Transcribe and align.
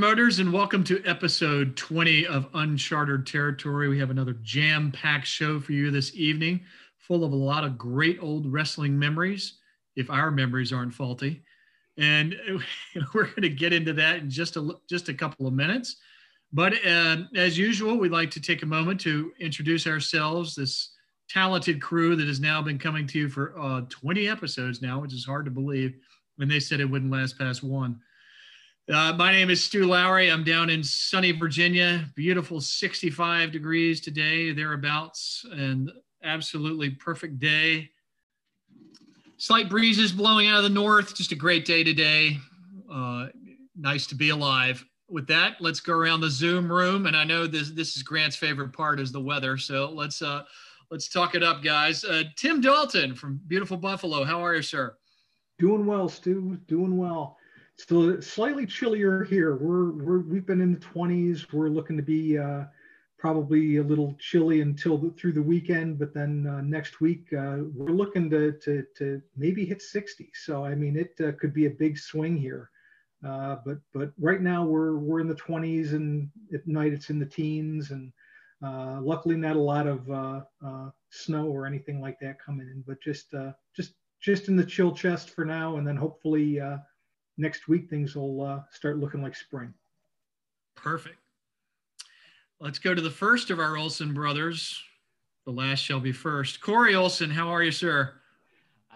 promoters, 0.00 0.38
and 0.38 0.52
welcome 0.52 0.84
to 0.84 1.02
episode 1.04 1.76
20 1.76 2.24
of 2.28 2.46
Uncharted 2.54 3.26
Territory. 3.26 3.88
We 3.88 3.98
have 3.98 4.10
another 4.10 4.34
jam 4.44 4.92
packed 4.92 5.26
show 5.26 5.58
for 5.58 5.72
you 5.72 5.90
this 5.90 6.14
evening, 6.14 6.60
full 6.98 7.24
of 7.24 7.32
a 7.32 7.36
lot 7.36 7.64
of 7.64 7.76
great 7.76 8.16
old 8.22 8.46
wrestling 8.46 8.96
memories, 8.96 9.54
if 9.96 10.08
our 10.08 10.30
memories 10.30 10.72
aren't 10.72 10.94
faulty. 10.94 11.42
And 11.96 12.36
we're 13.12 13.24
going 13.24 13.42
to 13.42 13.48
get 13.48 13.72
into 13.72 13.92
that 13.94 14.18
in 14.18 14.30
just 14.30 14.56
a, 14.56 14.70
just 14.88 15.08
a 15.08 15.14
couple 15.14 15.48
of 15.48 15.52
minutes. 15.52 15.96
But 16.52 16.74
uh, 16.86 17.24
as 17.34 17.58
usual, 17.58 17.98
we'd 17.98 18.12
like 18.12 18.30
to 18.30 18.40
take 18.40 18.62
a 18.62 18.66
moment 18.66 19.00
to 19.00 19.32
introduce 19.40 19.88
ourselves, 19.88 20.54
this 20.54 20.92
talented 21.28 21.82
crew 21.82 22.14
that 22.14 22.28
has 22.28 22.38
now 22.38 22.62
been 22.62 22.78
coming 22.78 23.04
to 23.08 23.18
you 23.18 23.28
for 23.28 23.52
uh, 23.58 23.80
20 23.88 24.28
episodes 24.28 24.80
now, 24.80 25.00
which 25.00 25.12
is 25.12 25.24
hard 25.24 25.44
to 25.46 25.50
believe. 25.50 25.96
When 26.36 26.46
they 26.46 26.60
said 26.60 26.78
it 26.78 26.88
wouldn't 26.88 27.10
last 27.10 27.36
past 27.36 27.64
one. 27.64 27.98
Uh, 28.90 29.12
my 29.12 29.30
name 29.30 29.50
is 29.50 29.62
Stu 29.62 29.84
Lowry. 29.84 30.30
I'm 30.30 30.42
down 30.42 30.70
in 30.70 30.82
sunny 30.82 31.32
Virginia. 31.32 32.08
Beautiful 32.14 32.58
65 32.58 33.52
degrees 33.52 34.00
today, 34.00 34.50
thereabouts, 34.52 35.44
and 35.52 35.92
absolutely 36.24 36.90
perfect 36.90 37.38
day. 37.38 37.90
Slight 39.36 39.68
breezes 39.68 40.10
blowing 40.10 40.48
out 40.48 40.56
of 40.56 40.62
the 40.62 40.70
north. 40.70 41.14
Just 41.14 41.32
a 41.32 41.36
great 41.36 41.66
day 41.66 41.84
today. 41.84 42.38
Uh, 42.90 43.26
nice 43.76 44.06
to 44.06 44.14
be 44.14 44.30
alive. 44.30 44.82
With 45.10 45.26
that, 45.26 45.60
let's 45.60 45.80
go 45.80 45.92
around 45.92 46.22
the 46.22 46.30
Zoom 46.30 46.72
room. 46.72 47.04
And 47.04 47.14
I 47.14 47.24
know 47.24 47.46
this 47.46 47.70
this 47.72 47.94
is 47.94 48.02
Grant's 48.02 48.36
favorite 48.36 48.72
part 48.72 49.00
is 49.00 49.12
the 49.12 49.20
weather. 49.20 49.58
So 49.58 49.90
let's 49.90 50.22
uh, 50.22 50.44
let's 50.90 51.10
talk 51.10 51.34
it 51.34 51.42
up, 51.42 51.62
guys. 51.62 52.04
Uh, 52.04 52.22
Tim 52.36 52.62
Dalton 52.62 53.14
from 53.14 53.38
beautiful 53.48 53.76
Buffalo. 53.76 54.24
How 54.24 54.42
are 54.42 54.54
you, 54.54 54.62
sir? 54.62 54.96
Doing 55.58 55.84
well, 55.84 56.08
Stu. 56.08 56.56
Doing 56.68 56.96
well. 56.96 57.36
Still 57.78 58.20
slightly 58.20 58.66
chillier 58.66 59.22
here. 59.22 59.54
We're, 59.56 59.92
we're 59.92 60.18
we've 60.18 60.46
been 60.46 60.60
in 60.60 60.74
the 60.74 60.80
20s. 60.80 61.52
We're 61.52 61.68
looking 61.68 61.96
to 61.96 62.02
be 62.02 62.36
uh, 62.36 62.64
probably 63.18 63.76
a 63.76 63.82
little 63.84 64.16
chilly 64.18 64.62
until 64.62 64.98
the, 64.98 65.10
through 65.10 65.32
the 65.32 65.42
weekend, 65.42 65.96
but 65.96 66.12
then 66.12 66.44
uh, 66.48 66.60
next 66.60 67.00
week 67.00 67.32
uh, 67.32 67.58
we're 67.72 67.92
looking 67.92 68.28
to, 68.30 68.52
to 68.64 68.84
to 68.96 69.22
maybe 69.36 69.64
hit 69.64 69.80
60. 69.80 70.28
So 70.34 70.64
I 70.64 70.74
mean, 70.74 70.96
it 70.96 71.14
uh, 71.24 71.32
could 71.38 71.54
be 71.54 71.66
a 71.66 71.70
big 71.70 71.96
swing 71.98 72.36
here. 72.36 72.68
Uh, 73.24 73.58
but 73.64 73.78
but 73.94 74.10
right 74.18 74.42
now 74.42 74.64
we're 74.64 74.96
we're 74.96 75.20
in 75.20 75.28
the 75.28 75.34
20s, 75.36 75.92
and 75.92 76.28
at 76.52 76.66
night 76.66 76.92
it's 76.92 77.10
in 77.10 77.20
the 77.20 77.26
teens, 77.26 77.92
and 77.92 78.12
uh, 78.60 78.98
luckily 79.00 79.36
not 79.36 79.54
a 79.54 79.60
lot 79.60 79.86
of 79.86 80.44
snow 81.10 81.46
or 81.46 81.64
anything 81.64 82.00
like 82.00 82.18
that 82.20 82.42
coming 82.44 82.66
in, 82.66 82.82
but 82.88 83.00
just 83.00 83.32
just 83.72 83.92
just 84.20 84.48
in 84.48 84.56
the 84.56 84.64
chill 84.64 84.92
chest 84.92 85.30
for 85.30 85.44
now, 85.44 85.76
and 85.76 85.86
then 85.86 85.96
hopefully 85.96 86.60
next 87.38 87.68
week 87.68 87.88
things 87.88 88.14
will 88.14 88.42
uh, 88.44 88.60
start 88.70 88.98
looking 88.98 89.22
like 89.22 89.34
spring. 89.34 89.72
Perfect. 90.76 91.16
Let's 92.60 92.78
go 92.78 92.94
to 92.94 93.00
the 93.00 93.10
first 93.10 93.50
of 93.50 93.60
our 93.60 93.76
Olson 93.76 94.12
brothers. 94.12 94.82
The 95.46 95.52
last 95.52 95.78
shall 95.78 96.00
be 96.00 96.12
first. 96.12 96.60
Corey 96.60 96.94
Olson, 96.94 97.30
how 97.30 97.48
are 97.48 97.62
you, 97.62 97.72
sir? 97.72 98.12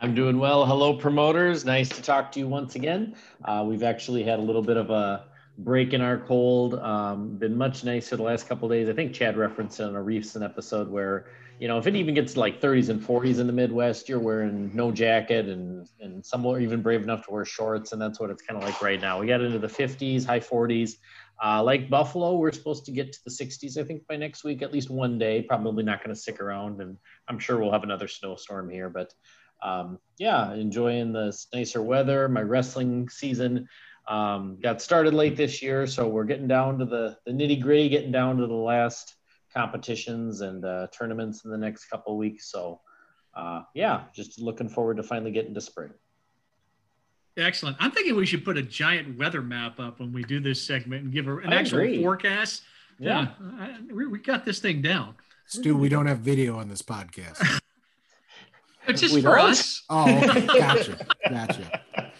I'm 0.00 0.14
doing 0.14 0.38
well. 0.38 0.66
Hello, 0.66 0.94
promoters. 0.94 1.64
Nice 1.64 1.88
to 1.90 2.02
talk 2.02 2.32
to 2.32 2.40
you 2.40 2.48
once 2.48 2.74
again. 2.74 3.14
Uh, 3.44 3.64
we've 3.66 3.84
actually 3.84 4.24
had 4.24 4.40
a 4.40 4.42
little 4.42 4.62
bit 4.62 4.76
of 4.76 4.90
a 4.90 5.26
break 5.58 5.92
in 5.92 6.00
our 6.00 6.18
cold. 6.18 6.74
Um, 6.74 7.36
been 7.36 7.56
much 7.56 7.84
nicer 7.84 8.16
the 8.16 8.22
last 8.22 8.48
couple 8.48 8.68
days. 8.68 8.88
I 8.88 8.92
think 8.92 9.12
Chad 9.12 9.36
referenced 9.36 9.80
it 9.80 9.84
on 9.84 9.94
a 9.94 10.02
recent 10.02 10.44
episode 10.44 10.88
where 10.88 11.26
you 11.62 11.68
know, 11.68 11.78
if 11.78 11.86
it 11.86 11.94
even 11.94 12.12
gets 12.12 12.36
like 12.36 12.60
30s 12.60 12.88
and 12.88 13.00
40s 13.00 13.38
in 13.38 13.46
the 13.46 13.52
Midwest, 13.52 14.08
you're 14.08 14.18
wearing 14.18 14.74
no 14.74 14.90
jacket 14.90 15.46
and 15.46 15.86
and 16.00 16.26
some 16.26 16.44
are 16.44 16.58
even 16.58 16.82
brave 16.82 17.04
enough 17.04 17.24
to 17.26 17.30
wear 17.30 17.44
shorts, 17.44 17.92
and 17.92 18.02
that's 18.02 18.18
what 18.18 18.30
it's 18.30 18.42
kind 18.42 18.60
of 18.60 18.68
like 18.68 18.82
right 18.82 19.00
now. 19.00 19.20
We 19.20 19.28
got 19.28 19.42
into 19.42 19.60
the 19.60 19.68
50s, 19.68 20.26
high 20.26 20.40
40s. 20.40 20.94
Uh, 21.40 21.62
like 21.62 21.88
Buffalo, 21.88 22.36
we're 22.36 22.50
supposed 22.50 22.84
to 22.86 22.90
get 22.90 23.12
to 23.12 23.18
the 23.24 23.30
60s, 23.30 23.78
I 23.78 23.84
think, 23.84 24.04
by 24.08 24.16
next 24.16 24.42
week, 24.42 24.60
at 24.62 24.72
least 24.72 24.90
one 24.90 25.18
day. 25.18 25.42
Probably 25.42 25.84
not 25.84 25.98
going 25.98 26.12
to 26.12 26.20
stick 26.20 26.40
around, 26.40 26.80
and 26.80 26.96
I'm 27.28 27.38
sure 27.38 27.58
we'll 27.58 27.70
have 27.70 27.84
another 27.84 28.08
snowstorm 28.08 28.68
here. 28.68 28.90
But 28.90 29.14
um, 29.62 30.00
yeah, 30.18 30.52
enjoying 30.54 31.12
the 31.12 31.32
nicer 31.54 31.80
weather. 31.80 32.28
My 32.28 32.42
wrestling 32.42 33.08
season 33.08 33.68
um, 34.08 34.58
got 34.60 34.82
started 34.82 35.14
late 35.14 35.36
this 35.36 35.62
year, 35.62 35.86
so 35.86 36.08
we're 36.08 36.24
getting 36.24 36.48
down 36.48 36.78
to 36.78 36.84
the, 36.84 37.16
the 37.24 37.32
nitty 37.32 37.60
gritty, 37.60 37.88
getting 37.88 38.12
down 38.12 38.36
to 38.38 38.46
the 38.46 38.54
last 38.54 39.14
competitions 39.54 40.40
and 40.40 40.64
uh, 40.64 40.88
tournaments 40.92 41.44
in 41.44 41.50
the 41.50 41.58
next 41.58 41.86
couple 41.86 42.16
weeks. 42.16 42.50
So, 42.50 42.80
uh, 43.34 43.62
yeah, 43.74 44.04
just 44.14 44.40
looking 44.40 44.68
forward 44.68 44.96
to 44.96 45.02
finally 45.02 45.30
getting 45.30 45.54
to 45.54 45.60
spring. 45.60 45.90
Excellent. 47.36 47.76
I'm 47.80 47.90
thinking 47.90 48.14
we 48.14 48.26
should 48.26 48.44
put 48.44 48.58
a 48.58 48.62
giant 48.62 49.18
weather 49.18 49.40
map 49.40 49.80
up 49.80 50.00
when 50.00 50.12
we 50.12 50.22
do 50.22 50.40
this 50.40 50.62
segment 50.66 51.04
and 51.04 51.12
give 51.12 51.28
a, 51.28 51.38
an 51.38 51.52
I 51.52 51.56
actual 51.56 51.78
agree. 51.78 52.02
forecast. 52.02 52.62
Yeah, 52.98 53.28
yeah 53.40 53.48
I, 53.58 53.92
we, 53.92 54.06
we 54.06 54.18
got 54.18 54.44
this 54.44 54.58
thing 54.58 54.82
down. 54.82 55.14
Stu, 55.46 55.76
we 55.76 55.88
don't 55.88 56.06
have 56.06 56.18
video 56.18 56.58
on 56.58 56.68
this 56.68 56.82
podcast. 56.82 57.60
it's 58.86 59.00
just 59.00 59.14
we 59.14 59.22
for 59.22 59.36
don't? 59.36 59.50
us. 59.50 59.82
Oh, 59.88 60.04
okay. 60.04 60.46
gotcha, 60.46 61.06
gotcha. 61.28 61.80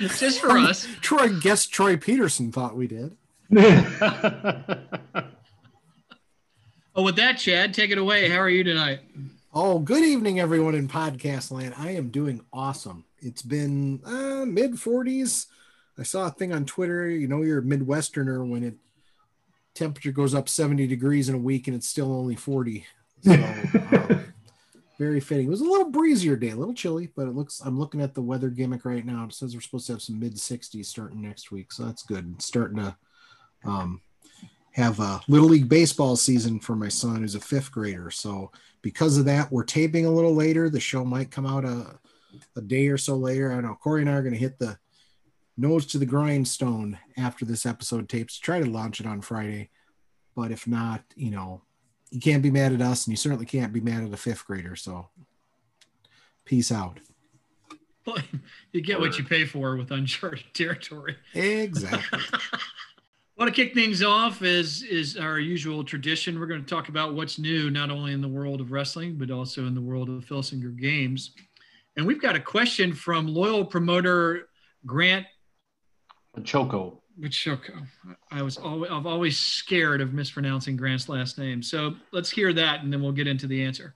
It's 0.00 0.20
just 0.20 0.40
for 0.40 0.50
um, 0.50 0.66
us. 0.66 0.86
Troy, 1.00 1.28
guess 1.40 1.66
Troy 1.66 1.96
Peterson 1.96 2.52
thought 2.52 2.76
we 2.76 2.86
did. 2.86 3.16
Oh, 6.96 7.02
with 7.02 7.16
that, 7.16 7.38
Chad, 7.38 7.74
take 7.74 7.90
it 7.90 7.98
away. 7.98 8.28
How 8.28 8.38
are 8.38 8.48
you 8.48 8.62
tonight? 8.62 9.00
Oh, 9.52 9.80
good 9.80 10.04
evening, 10.04 10.38
everyone 10.38 10.76
in 10.76 10.86
podcast 10.86 11.50
land. 11.50 11.74
I 11.76 11.90
am 11.90 12.10
doing 12.10 12.44
awesome. 12.52 13.04
It's 13.18 13.42
been 13.42 14.00
uh, 14.04 14.44
mid 14.44 14.74
40s. 14.74 15.46
I 15.98 16.04
saw 16.04 16.28
a 16.28 16.30
thing 16.30 16.52
on 16.52 16.64
Twitter. 16.64 17.08
You 17.10 17.26
know, 17.26 17.42
you're 17.42 17.58
a 17.58 17.62
Midwesterner 17.62 18.48
when 18.48 18.62
it 18.62 18.76
temperature 19.74 20.12
goes 20.12 20.36
up 20.36 20.48
70 20.48 20.86
degrees 20.86 21.28
in 21.28 21.34
a 21.34 21.38
week 21.38 21.66
and 21.66 21.76
it's 21.76 21.88
still 21.88 22.12
only 22.12 22.36
40. 22.36 22.86
So, 23.24 23.32
um, 23.32 24.23
very 24.98 25.20
fitting. 25.20 25.46
It 25.46 25.50
was 25.50 25.60
a 25.60 25.64
little 25.64 25.90
breezier 25.90 26.36
day, 26.36 26.50
a 26.50 26.56
little 26.56 26.74
chilly, 26.74 27.10
but 27.14 27.26
it 27.26 27.34
looks. 27.34 27.60
I'm 27.60 27.78
looking 27.78 28.00
at 28.00 28.14
the 28.14 28.22
weather 28.22 28.48
gimmick 28.48 28.84
right 28.84 29.04
now. 29.04 29.24
It 29.24 29.34
says 29.34 29.54
we're 29.54 29.60
supposed 29.60 29.86
to 29.86 29.94
have 29.94 30.02
some 30.02 30.20
mid 30.20 30.34
60s 30.34 30.86
starting 30.86 31.22
next 31.22 31.50
week, 31.50 31.72
so 31.72 31.84
that's 31.84 32.02
good. 32.02 32.32
It's 32.36 32.44
starting 32.44 32.78
to 32.78 32.96
um, 33.64 34.00
have 34.74 34.98
a 34.98 35.20
little 35.28 35.48
league 35.48 35.68
baseball 35.68 36.16
season 36.16 36.58
for 36.58 36.74
my 36.74 36.88
son 36.88 37.20
who's 37.20 37.36
a 37.36 37.40
fifth 37.40 37.70
grader 37.70 38.10
so 38.10 38.50
because 38.82 39.16
of 39.16 39.24
that 39.24 39.50
we're 39.50 39.64
taping 39.64 40.04
a 40.04 40.10
little 40.10 40.34
later 40.34 40.68
the 40.68 40.80
show 40.80 41.04
might 41.04 41.30
come 41.30 41.46
out 41.46 41.64
a, 41.64 41.98
a 42.56 42.60
day 42.60 42.88
or 42.88 42.98
so 42.98 43.14
later 43.14 43.52
i 43.52 43.60
know 43.60 43.76
corey 43.80 44.00
and 44.00 44.10
i 44.10 44.14
are 44.14 44.22
going 44.22 44.34
to 44.34 44.38
hit 44.38 44.58
the 44.58 44.76
nose 45.56 45.86
to 45.86 45.98
the 45.98 46.06
grindstone 46.06 46.98
after 47.16 47.44
this 47.44 47.64
episode 47.64 48.08
tapes 48.08 48.36
try 48.36 48.58
to 48.58 48.68
launch 48.68 49.00
it 49.00 49.06
on 49.06 49.20
friday 49.20 49.70
but 50.34 50.50
if 50.50 50.66
not 50.66 51.02
you 51.14 51.30
know 51.30 51.62
you 52.14 52.20
can't 52.20 52.42
be 52.42 52.50
mad 52.50 52.72
at 52.72 52.80
us 52.80 53.06
and 53.06 53.12
you 53.12 53.16
certainly 53.16 53.46
can't 53.46 53.72
be 53.72 53.80
mad 53.80 54.04
at 54.04 54.12
a 54.12 54.16
fifth 54.16 54.46
grader 54.46 54.76
so 54.76 55.08
peace 56.44 56.70
out 56.70 57.00
you 58.72 58.80
get 58.80 59.00
what 59.00 59.18
you 59.18 59.24
pay 59.24 59.44
for 59.44 59.76
with 59.76 59.90
uncharted 59.90 60.44
territory 60.54 61.16
exactly 61.34 62.20
want 63.36 63.52
to 63.52 63.64
kick 63.64 63.74
things 63.74 64.02
off 64.02 64.42
is 64.42 64.82
is 64.82 65.16
our 65.16 65.38
usual 65.38 65.84
tradition. 65.84 66.38
We're 66.38 66.46
going 66.46 66.62
to 66.62 66.68
talk 66.68 66.88
about 66.88 67.14
what's 67.14 67.38
new, 67.38 67.70
not 67.70 67.90
only 67.90 68.12
in 68.12 68.20
the 68.20 68.28
world 68.28 68.60
of 68.60 68.72
wrestling, 68.72 69.16
but 69.16 69.30
also 69.30 69.66
in 69.66 69.74
the 69.74 69.80
world 69.80 70.08
of 70.08 70.24
Filsinger 70.24 70.76
games. 70.76 71.32
And 71.96 72.06
we've 72.06 72.20
got 72.20 72.36
a 72.36 72.40
question 72.40 72.92
from 72.92 73.26
loyal 73.26 73.64
promoter 73.64 74.48
Grant 74.86 75.26
Choco. 76.44 77.00
Choco. 77.30 77.74
I 78.30 78.42
was 78.42 78.56
always 78.56 78.90
I've 78.90 79.06
always 79.06 79.38
scared 79.38 80.00
of 80.00 80.12
mispronouncing 80.12 80.76
Grant's 80.76 81.08
last 81.08 81.38
name. 81.38 81.62
So 81.62 81.94
let's 82.12 82.30
hear 82.30 82.52
that 82.52 82.82
and 82.82 82.92
then 82.92 83.02
we'll 83.02 83.12
get 83.12 83.26
into 83.26 83.46
the 83.46 83.64
answer. 83.64 83.94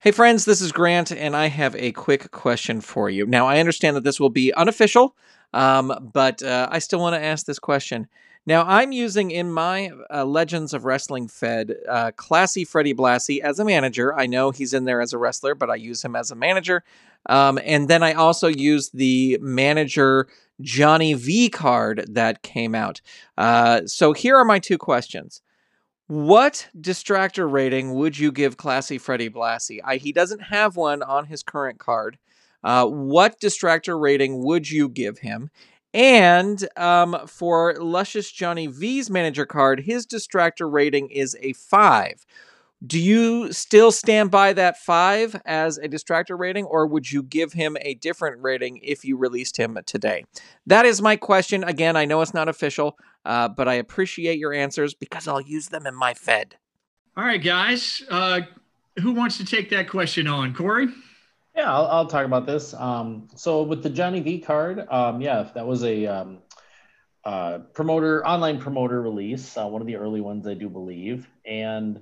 Hey, 0.00 0.10
friends, 0.10 0.44
this 0.44 0.60
is 0.60 0.70
Grant, 0.70 1.12
and 1.12 1.34
I 1.34 1.46
have 1.46 1.74
a 1.76 1.90
quick 1.92 2.30
question 2.30 2.82
for 2.82 3.08
you. 3.08 3.24
Now, 3.24 3.46
I 3.46 3.58
understand 3.58 3.96
that 3.96 4.04
this 4.04 4.20
will 4.20 4.28
be 4.28 4.52
unofficial, 4.52 5.16
um, 5.54 6.10
but 6.12 6.42
uh, 6.42 6.68
I 6.70 6.78
still 6.80 6.98
want 6.98 7.14
to 7.14 7.24
ask 7.24 7.46
this 7.46 7.58
question. 7.58 8.06
Now, 8.44 8.64
I'm 8.66 8.92
using 8.92 9.30
in 9.30 9.50
my 9.50 9.90
uh, 10.12 10.26
Legends 10.26 10.74
of 10.74 10.84
Wrestling 10.84 11.28
Fed 11.28 11.76
uh, 11.88 12.10
Classy 12.16 12.66
Freddie 12.66 12.92
Blassie 12.92 13.40
as 13.40 13.58
a 13.58 13.64
manager. 13.64 14.14
I 14.14 14.26
know 14.26 14.50
he's 14.50 14.74
in 14.74 14.84
there 14.84 15.00
as 15.00 15.14
a 15.14 15.18
wrestler, 15.18 15.54
but 15.54 15.70
I 15.70 15.76
use 15.76 16.04
him 16.04 16.14
as 16.14 16.30
a 16.30 16.34
manager. 16.34 16.84
Um, 17.26 17.58
and 17.64 17.88
then 17.88 18.02
I 18.02 18.12
also 18.12 18.48
use 18.48 18.90
the 18.90 19.38
manager 19.40 20.28
Johnny 20.60 21.14
V 21.14 21.48
card 21.48 22.06
that 22.08 22.42
came 22.42 22.74
out. 22.74 23.00
Uh, 23.36 23.82
so 23.86 24.12
here 24.12 24.36
are 24.36 24.44
my 24.44 24.58
two 24.58 24.78
questions. 24.78 25.42
What 26.06 26.68
distractor 26.78 27.50
rating 27.50 27.94
would 27.94 28.18
you 28.18 28.30
give 28.30 28.56
Classy 28.56 28.98
Freddie 28.98 29.30
Blassie? 29.30 29.80
I, 29.82 29.96
he 29.96 30.12
doesn't 30.12 30.42
have 30.42 30.76
one 30.76 31.02
on 31.02 31.26
his 31.26 31.42
current 31.42 31.78
card. 31.78 32.18
Uh, 32.62 32.86
what 32.86 33.40
distractor 33.40 33.98
rating 34.00 34.44
would 34.44 34.70
you 34.70 34.88
give 34.88 35.18
him? 35.18 35.50
And 35.94 36.68
um, 36.76 37.16
for 37.26 37.74
Luscious 37.78 38.30
Johnny 38.32 38.66
V's 38.66 39.08
manager 39.08 39.46
card, 39.46 39.80
his 39.80 40.06
distractor 40.06 40.70
rating 40.70 41.08
is 41.10 41.36
a 41.40 41.52
five. 41.52 42.26
Do 42.84 42.98
you 42.98 43.52
still 43.52 43.92
stand 43.92 44.30
by 44.30 44.52
that 44.52 44.78
five 44.78 45.40
as 45.44 45.78
a 45.78 45.88
distractor 45.88 46.38
rating, 46.38 46.64
or 46.64 46.86
would 46.86 47.10
you 47.10 47.22
give 47.22 47.52
him 47.52 47.76
a 47.80 47.94
different 47.94 48.42
rating 48.42 48.80
if 48.82 49.04
you 49.04 49.16
released 49.16 49.56
him 49.56 49.78
today? 49.86 50.24
That 50.66 50.84
is 50.84 51.00
my 51.00 51.16
question. 51.16 51.64
Again, 51.64 51.96
I 51.96 52.04
know 52.04 52.20
it's 52.20 52.34
not 52.34 52.48
official, 52.48 52.98
uh, 53.24 53.48
but 53.48 53.68
I 53.68 53.74
appreciate 53.74 54.38
your 54.38 54.52
answers 54.52 54.92
because 54.92 55.28
I'll 55.28 55.40
use 55.40 55.68
them 55.68 55.86
in 55.86 55.94
my 55.94 56.14
Fed. 56.14 56.56
All 57.16 57.24
right, 57.24 57.42
guys. 57.42 58.02
Uh, 58.10 58.40
who 58.98 59.12
wants 59.12 59.38
to 59.38 59.44
take 59.44 59.70
that 59.70 59.88
question 59.88 60.26
on? 60.26 60.52
Corey? 60.52 60.88
Yeah, 61.56 61.72
I'll, 61.72 61.86
I'll 61.86 62.06
talk 62.06 62.26
about 62.26 62.46
this. 62.46 62.74
Um, 62.74 63.28
so 63.36 63.62
with 63.62 63.82
the 63.82 63.90
Johnny 63.90 64.20
V 64.20 64.40
card, 64.40 64.86
um, 64.90 65.20
yeah, 65.20 65.48
that 65.54 65.66
was 65.66 65.84
a 65.84 66.06
um, 66.06 66.38
uh, 67.24 67.58
promoter, 67.72 68.26
online 68.26 68.58
promoter 68.58 69.00
release, 69.00 69.56
uh, 69.56 69.66
one 69.66 69.80
of 69.80 69.86
the 69.86 69.96
early 69.96 70.20
ones, 70.20 70.46
I 70.46 70.54
do 70.54 70.68
believe. 70.68 71.28
And 71.46 72.00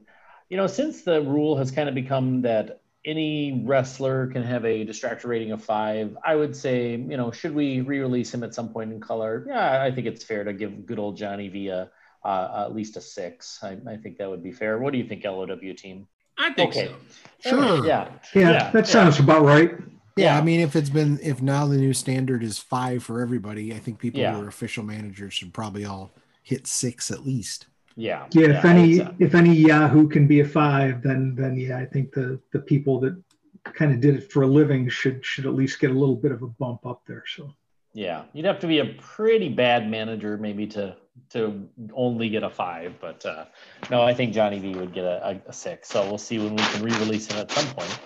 you 0.52 0.58
know, 0.58 0.66
since 0.66 1.00
the 1.00 1.22
rule 1.22 1.56
has 1.56 1.70
kind 1.70 1.88
of 1.88 1.94
become 1.94 2.42
that 2.42 2.82
any 3.06 3.62
wrestler 3.64 4.26
can 4.26 4.42
have 4.42 4.66
a 4.66 4.84
distractor 4.84 5.24
rating 5.24 5.50
of 5.50 5.64
five, 5.64 6.14
I 6.22 6.36
would 6.36 6.54
say, 6.54 6.90
you 6.90 7.16
know, 7.16 7.30
should 7.30 7.54
we 7.54 7.80
re-release 7.80 8.34
him 8.34 8.44
at 8.44 8.52
some 8.52 8.68
point 8.68 8.92
in 8.92 9.00
color? 9.00 9.46
Yeah, 9.48 9.82
I 9.82 9.90
think 9.90 10.06
it's 10.06 10.22
fair 10.22 10.44
to 10.44 10.52
give 10.52 10.84
good 10.84 10.98
old 10.98 11.16
Johnny 11.16 11.48
V 11.48 11.70
uh, 11.70 11.86
at 12.22 12.74
least 12.74 12.98
a 12.98 13.00
six. 13.00 13.60
I, 13.62 13.78
I, 13.88 13.96
think 13.96 14.18
that 14.18 14.28
would 14.28 14.42
be 14.42 14.52
fair. 14.52 14.78
What 14.78 14.92
do 14.92 14.98
you 14.98 15.08
think, 15.08 15.24
LOW 15.24 15.46
team? 15.74 16.06
I 16.36 16.52
think 16.52 16.76
okay. 16.76 16.94
so. 17.42 17.48
Sure. 17.48 17.86
Yeah. 17.86 18.10
Yeah, 18.34 18.50
yeah. 18.50 18.70
that 18.72 18.86
sounds 18.86 19.16
yeah. 19.16 19.24
about 19.24 19.44
right. 19.44 19.72
Yeah, 20.16 20.36
I 20.36 20.42
mean, 20.42 20.60
if 20.60 20.76
it's 20.76 20.90
been 20.90 21.18
if 21.22 21.40
now 21.40 21.66
the 21.66 21.78
new 21.78 21.94
standard 21.94 22.42
is 22.42 22.58
five 22.58 23.02
for 23.02 23.22
everybody, 23.22 23.72
I 23.72 23.78
think 23.78 23.98
people 23.98 24.22
who 24.22 24.42
are 24.42 24.48
official 24.48 24.84
managers 24.84 25.32
should 25.32 25.54
probably 25.54 25.86
all 25.86 26.12
hit 26.42 26.66
six 26.66 27.10
at 27.10 27.24
least. 27.24 27.68
Yeah. 27.96 28.26
Yeah. 28.32 28.58
If 28.58 28.64
any 28.64 29.00
if 29.18 29.34
any 29.34 29.54
Yahoo 29.54 30.08
can 30.08 30.26
be 30.26 30.40
a 30.40 30.44
five, 30.44 31.02
then 31.02 31.34
then 31.34 31.56
yeah, 31.56 31.78
I 31.78 31.86
think 31.86 32.12
the 32.12 32.40
the 32.52 32.60
people 32.60 33.00
that 33.00 33.22
kind 33.64 33.92
of 33.92 34.00
did 34.00 34.16
it 34.16 34.32
for 34.32 34.42
a 34.42 34.46
living 34.46 34.88
should 34.88 35.24
should 35.24 35.46
at 35.46 35.54
least 35.54 35.80
get 35.80 35.90
a 35.90 35.94
little 35.94 36.16
bit 36.16 36.32
of 36.32 36.42
a 36.42 36.48
bump 36.48 36.86
up 36.86 37.02
there. 37.06 37.24
So. 37.26 37.52
Yeah, 37.94 38.24
you'd 38.32 38.46
have 38.46 38.58
to 38.60 38.66
be 38.66 38.78
a 38.78 38.86
pretty 38.98 39.50
bad 39.50 39.90
manager 39.90 40.38
maybe 40.38 40.66
to 40.68 40.96
to 41.30 41.68
only 41.94 42.30
get 42.30 42.42
a 42.42 42.48
five, 42.48 42.94
but 43.00 43.24
uh, 43.26 43.44
no, 43.90 44.02
I 44.02 44.14
think 44.14 44.32
Johnny 44.32 44.58
V 44.58 44.74
would 44.76 44.94
get 44.94 45.04
a, 45.04 45.40
a, 45.46 45.52
six. 45.52 45.88
So 45.88 46.06
we'll 46.06 46.18
see 46.18 46.38
when 46.38 46.56
we 46.56 46.62
can 46.62 46.82
re-release 46.82 47.30
him 47.30 47.38
at 47.38 47.50
some 47.50 47.66
point. 47.74 48.00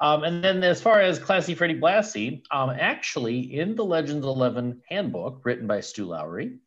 Um, 0.00 0.24
and 0.24 0.42
then 0.42 0.62
as 0.62 0.80
far 0.80 1.00
as 1.00 1.18
Classy 1.18 1.54
Freddie 1.54 1.80
Blassie, 1.80 2.42
um, 2.50 2.70
actually 2.70 3.58
in 3.58 3.74
the 3.76 3.84
Legends 3.84 4.24
11 4.24 4.82
handbook 4.88 5.44
written 5.44 5.66
by 5.66 5.80
Stu 5.80 6.06
Lowry, 6.06 6.58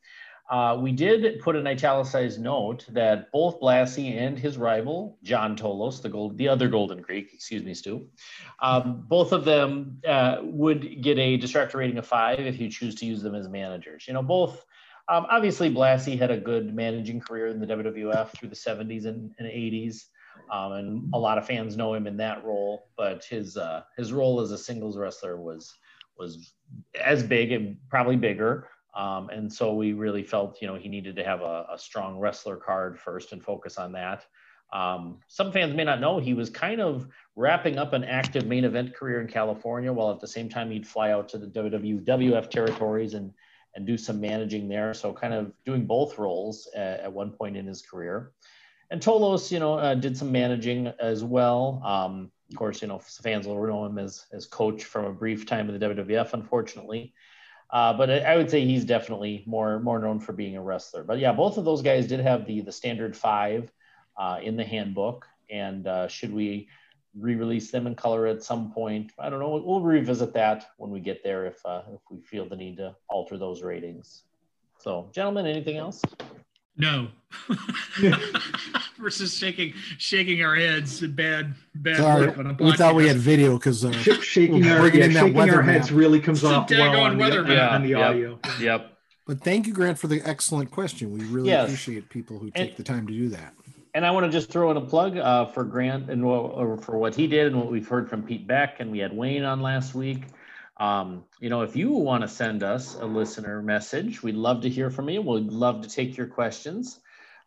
uh, 0.50 0.78
we 0.80 0.92
did 0.92 1.40
put 1.40 1.56
an 1.56 1.66
italicized 1.66 2.40
note 2.40 2.86
that 2.90 3.32
both 3.32 3.60
Blassie 3.60 4.16
and 4.16 4.38
his 4.38 4.58
rival, 4.58 5.18
John 5.24 5.58
Tolos, 5.58 6.02
the 6.02 6.10
gold, 6.10 6.38
the 6.38 6.48
other 6.48 6.68
Golden 6.68 7.02
Greek, 7.02 7.34
excuse 7.34 7.64
me, 7.64 7.74
Stu, 7.74 8.08
um, 8.62 9.04
both 9.08 9.32
of 9.32 9.44
them 9.44 10.00
uh, 10.08 10.38
would 10.44 11.02
get 11.02 11.18
a 11.18 11.38
distractor 11.40 11.76
rating 11.76 11.98
of 11.98 12.06
five 12.06 12.40
if 12.40 12.60
you 12.60 12.70
choose 12.70 12.94
to 12.96 13.06
use 13.06 13.24
them 13.24 13.34
as 13.34 13.50
managers. 13.50 14.06
You 14.08 14.14
know, 14.14 14.22
both, 14.22 14.64
um, 15.10 15.26
obviously 15.32 15.74
Blassie 15.74 16.18
had 16.18 16.30
a 16.30 16.38
good 16.38 16.76
managing 16.76 17.20
career 17.20 17.48
in 17.48 17.60
the 17.60 17.68
WWF 17.68 18.30
through 18.32 18.50
the 18.50 18.56
70s 18.56 19.06
and, 19.06 19.34
and 19.40 19.48
80s. 19.48 20.06
Um, 20.52 20.72
and 20.74 21.14
a 21.14 21.18
lot 21.18 21.40
of 21.40 21.48
fans 21.48 21.76
know 21.76 21.96
him 21.96 22.06
in 22.06 22.18
that 22.18 22.44
role, 22.44 22.90
but 22.98 23.24
his 23.24 23.58
uh, 23.58 23.84
his 23.98 24.12
role 24.12 24.42
as 24.42 24.52
a 24.52 24.58
singles 24.58 24.98
wrestler 24.98 25.40
was 25.42 25.74
was 26.18 26.54
as 27.02 27.24
big 27.24 27.52
and 27.52 27.78
probably 27.90 28.16
bigger. 28.16 28.68
Um, 28.96 29.30
and 29.30 29.52
so 29.52 29.74
we 29.74 29.94
really 29.94 30.24
felt, 30.24 30.62
you 30.62 30.68
know, 30.68 30.76
he 30.76 30.88
needed 30.88 31.16
to 31.18 31.24
have 31.24 31.42
a, 31.42 31.68
a 31.74 31.78
strong 31.78 32.18
wrestler 32.18 32.56
card 32.56 32.98
first 32.98 33.34
and 33.34 33.44
focus 33.44 33.78
on 33.78 33.92
that. 33.94 34.26
Um, 34.74 35.20
some 35.28 35.52
fans 35.52 35.74
may 35.74 35.84
not 35.84 36.00
know 36.00 36.20
he 36.20 36.34
was 36.34 36.50
kind 36.50 36.82
of 36.82 37.08
wrapping 37.36 37.78
up 37.78 37.94
an 37.94 38.04
active 38.04 38.46
main 38.46 38.66
event 38.66 38.96
career 38.96 39.22
in 39.22 39.28
California, 39.28 39.92
while 39.92 40.12
at 40.12 40.20
the 40.20 40.28
same 40.28 40.50
time 40.50 40.72
he'd 40.72 40.88
fly 40.88 41.12
out 41.12 41.30
to 41.30 41.38
the 41.38 41.48
WWF 41.48 42.50
territories 42.50 43.14
and 43.14 43.32
and 43.76 43.86
do 43.86 43.98
some 43.98 44.22
managing 44.22 44.70
there. 44.70 44.94
So 44.94 45.12
kind 45.12 45.34
of 45.34 45.52
doing 45.66 45.86
both 45.86 46.18
roles 46.18 46.68
at, 46.74 47.02
at 47.02 47.12
one 47.12 47.32
point 47.32 47.58
in 47.58 47.68
his 47.68 47.82
career. 47.82 48.32
And 48.90 49.02
Tolos, 49.02 49.52
you 49.52 49.60
know, 49.60 49.74
uh, 49.74 49.96
did 49.96 50.18
some 50.18 50.32
managing 50.32 50.88
as 51.00 51.24
well. 51.24 51.82
Um, 51.84 52.32
of 52.50 52.56
course, 52.56 52.82
you 52.82 52.88
know, 52.88 53.00
fans 53.00 53.48
will 53.48 53.62
know 53.66 53.86
him 53.86 53.98
as 53.98 54.26
as 54.32 54.46
coach 54.46 54.84
from 54.86 55.06
a 55.06 55.14
brief 55.14 55.46
time 55.46 55.70
in 55.70 55.78
the 55.78 55.86
WWF, 55.86 56.34
unfortunately. 56.34 57.14
Uh, 57.72 57.94
but 57.94 58.10
I 58.10 58.38
would 58.38 58.50
say 58.50 58.64
he's 58.64 58.86
definitely 58.86 59.44
more 59.46 59.80
more 59.80 60.00
known 60.00 60.20
for 60.20 60.34
being 60.34 60.56
a 60.56 60.62
wrestler. 60.62 61.04
But 61.04 61.20
yeah, 61.20 61.34
both 61.34 61.58
of 61.58 61.66
those 61.66 61.82
guys 61.82 62.08
did 62.08 62.20
have 62.20 62.46
the 62.46 62.62
the 62.62 62.72
standard 62.72 63.16
five 63.18 63.72
uh, 64.18 64.40
in 64.42 64.56
the 64.56 64.64
handbook. 64.64 65.28
And 65.50 65.88
uh, 65.88 66.08
should 66.08 66.34
we 66.34 66.70
re-release 67.18 67.72
them 67.72 67.88
in 67.88 67.96
color 67.96 68.28
at 68.28 68.44
some 68.44 68.72
point? 68.72 69.12
I 69.20 69.30
don't 69.30 69.40
know. 69.40 69.50
We'll, 69.50 69.66
we'll 69.66 69.82
revisit 69.82 70.34
that 70.34 70.72
when 70.78 70.92
we 70.92 71.00
get 71.00 71.24
there 71.24 71.46
if 71.46 71.66
uh, 71.66 71.84
if 71.94 72.02
we 72.10 72.22
feel 72.22 72.48
the 72.48 72.56
need 72.56 72.78
to 72.78 72.96
alter 73.10 73.38
those 73.38 73.62
ratings. 73.62 74.24
So, 74.80 75.10
gentlemen, 75.14 75.46
anything 75.46 75.78
else? 75.78 76.02
No. 76.78 77.08
Versus 79.00 79.36
shaking 79.36 79.74
shaking 79.98 80.44
our 80.44 80.56
heads. 80.56 81.02
Bad 81.02 81.54
bad 81.76 81.98
Sorry, 81.98 82.56
we 82.60 82.72
thought 82.78 82.96
we 82.96 83.08
had 83.08 83.18
video 83.18 83.58
because 83.58 83.84
uh, 83.84 83.92
shaking 83.92 84.66
our, 84.68 84.88
yeah, 84.88 85.10
shaking 85.10 85.50
our 85.50 85.62
heads 85.62 85.92
really 85.92 86.22
comes 86.22 86.44
off 86.44 86.70
well 86.70 86.96
on, 87.02 87.18
weather 87.18 87.44
the, 87.44 87.56
yeah, 87.56 87.76
on 87.76 87.84
the 87.84 87.90
yep, 87.90 88.10
audio. 88.10 88.40
Yep. 88.60 88.92
But 89.26 89.42
thank 89.42 89.68
you, 89.68 89.74
Grant, 89.74 89.98
for 89.98 90.08
the 90.08 90.22
excellent 90.24 90.72
question. 90.72 91.12
We 91.12 91.26
really 91.26 91.50
yes. 91.50 91.66
appreciate 91.66 92.10
people 92.10 92.38
who 92.40 92.52
take 92.52 92.70
and, 92.70 92.78
the 92.78 92.84
time 92.84 93.08
to 93.08 93.14
do 93.14 93.30
that. 93.30 93.54
And 93.96 94.06
I 94.06 94.12
want 94.12 94.26
to 94.26 94.32
just 94.32 94.50
throw 94.50 94.72
in 94.72 94.78
a 94.78 94.82
plug 94.82 95.18
uh, 95.18 95.46
for 95.46 95.64
Grant 95.64 96.10
and 96.10 96.22
for 96.84 96.98
what 96.98 97.16
he 97.16 97.28
did 97.28 97.48
and 97.48 97.58
what 97.58 97.72
we've 97.72 97.88
heard 97.88 98.10
from 98.10 98.24
Pete 98.24 98.46
Beck 98.46 98.80
and 98.80 98.92
we 98.92 99.00
had 99.00 99.16
Wayne 99.16 99.44
on 99.44 99.62
last 99.62 99.96
week. 99.96 100.24
Um, 100.78 101.24
you 101.40 101.50
know, 101.50 101.62
if 101.62 101.76
you 101.76 101.92
want 101.92 102.22
to 102.22 102.28
send 102.28 102.62
us 102.62 102.96
a 102.96 103.06
listener 103.06 103.62
message, 103.62 104.22
we'd 104.22 104.36
love 104.36 104.62
to 104.62 104.70
hear 104.70 104.90
from 104.90 105.10
you. 105.10 105.22
We'd 105.22 105.46
love 105.46 105.82
to 105.82 105.90
take 105.90 106.18
your 106.18 106.28
questions. 106.28 107.00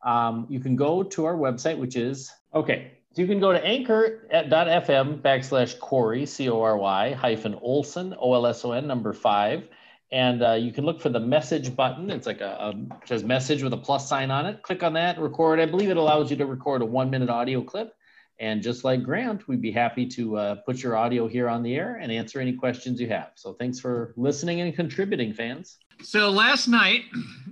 Um, 0.05 0.47
you 0.49 0.61
can 0.61 0.77
go 0.77 1.03
to 1.03 1.25
our 1.25 1.35
website, 1.35 1.79
which 1.79 1.97
is 1.97 2.33
okay. 2.55 2.93
So 3.15 3.23
you 3.23 3.29
can 3.29 3.41
go 3.41 3.53
to 3.53 3.65
anchor.fm 3.65 5.23
backslash 5.23 5.79
Corey, 5.79 6.27
C 6.27 6.49
O 6.49 6.61
R 6.63 6.77
Y 6.77 7.13
hyphen 7.15 7.55
Olson, 7.61 8.15
O 8.19 8.35
L 8.35 8.47
S 8.47 8.65
O 8.65 8.73
N, 8.73 8.87
number 8.87 9.13
five. 9.13 9.69
And 10.11 10.43
uh, 10.43 10.53
you 10.53 10.73
can 10.73 10.85
look 10.85 11.01
for 11.01 11.11
the 11.11 11.21
message 11.21 11.75
button. 11.75 12.11
It's 12.11 12.27
like 12.27 12.41
a, 12.41 12.73
a 12.73 13.07
says 13.07 13.25
message 13.25 13.63
with 13.63 13.73
a 13.73 13.77
plus 13.77 14.09
sign 14.09 14.31
on 14.31 14.47
it. 14.47 14.63
Click 14.63 14.83
on 14.83 14.95
that, 14.95 15.19
record. 15.19 15.61
I 15.61 15.67
believe 15.67 15.91
it 15.91 15.97
allows 15.97 16.31
you 16.31 16.37
to 16.39 16.47
record 16.47 16.81
a 16.81 16.87
one 16.87 17.11
minute 17.11 17.29
audio 17.29 17.63
clip. 17.63 17.93
And 18.41 18.63
just 18.63 18.85
like 18.85 19.03
Grant, 19.03 19.49
we'd 19.49 19.61
be 19.61 19.73
happy 19.73 20.07
to 20.07 20.37
uh, 20.37 20.55
put 20.65 20.83
your 20.83 20.97
audio 20.97 21.27
here 21.27 21.49
on 21.49 21.63
the 21.63 21.75
air 21.75 21.97
and 21.97 22.13
answer 22.13 22.41
any 22.41 22.53
questions 22.53 23.01
you 23.01 23.09
have. 23.09 23.33
So 23.35 23.55
thanks 23.55 23.81
for 23.81 24.15
listening 24.17 24.61
and 24.61 24.75
contributing, 24.75 25.35
fans. 25.35 25.79
So 26.03 26.31
last 26.31 26.69
night 26.69 27.03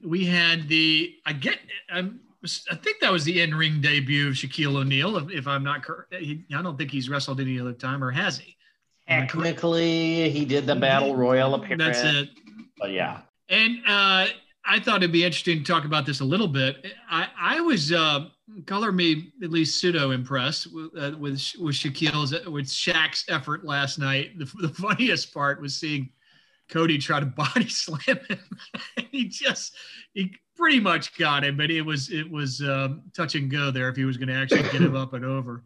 we 0.05 0.25
had 0.25 0.69
the 0.69 1.17
I 1.26 1.33
get 1.33 1.59
um, 1.91 2.21
I 2.71 2.75
think 2.76 3.00
that 3.00 3.12
was 3.12 3.25
the 3.25 3.40
in-ring 3.40 3.81
debut 3.81 4.28
of 4.28 4.35
Shaquille 4.35 4.76
O'Neal. 4.76 5.16
If, 5.16 5.31
if 5.31 5.49
I'm 5.49 5.64
not 5.64 5.83
correct, 5.83 6.14
I 6.14 6.62
don't 6.62 6.76
think 6.76 6.90
he's 6.90 7.09
wrestled 7.09 7.40
any 7.40 7.59
other 7.59 7.73
time, 7.73 8.02
or 8.02 8.11
has 8.11 8.38
he? 8.38 8.57
Technically, 9.09 10.31
he 10.31 10.45
did 10.45 10.66
the 10.66 10.75
Battle 10.75 11.14
Royal 11.16 11.55
appearance. 11.55 12.00
That's 12.00 12.02
it. 12.02 12.28
But 12.78 12.90
yeah. 12.90 13.21
And 13.49 13.78
uh, 13.87 14.26
I 14.64 14.81
thought 14.81 14.97
it'd 14.97 15.12
be 15.12 15.25
interesting 15.25 15.59
to 15.59 15.64
talk 15.64 15.85
about 15.85 16.07
this 16.07 16.21
a 16.21 16.25
little 16.25 16.49
bit. 16.49 16.85
I, 17.09 17.28
I 17.40 17.61
was 17.61 17.93
uh, 17.93 18.26
color 18.66 18.90
me 18.90 19.33
at 19.43 19.50
least 19.50 19.81
pseudo 19.81 20.11
impressed 20.11 20.73
with 20.73 20.90
uh, 20.99 21.12
with, 21.19 21.40
with 21.59 21.75
Shaquille's 21.75 22.33
with 22.47 22.66
Shaq's 22.66 23.25
effort 23.28 23.64
last 23.64 23.99
night. 23.99 24.38
The, 24.38 24.50
the 24.61 24.69
funniest 24.69 25.33
part 25.33 25.61
was 25.61 25.76
seeing 25.76 26.11
Cody 26.69 26.99
try 26.99 27.21
to 27.21 27.26
body 27.26 27.69
slam 27.69 28.19
him. 28.28 28.38
he 29.12 29.28
just 29.28 29.75
he 30.14 30.35
pretty 30.57 30.81
much 30.81 31.17
got 31.17 31.45
him, 31.45 31.57
but 31.57 31.71
it 31.71 31.83
was 31.83 32.11
it 32.11 32.31
was 32.31 32.61
um, 32.63 33.03
touch 33.15 33.35
and 33.35 33.51
go 33.51 33.71
there 33.71 33.89
if 33.89 33.97
he 33.97 34.05
was 34.05 34.17
going 34.17 34.29
to 34.29 34.35
actually 34.35 34.63
get 34.63 34.75
him 34.75 34.97
up 35.03 35.13
and 35.13 35.25
over. 35.25 35.65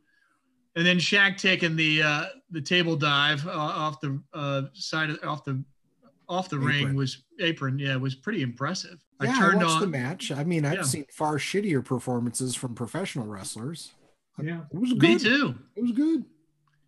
And 0.77 0.87
then 0.87 0.99
Shaq 0.99 1.37
taking 1.37 1.77
the 1.77 2.03
uh, 2.03 2.25
the 2.51 2.61
table 2.61 2.97
dive 2.97 3.47
uh, 3.47 3.51
off 3.51 4.01
the 4.01 4.21
uh, 4.33 4.63
side 4.73 5.11
of 5.11 5.19
off 5.25 5.45
the 5.45 5.63
off 6.29 6.49
the 6.49 6.57
apron. 6.57 6.85
ring 6.85 6.95
was 6.95 7.25
apron. 7.41 7.79
Yeah, 7.79 7.97
was 7.97 8.15
pretty 8.15 8.43
impressive. 8.43 9.05
Yeah, 9.21 9.31
I 9.31 9.39
turned 9.39 9.63
I 9.63 9.65
watched 9.65 9.77
on 9.77 9.81
the 9.81 9.87
match. 9.89 10.33
I 10.33 10.45
mean, 10.45 10.65
I've 10.65 10.75
yeah. 10.75 10.83
seen 10.83 11.07
far 11.13 11.39
shittier 11.39 11.85
performances 11.85 12.55
from 12.55 12.75
professional 12.75 13.27
wrestlers. 13.27 13.93
Yeah, 14.41 14.61
it 14.73 14.79
was 14.79 14.93
good. 14.93 15.03
Me 15.03 15.19
too. 15.19 15.55
It 15.77 15.83
was 15.83 15.93
good. 15.93 16.25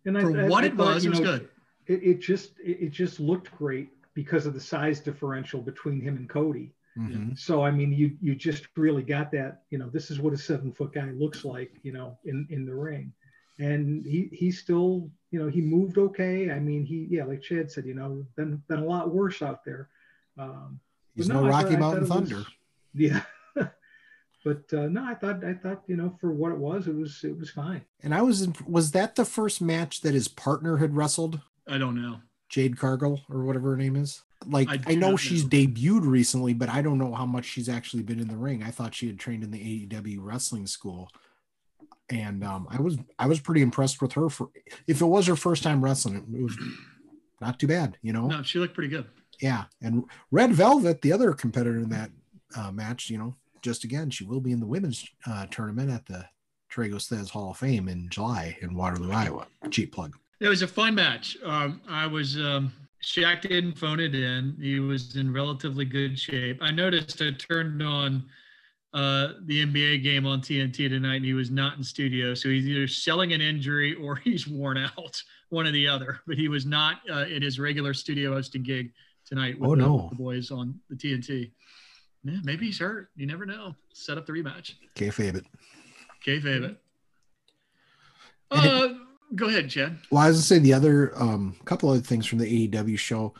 And 0.05 0.19
for 0.19 0.39
I, 0.39 0.47
what 0.47 0.63
I, 0.63 0.67
it 0.67 0.75
thought, 0.75 0.95
was, 0.95 1.05
it 1.05 1.09
was 1.09 1.19
know, 1.19 1.25
good. 1.25 1.49
It, 1.87 2.03
it 2.03 2.19
just 2.19 2.51
it, 2.59 2.77
it, 2.81 2.89
just 2.89 3.19
looked 3.19 3.55
great 3.57 3.89
because 4.13 4.45
of 4.45 4.53
the 4.53 4.59
size 4.59 4.99
differential 4.99 5.61
between 5.61 6.01
him 6.01 6.15
and 6.15 6.29
Cody. 6.29 6.73
Mm-hmm. 6.97 7.33
So 7.35 7.63
I 7.63 7.71
mean, 7.71 7.91
you 7.91 8.15
you 8.21 8.35
just 8.35 8.67
really 8.75 9.03
got 9.03 9.31
that. 9.31 9.63
You 9.69 9.77
know, 9.77 9.89
this 9.89 10.11
is 10.11 10.19
what 10.19 10.33
a 10.33 10.37
seven 10.37 10.71
foot 10.71 10.93
guy 10.93 11.09
looks 11.11 11.43
like. 11.43 11.71
You 11.83 11.93
know, 11.93 12.17
in 12.25 12.47
in 12.49 12.65
the 12.65 12.75
ring 12.75 13.13
and 13.59 14.05
he 14.05 14.29
he 14.31 14.51
still 14.51 15.09
you 15.31 15.39
know 15.39 15.47
he 15.47 15.61
moved 15.61 15.97
okay. 15.97 16.51
I 16.51 16.59
mean 16.59 16.83
he 16.83 17.07
yeah 17.09 17.23
like 17.23 17.41
Chad 17.41 17.71
said 17.71 17.85
you 17.85 17.93
know 17.93 18.25
been 18.35 18.61
been 18.67 18.79
a 18.79 18.85
lot 18.85 19.13
worse 19.13 19.41
out 19.41 19.63
there. 19.63 19.89
Um, 20.37 20.79
He's 21.15 21.29
no, 21.29 21.41
no 21.41 21.49
Rocky 21.49 21.71
thought, 21.71 21.79
Mountain 21.79 22.05
Thunder. 22.07 22.35
Was, 22.37 22.45
yeah. 22.95 23.21
but 24.43 24.73
uh, 24.73 24.87
no, 24.87 25.05
I 25.05 25.13
thought 25.13 25.43
I 25.43 25.53
thought 25.53 25.83
you 25.87 25.95
know 25.95 26.15
for 26.19 26.31
what 26.31 26.51
it 26.51 26.57
was, 26.57 26.87
it 26.87 26.95
was 26.95 27.23
it 27.23 27.37
was 27.37 27.51
fine. 27.51 27.83
And 28.01 28.15
I 28.15 28.21
was 28.21 28.41
in, 28.41 28.55
was 28.67 28.91
that 28.91 29.15
the 29.15 29.25
first 29.25 29.61
match 29.61 30.01
that 30.01 30.13
his 30.13 30.27
partner 30.27 30.77
had 30.77 30.95
wrestled? 30.95 31.39
I 31.67 31.77
don't 31.77 31.95
know. 32.01 32.19
Jade 32.53 32.77
Cargill 32.77 33.19
or 33.31 33.45
whatever 33.45 33.71
her 33.71 33.77
name 33.77 33.95
is. 33.95 34.21
Like 34.45 34.69
I 34.69 34.73
I, 34.73 34.77
do 34.77 34.97
know 34.97 35.17
she's 35.17 35.43
know. 35.43 35.49
debuted 35.49 36.05
recently, 36.05 36.53
but 36.53 36.69
I 36.69 36.83
don't 36.83 36.99
know 36.99 37.11
how 37.11 37.25
much 37.25 37.45
she's 37.45 37.67
actually 37.67 38.03
been 38.03 38.19
in 38.19 38.27
the 38.27 38.37
ring. 38.37 38.61
I 38.61 38.69
thought 38.69 38.93
she 38.93 39.07
had 39.07 39.17
trained 39.17 39.43
in 39.43 39.49
the 39.49 39.87
AEW 39.87 40.19
wrestling 40.21 40.67
school. 40.67 41.09
And 42.11 42.43
um, 42.43 42.67
I 42.69 42.79
was 42.79 42.97
I 43.17 43.25
was 43.25 43.39
pretty 43.39 43.63
impressed 43.63 44.03
with 44.03 44.13
her 44.13 44.29
for 44.29 44.49
if 44.85 45.01
it 45.01 45.05
was 45.05 45.25
her 45.25 45.35
first 45.35 45.63
time 45.63 45.83
wrestling, 45.83 46.27
it 46.31 46.43
was 46.43 46.55
not 47.41 47.57
too 47.57 47.65
bad, 47.65 47.97
you 48.03 48.13
know. 48.13 48.27
No, 48.27 48.43
she 48.43 48.59
looked 48.59 48.75
pretty 48.75 48.89
good. 48.89 49.07
Yeah, 49.39 49.63
and 49.81 50.03
Red 50.29 50.51
Velvet, 50.51 51.01
the 51.01 51.11
other 51.11 51.33
competitor 51.33 51.79
in 51.79 51.89
that 51.89 52.11
uh, 52.55 52.71
match, 52.71 53.09
you 53.09 53.17
know, 53.17 53.35
just 53.63 53.83
again, 53.83 54.11
she 54.11 54.25
will 54.25 54.41
be 54.41 54.51
in 54.51 54.59
the 54.59 54.67
women's 54.67 55.09
uh, 55.25 55.47
tournament 55.47 55.89
at 55.89 56.05
the 56.05 56.25
Tragos 56.71 57.07
Thesz 57.07 57.31
Hall 57.31 57.51
of 57.51 57.57
Fame 57.57 57.87
in 57.87 58.09
July 58.09 58.57
in 58.61 58.75
Waterloo, 58.75 59.11
Iowa. 59.11 59.47
Cheap 59.71 59.91
plug. 59.91 60.15
It 60.39 60.47
was 60.47 60.61
a 60.61 60.67
fun 60.67 60.95
match. 60.95 61.37
Um, 61.43 61.81
I 61.89 62.05
was 62.07 62.37
um, 62.37 62.73
Shaq 63.03 63.41
didn't 63.41 63.77
phone 63.77 63.99
it 63.99 64.13
in. 64.15 64.57
He 64.61 64.79
was 64.79 65.15
in 65.15 65.31
relatively 65.33 65.85
good 65.85 66.17
shape. 66.19 66.57
I 66.61 66.71
noticed 66.71 67.21
I 67.21 67.31
turned 67.31 67.81
on 67.81 68.25
uh, 68.93 69.33
the 69.45 69.65
NBA 69.65 70.03
game 70.03 70.25
on 70.25 70.41
TNT 70.41 70.89
tonight, 70.89 71.15
and 71.17 71.25
he 71.25 71.33
was 71.33 71.49
not 71.49 71.77
in 71.77 71.83
studio. 71.83 72.33
So 72.33 72.49
he's 72.49 72.67
either 72.67 72.87
selling 72.87 73.33
an 73.33 73.41
injury 73.41 73.95
or 73.95 74.15
he's 74.23 74.47
worn 74.47 74.77
out, 74.77 75.21
one 75.49 75.65
or 75.67 75.71
the 75.71 75.87
other. 75.87 76.19
But 76.27 76.37
he 76.37 76.47
was 76.47 76.65
not 76.65 76.97
uh, 77.09 77.25
in 77.25 77.41
his 77.41 77.59
regular 77.59 77.93
studio 77.93 78.33
hosting 78.33 78.63
gig 78.63 78.91
tonight 79.25 79.59
with, 79.59 79.69
Oh, 79.69 79.75
the, 79.75 79.81
no. 79.81 80.07
the 80.09 80.15
boys 80.15 80.51
on 80.51 80.79
the 80.89 80.95
TNT. 80.95 81.51
Yeah, 82.25 82.37
maybe 82.43 82.65
he's 82.67 82.79
hurt. 82.79 83.09
You 83.15 83.25
never 83.27 83.45
know. 83.45 83.75
Set 83.93 84.17
up 84.17 84.25
the 84.25 84.31
rematch. 84.33 84.73
Kayfabe 84.95 85.35
it. 85.35 85.45
Kayfabe 86.25 86.63
it. 86.69 86.77
Uh, 88.51 88.89
go 89.35 89.47
ahead, 89.47 89.69
Chad. 89.69 89.97
Well, 90.11 90.21
I 90.23 90.27
was 90.27 90.37
gonna 90.37 90.43
say 90.43 90.59
the 90.59 90.73
other 90.73 91.11
um, 91.21 91.55
couple 91.65 91.89
other 91.89 91.99
things 92.01 92.25
from 92.25 92.39
the 92.39 92.67
AEW 92.67 92.97
show. 92.97 93.33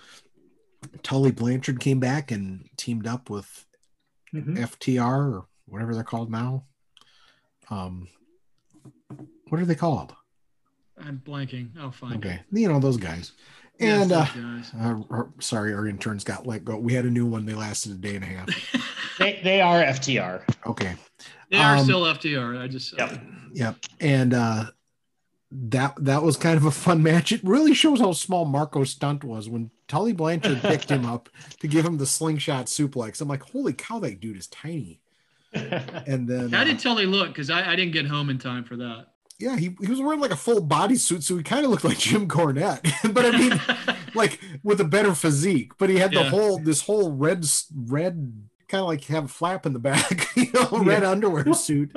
Tully 1.02 1.32
Blanchard 1.32 1.80
came 1.80 2.00
back 2.00 2.32
and 2.32 2.68
teamed 2.78 3.08
up 3.08 3.30
with 3.30 3.66
Mhm. 4.34 4.58
FTR 4.58 5.32
or 5.34 5.46
whatever 5.66 5.94
they're 5.94 6.04
called 6.04 6.30
now. 6.32 6.66
Um, 7.70 8.08
what 9.50 9.62
are 9.62 9.66
they 9.66 9.76
called? 9.76 10.14
I'm 10.98 11.22
blanking. 11.26 11.70
I'll 11.80 11.92
find 11.92 12.16
Okay, 12.18 12.36
it. 12.52 12.60
you 12.60 12.68
know 12.68 12.80
those 12.80 12.98
guys. 12.98 13.32
Yes, 13.80 14.04
And 14.04 14.12
uh, 14.12 14.26
guys. 14.26 14.72
uh, 14.80 15.02
our- 15.10 15.30
sorry, 15.40 15.74
our 15.74 15.88
interns 15.88 16.24
got 16.24 16.46
let 16.46 16.64
go. 16.64 16.78
We 16.78 16.94
had 16.94 17.06
a 17.06 17.10
new 17.10 17.26
one. 17.26 17.46
They 17.46 17.56
lasted 17.56 17.94
a 17.94 17.96
day 17.96 18.16
and 18.16 18.24
a 18.24 18.28
half. 18.28 18.50
They, 19.20 19.40
they 19.44 19.62
are 19.62 19.80
FTR. 19.84 20.42
Okay. 20.66 20.96
They 21.52 21.58
are 21.58 21.76
Um, 21.78 21.84
still 21.84 22.02
FTR. 22.02 22.58
I 22.60 22.68
just 22.68 22.98
Yep. 22.98 23.22
Yep. 23.54 23.76
And 24.00 24.34
uh 24.34 24.66
that 25.56 25.94
that 26.04 26.24
was 26.24 26.36
kind 26.38 26.58
of 26.58 26.66
a 26.66 26.72
fun 26.72 27.04
match. 27.04 27.32
It 27.32 27.42
really 27.44 27.74
shows 27.74 28.00
how 28.00 28.12
small 28.14 28.46
Marko's 28.46 28.90
Stunt 28.92 29.24
was 29.24 29.48
when 29.50 29.70
Tully 29.88 30.14
Blanchard 30.14 30.62
picked 30.62 30.90
him 30.90 31.06
up 31.06 31.30
to 31.60 31.68
give 31.68 31.86
him 31.86 31.98
the 31.98 32.06
slingshot 32.06 32.66
suplex. 32.66 33.22
I'm 33.22 33.28
like, 33.28 33.44
holy 33.44 33.74
cow, 33.74 34.00
that 34.00 34.20
dude 34.20 34.38
is 34.38 34.48
tiny. 34.48 35.00
And 35.54 36.28
then 36.28 36.52
How 36.52 36.62
uh, 36.62 36.64
did 36.64 36.80
Tully 36.80 37.06
look? 37.06 37.28
Because 37.30 37.50
I, 37.52 37.72
I 37.72 37.76
didn't 37.76 37.94
get 37.94 38.08
home 38.08 38.30
in 38.32 38.40
time 38.40 38.64
for 38.64 38.76
that. 38.78 39.08
yeah, 39.40 39.56
he, 39.56 39.76
he 39.80 39.88
was 39.88 40.02
wearing 40.02 40.20
like 40.20 40.32
a 40.32 40.36
full 40.36 40.68
bodysuit, 40.68 41.22
so 41.22 41.38
he 41.38 41.44
kind 41.44 41.64
of 41.64 41.70
looked 41.70 41.84
like 41.84 42.00
Jim 42.00 42.28
Cornette. 42.28 42.82
but 43.14 43.26
I 43.26 43.38
mean, 43.38 43.62
like 44.16 44.40
with 44.64 44.82
a 44.82 44.86
better 44.86 45.14
physique. 45.14 45.74
But 45.78 45.92
he 45.92 45.98
had 45.98 46.12
the 46.12 46.22
Yeah. 46.22 46.30
whole 46.32 46.58
this 46.58 46.82
whole 46.82 47.12
red 47.12 47.46
red 47.88 48.48
kind 48.68 48.82
of 48.82 48.88
like 48.88 49.04
have 49.06 49.26
a 49.26 49.28
flap 49.28 49.68
in 49.68 49.74
the 49.74 49.80
back, 49.80 50.36
you 50.36 50.48
know, 50.54 50.70
red 50.84 51.04
Yeah. 51.04 51.12
underwear 51.12 51.54
suit. 51.54 51.92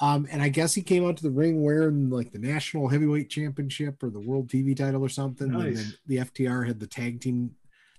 Um, 0.00 0.26
and 0.30 0.42
I 0.42 0.48
guess 0.48 0.72
he 0.74 0.80
came 0.82 1.06
out 1.06 1.18
to 1.18 1.22
the 1.22 1.30
ring 1.30 1.62
wearing 1.62 2.08
like 2.08 2.32
the 2.32 2.38
national 2.38 2.88
heavyweight 2.88 3.28
championship 3.28 4.02
or 4.02 4.08
the 4.08 4.20
world 4.20 4.48
TV 4.48 4.74
title 4.74 5.04
or 5.04 5.10
something. 5.10 5.52
And 5.54 5.60
then 5.62 5.74
Nice. 5.74 5.96
the 6.06 6.16
FTR 6.18 6.66
had 6.66 6.80
the 6.80 6.86
tag 6.86 7.20
team, 7.20 7.50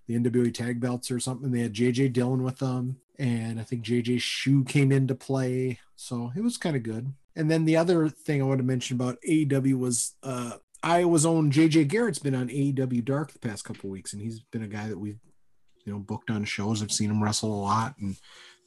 the 0.07 0.17
NWA 0.17 0.51
tag 0.51 0.79
belts 0.79 1.11
or 1.11 1.19
something. 1.19 1.51
They 1.51 1.59
had 1.61 1.73
JJ 1.73 2.13
Dillon 2.13 2.43
with 2.43 2.57
them. 2.57 2.97
And 3.19 3.59
I 3.59 3.63
think 3.63 3.85
JJ 3.85 4.19
Shu 4.19 4.63
came 4.63 4.91
into 4.91 5.13
play. 5.13 5.79
So 5.95 6.31
it 6.35 6.41
was 6.41 6.57
kind 6.57 6.75
of 6.75 6.81
good. 6.81 7.13
And 7.35 7.51
then 7.51 7.65
the 7.65 7.77
other 7.77 8.09
thing 8.09 8.41
I 8.41 8.45
want 8.45 8.57
to 8.57 8.63
mention 8.65 8.95
about 8.95 9.19
AEW 9.27 9.77
was 9.77 10.15
uh, 10.23 10.53
Iowa's 10.81 11.25
own 11.25 11.51
JJ 11.51 11.87
Garrett's 11.87 12.17
been 12.19 12.33
on 12.33 12.47
AEW 12.49 13.05
Dark 13.05 13.31
the 13.31 13.39
past 13.39 13.63
couple 13.63 13.85
of 13.89 13.91
weeks. 13.91 14.13
And 14.13 14.21
he's 14.21 14.39
been 14.39 14.63
a 14.63 14.67
guy 14.67 14.87
that 14.87 14.97
we've, 14.97 15.19
you 15.85 15.93
know, 15.93 15.99
booked 15.99 16.31
on 16.31 16.45
shows. 16.45 16.81
I've 16.81 16.91
seen 16.91 17.11
him 17.11 17.23
wrestle 17.23 17.53
a 17.53 17.61
lot. 17.61 17.95
And 17.99 18.15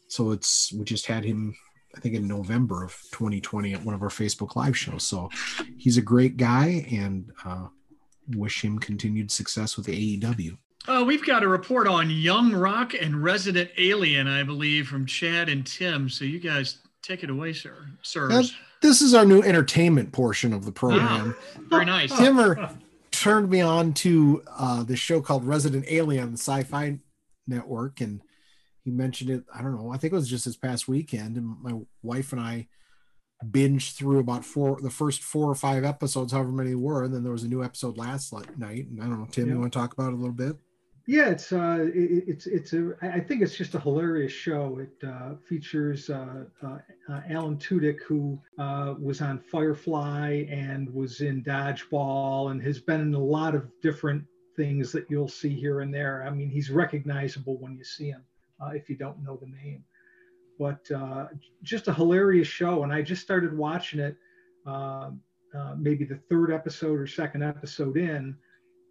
so 0.06 0.30
it's, 0.30 0.72
we 0.72 0.84
just 0.84 1.06
had 1.06 1.24
him 1.24 1.56
I 1.96 2.00
think 2.00 2.14
in 2.14 2.26
November 2.26 2.84
of 2.84 2.92
2020 3.12 3.74
at 3.74 3.84
one 3.84 3.94
of 3.94 4.02
our 4.02 4.08
Facebook 4.08 4.56
live 4.56 4.76
shows. 4.76 5.04
So 5.04 5.30
he's 5.76 5.96
a 5.96 6.02
great 6.02 6.36
guy 6.36 6.86
and 6.90 7.30
uh, 7.44 7.68
wish 8.36 8.64
him 8.64 8.78
continued 8.78 9.30
success 9.30 9.76
with 9.76 9.86
the 9.86 10.18
AEW. 10.20 10.56
Oh, 10.86 11.02
we've 11.04 11.24
got 11.24 11.42
a 11.42 11.48
report 11.48 11.88
on 11.88 12.10
Young 12.10 12.52
Rock 12.52 12.92
and 12.94 13.22
Resident 13.22 13.70
Alien, 13.78 14.28
I 14.28 14.42
believe, 14.42 14.86
from 14.86 15.06
Chad 15.06 15.48
and 15.48 15.66
Tim. 15.66 16.10
So 16.10 16.26
you 16.26 16.38
guys 16.38 16.78
take 17.02 17.22
it 17.22 17.30
away, 17.30 17.54
sir. 17.54 17.86
Sirs. 18.02 18.54
This 18.82 19.00
is 19.00 19.14
our 19.14 19.24
new 19.24 19.42
entertainment 19.42 20.12
portion 20.12 20.52
of 20.52 20.66
the 20.66 20.72
program. 20.72 21.34
Very 21.70 21.86
nice. 21.86 22.12
Timmer 22.18 22.70
turned 23.10 23.48
me 23.48 23.62
on 23.62 23.94
to 23.94 24.42
uh, 24.58 24.82
this 24.82 24.98
show 24.98 25.22
called 25.22 25.46
Resident 25.46 25.86
Alien 25.88 26.24
on 26.24 26.32
the 26.32 26.38
Sci-Fi 26.38 26.98
Network, 27.46 28.02
and 28.02 28.20
he 28.84 28.90
mentioned 28.90 29.30
it. 29.30 29.44
I 29.54 29.62
don't 29.62 29.76
know. 29.76 29.90
I 29.90 29.96
think 29.96 30.12
it 30.12 30.16
was 30.16 30.28
just 30.28 30.44
this 30.44 30.56
past 30.56 30.88
weekend, 30.88 31.36
and 31.36 31.56
my 31.62 31.72
wife 32.02 32.32
and 32.32 32.40
I 32.40 32.68
binged 33.44 33.94
through 33.96 34.20
about 34.20 34.44
four, 34.44 34.80
the 34.80 34.90
first 34.90 35.22
four 35.22 35.50
or 35.50 35.54
five 35.54 35.84
episodes, 35.84 36.32
however 36.32 36.52
many 36.52 36.74
were, 36.74 37.04
and 37.04 37.14
then 37.14 37.22
there 37.22 37.32
was 37.32 37.44
a 37.44 37.48
new 37.48 37.64
episode 37.64 37.98
last 37.98 38.32
night. 38.58 38.86
And 38.88 39.02
I 39.02 39.06
don't 39.06 39.18
know, 39.18 39.28
Tim, 39.30 39.48
you 39.48 39.58
want 39.58 39.72
to 39.72 39.78
talk 39.78 39.92
about 39.92 40.08
it 40.08 40.14
a 40.14 40.16
little 40.16 40.32
bit? 40.32 40.56
Yeah, 41.06 41.28
it's 41.28 41.52
uh, 41.52 41.90
it, 41.94 42.24
it's 42.26 42.46
it's 42.46 42.72
a. 42.72 42.94
I 43.02 43.08
I 43.08 43.20
think 43.20 43.42
it's 43.42 43.56
just 43.56 43.74
a 43.74 43.80
hilarious 43.80 44.32
show. 44.32 44.78
It 44.80 45.06
uh, 45.06 45.34
features 45.46 46.08
uh, 46.08 46.44
uh, 46.62 46.78
uh, 47.10 47.20
Alan 47.28 47.58
Tudyk, 47.58 48.00
who 48.06 48.40
uh, 48.58 48.94
was 48.98 49.20
on 49.20 49.38
Firefly 49.38 50.46
and 50.48 50.92
was 50.94 51.20
in 51.20 51.44
Dodgeball, 51.44 52.52
and 52.52 52.62
has 52.62 52.80
been 52.80 53.02
in 53.02 53.12
a 53.12 53.18
lot 53.18 53.54
of 53.54 53.70
different 53.82 54.24
things 54.56 54.92
that 54.92 55.04
you'll 55.10 55.28
see 55.28 55.54
here 55.54 55.80
and 55.80 55.92
there. 55.92 56.24
I 56.26 56.30
mean, 56.30 56.48
he's 56.48 56.70
recognizable 56.70 57.58
when 57.58 57.76
you 57.76 57.84
see 57.84 58.08
him, 58.08 58.22
uh, 58.60 58.70
if 58.70 58.88
you 58.88 58.96
don't 58.96 59.22
know 59.22 59.36
the 59.36 59.46
name. 59.46 59.84
But 60.58 60.88
uh, 60.90 61.28
just 61.62 61.88
a 61.88 61.94
hilarious 61.94 62.48
show, 62.48 62.84
and 62.84 62.92
I 62.92 63.02
just 63.02 63.22
started 63.22 63.56
watching 63.56 64.00
it, 64.00 64.16
uh, 64.66 65.10
uh, 65.56 65.74
maybe 65.76 66.04
the 66.04 66.20
third 66.30 66.52
episode 66.52 66.98
or 66.98 67.06
second 67.06 67.42
episode 67.42 67.96
in 67.96 68.36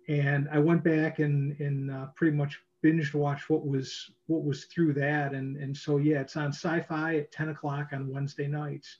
and 0.07 0.49
I 0.51 0.59
went 0.59 0.83
back 0.83 1.19
and 1.19 1.59
and 1.59 1.91
uh, 1.91 2.07
pretty 2.15 2.35
much 2.35 2.59
binged 2.83 3.13
watch 3.13 3.49
what 3.49 3.65
was 3.65 4.11
what 4.27 4.43
was 4.43 4.65
through 4.65 4.93
that, 4.93 5.33
and 5.33 5.57
and 5.57 5.75
so 5.75 5.97
yeah, 5.97 6.19
it's 6.19 6.35
on 6.35 6.49
Sci-Fi 6.49 7.17
at 7.17 7.31
10 7.31 7.49
o'clock 7.49 7.89
on 7.93 8.11
Wednesday 8.11 8.47
nights. 8.47 8.97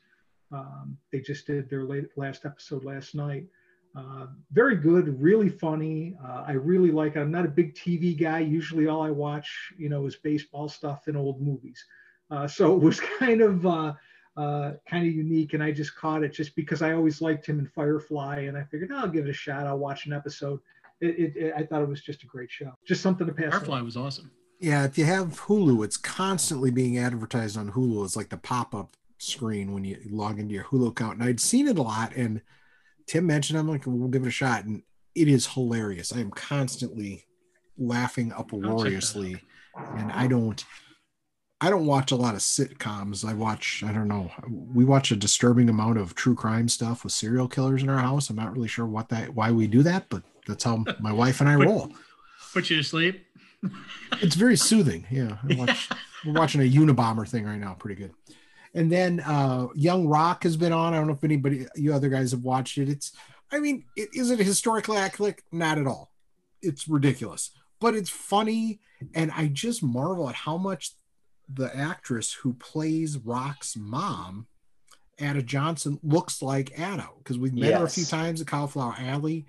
Um, 0.51 0.97
they 1.11 1.19
just 1.19 1.47
did 1.47 1.69
their 1.69 1.83
late, 1.83 2.09
last 2.15 2.45
episode 2.45 2.85
last 2.85 3.15
night. 3.15 3.45
Uh, 3.95 4.25
very 4.51 4.75
good, 4.75 5.21
really 5.21 5.49
funny. 5.49 6.15
Uh, 6.23 6.45
I 6.47 6.53
really 6.53 6.91
like 6.91 7.15
it. 7.15 7.19
I'm 7.19 7.31
not 7.31 7.45
a 7.45 7.49
big 7.49 7.75
TV 7.75 8.19
guy. 8.19 8.39
Usually, 8.39 8.87
all 8.87 9.03
I 9.03 9.11
watch, 9.11 9.71
you 9.77 9.87
know, 9.89 10.05
is 10.07 10.15
baseball 10.15 10.67
stuff 10.67 11.07
and 11.07 11.15
old 11.15 11.41
movies. 11.41 11.83
Uh, 12.31 12.47
so 12.47 12.75
it 12.75 12.81
was 12.81 12.99
kind 13.19 13.41
of 13.41 13.65
uh, 13.65 13.93
uh, 14.35 14.71
kind 14.89 15.07
of 15.07 15.13
unique, 15.13 15.53
and 15.53 15.61
I 15.61 15.71
just 15.71 15.95
caught 15.95 16.23
it 16.23 16.33
just 16.33 16.55
because 16.55 16.81
I 16.81 16.93
always 16.93 17.21
liked 17.21 17.45
him 17.45 17.59
in 17.59 17.67
Firefly, 17.67 18.41
and 18.41 18.57
I 18.57 18.63
figured 18.63 18.91
oh, 18.91 18.97
I'll 18.97 19.07
give 19.07 19.27
it 19.27 19.29
a 19.29 19.33
shot. 19.33 19.67
I'll 19.67 19.77
watch 19.77 20.07
an 20.07 20.13
episode. 20.13 20.59
It, 20.99 21.19
it, 21.19 21.35
it, 21.35 21.53
I 21.55 21.63
thought 21.63 21.81
it 21.81 21.87
was 21.87 22.01
just 22.01 22.23
a 22.23 22.27
great 22.27 22.49
show, 22.49 22.71
just 22.87 23.01
something 23.01 23.27
to 23.27 23.33
pass. 23.33 23.51
Firefly 23.51 23.75
along. 23.75 23.85
was 23.85 23.97
awesome. 23.97 24.31
Yeah, 24.59 24.85
if 24.85 24.97
you 24.97 25.05
have 25.05 25.41
Hulu, 25.41 25.83
it's 25.83 25.97
constantly 25.97 26.71
being 26.71 26.97
advertised 26.97 27.57
on 27.57 27.71
Hulu. 27.73 28.05
It's 28.05 28.15
like 28.15 28.29
the 28.29 28.37
pop-up 28.37 28.95
screen 29.17 29.73
when 29.73 29.83
you 29.83 29.99
log 30.09 30.39
into 30.39 30.53
your 30.53 30.63
Hulu 30.63 30.89
account. 30.89 31.19
And 31.19 31.23
I'd 31.23 31.41
seen 31.41 31.67
it 31.67 31.77
a 31.77 31.81
lot, 31.81 32.15
and 32.15 32.41
Tim 33.07 33.25
mentioned, 33.27 33.59
I'm 33.59 33.67
like, 33.67 33.85
we'll 33.85 34.07
give 34.07 34.23
it 34.23 34.27
a 34.27 34.31
shot, 34.31 34.65
and 34.65 34.81
it 35.15 35.27
is 35.27 35.47
hilarious. 35.47 36.13
I 36.13 36.19
am 36.19 36.31
constantly 36.31 37.25
laughing 37.77 38.31
uproariously, 38.31 39.41
and 39.97 40.11
I 40.11 40.27
don't, 40.27 40.63
I 41.61 41.69
don't 41.69 41.85
watch 41.85 42.11
a 42.11 42.15
lot 42.15 42.33
of 42.35 42.41
sitcoms. 42.41 43.25
I 43.27 43.33
watch, 43.33 43.83
I 43.85 43.91
don't 43.93 44.07
know, 44.07 44.31
we 44.47 44.85
watch 44.85 45.11
a 45.11 45.15
disturbing 45.15 45.69
amount 45.69 45.97
of 45.97 46.15
true 46.15 46.35
crime 46.35 46.67
stuff 46.69 47.03
with 47.03 47.13
serial 47.13 47.47
killers 47.47 47.83
in 47.83 47.89
our 47.89 47.99
house. 47.99 48.29
I'm 48.29 48.35
not 48.35 48.53
really 48.53 48.67
sure 48.67 48.85
what 48.85 49.09
that, 49.09 49.33
why 49.33 49.51
we 49.51 49.67
do 49.67 49.83
that, 49.83 50.09
but 50.09 50.23
that's 50.47 50.63
how 50.63 50.83
my 50.99 51.11
wife 51.21 51.39
and 51.41 51.49
I 51.49 51.57
But- 51.57 51.67
roll. 51.67 51.91
Put 52.53 52.69
you 52.69 52.77
to 52.77 52.83
sleep. 52.83 53.25
It's 54.21 54.35
very 54.35 54.57
soothing. 54.57 55.07
Yeah. 55.09 55.37
I 55.49 55.55
watch, 55.57 55.89
we're 56.25 56.33
watching 56.33 56.61
a 56.61 56.69
Unabomber 56.69 57.27
thing 57.27 57.45
right 57.45 57.57
now. 57.59 57.73
Pretty 57.73 57.95
good. 57.99 58.11
And 58.73 58.91
then 58.91 59.19
uh 59.19 59.67
Young 59.75 60.07
Rock 60.07 60.43
has 60.43 60.57
been 60.57 60.73
on. 60.73 60.93
I 60.93 60.97
don't 60.97 61.07
know 61.07 61.13
if 61.13 61.23
anybody 61.23 61.67
you 61.75 61.93
other 61.93 62.09
guys 62.09 62.31
have 62.31 62.43
watched 62.43 62.77
it. 62.77 62.89
It's 62.89 63.11
I 63.51 63.59
mean, 63.59 63.85
it 63.95 64.09
is 64.13 64.31
it 64.31 64.39
historically 64.39 64.97
accurate? 64.97 65.41
Not 65.51 65.77
at 65.77 65.87
all. 65.87 66.11
It's 66.61 66.87
ridiculous. 66.87 67.51
But 67.79 67.95
it's 67.95 68.09
funny 68.09 68.79
and 69.13 69.31
I 69.31 69.47
just 69.47 69.83
marvel 69.83 70.29
at 70.29 70.35
how 70.35 70.57
much 70.57 70.91
the 71.53 71.75
actress 71.75 72.33
who 72.33 72.53
plays 72.53 73.17
Rock's 73.17 73.75
mom, 73.75 74.47
Ata 75.21 75.43
Johnson, 75.43 75.99
looks 76.03 76.41
like 76.41 76.79
Ata 76.79 77.09
because 77.17 77.37
we've 77.37 77.53
met 77.53 77.73
her 77.73 77.85
a 77.85 77.89
few 77.89 78.05
times 78.05 78.41
at 78.41 78.47
Cauliflower 78.47 78.95
Alley, 78.97 79.45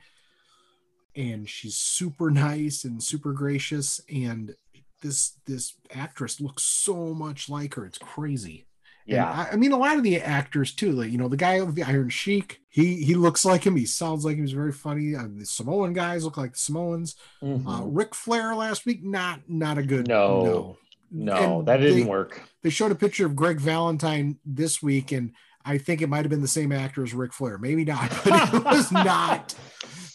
and 1.17 1.49
she's 1.49 1.77
super 1.77 2.31
nice 2.31 2.85
and 2.85 3.03
super 3.03 3.33
gracious. 3.33 4.01
And 4.13 4.55
this 5.03 5.35
this 5.47 5.75
actress 5.95 6.41
looks 6.41 6.63
so 6.63 7.15
much 7.15 7.49
like 7.49 7.75
her; 7.75 7.87
it's 7.87 7.99
crazy. 7.99 8.67
And 9.07 9.17
Yeah. 9.17 9.31
I, 9.31 9.51
I 9.53 9.57
mean, 9.57 9.73
a 9.73 9.77
lot 9.77 9.97
of 9.97 10.03
the 10.03 10.21
actors 10.21 10.73
too. 10.73 10.93
Like 10.93 11.11
you 11.11 11.19
know, 11.19 11.29
the 11.29 11.37
guy 11.37 11.61
with 11.63 11.75
the 11.75 11.83
Iron 11.83 12.09
Sheik, 12.09 12.61
he 12.71 13.03
he 13.05 13.15
looks 13.15 13.45
like 13.45 13.65
him. 13.67 13.77
He 13.77 13.87
sounds 13.87 14.25
like 14.25 14.37
he 14.37 14.43
was 14.43 14.53
very 14.53 14.73
funny. 14.73 15.15
Uh, 15.15 15.27
the 15.37 15.45
Samoan 15.45 15.93
guys 15.93 16.25
look 16.25 16.37
like 16.37 16.53
the 16.53 16.59
Samoans. 16.59 17.17
Mhm. 17.43 17.67
Uh, 17.67 17.85
Ric 17.87 18.15
Flair 18.15 18.55
last 18.55 18.87
week, 18.87 19.05
not 19.05 19.41
not 19.49 19.79
a 19.79 19.83
good 19.83 20.09
No. 20.09 20.77
no. 21.11 21.35
no, 21.41 21.63
that 21.63 21.79
didn't 21.79 22.01
they- 22.01 22.05
work. 22.11 22.41
They 22.63 22.71
showed 22.71 22.93
a 22.93 22.97
picture 22.97 23.27
of 23.27 23.37
Greg 23.37 23.61
Valentine 23.61 24.39
this 24.47 24.83
week, 24.83 25.13
and 25.13 25.33
I 25.67 25.77
think 25.77 26.01
it 26.01 26.09
might 26.09 26.25
have 26.25 26.31
been 26.31 26.41
the 26.41 26.49
same 26.49 26.73
actor 26.73 27.03
as 27.03 27.13
Ric 27.13 27.33
Flair. 27.35 27.59
Maybe 27.59 27.85
not, 27.85 28.11
but 28.25 28.55
it 28.55 28.65
was 28.65 28.91
not. 28.91 29.55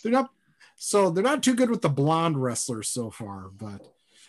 They're 0.03 0.11
not. 0.11 0.31
So 0.77 1.11
they're 1.11 1.23
not 1.23 1.43
too 1.43 1.53
good 1.55 1.69
with 1.69 1.81
the 1.83 1.89
blonde 1.89 2.41
wrestlers 2.41 2.87
so 2.89 3.11
far. 3.11 3.49
But 3.55 3.81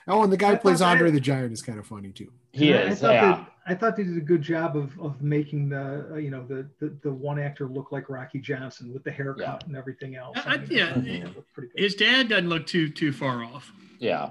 oh, 0.06 0.22
and 0.22 0.30
the 0.32 0.36
guy 0.36 0.48
I 0.48 0.54
who 0.56 0.58
plays 0.58 0.82
Andre 0.82 1.08
that- 1.10 1.14
the 1.14 1.20
Giant 1.20 1.52
is 1.52 1.62
kind 1.62 1.78
of 1.78 1.86
funny 1.86 2.10
too. 2.12 2.30
He 2.52 2.72
And 2.72 2.78
I- 2.80 2.82
I 2.82 2.86
is. 2.90 3.00
thought 3.00 3.12
yeah. 3.14 3.44
That- 3.66 3.72
I 3.72 3.74
thought 3.76 3.96
they 3.96 4.04
did 4.04 4.16
a 4.16 4.20
good 4.22 4.42
job 4.42 4.76
of, 4.76 4.98
of 5.00 5.22
making 5.22 5.68
the 5.68 6.06
uh, 6.12 6.16
you 6.16 6.30
know 6.30 6.44
the, 6.46 6.68
the 6.80 6.96
the 7.02 7.12
one 7.12 7.38
actor 7.38 7.68
look 7.68 7.92
like 7.92 8.08
Rocky 8.08 8.38
Johnson 8.40 8.92
with 8.92 9.04
the 9.04 9.10
haircut 9.10 9.40
Yeah. 9.62 9.66
and 9.66 9.76
everything 9.76 10.16
else. 10.16 10.36
I- 10.44 10.54
I- 10.54 10.66
yeah, 10.70 10.94
thought 10.94 11.06
it- 11.06 11.22
that 11.24 11.36
looked 11.36 11.52
pretty 11.52 11.68
good. 11.74 11.82
His 11.82 11.94
dad 11.94 12.28
doesn't 12.28 12.48
look 12.48 12.66
too 12.66 12.88
too 12.88 13.12
far 13.12 13.44
off. 13.44 13.72
Yeah. 13.98 14.30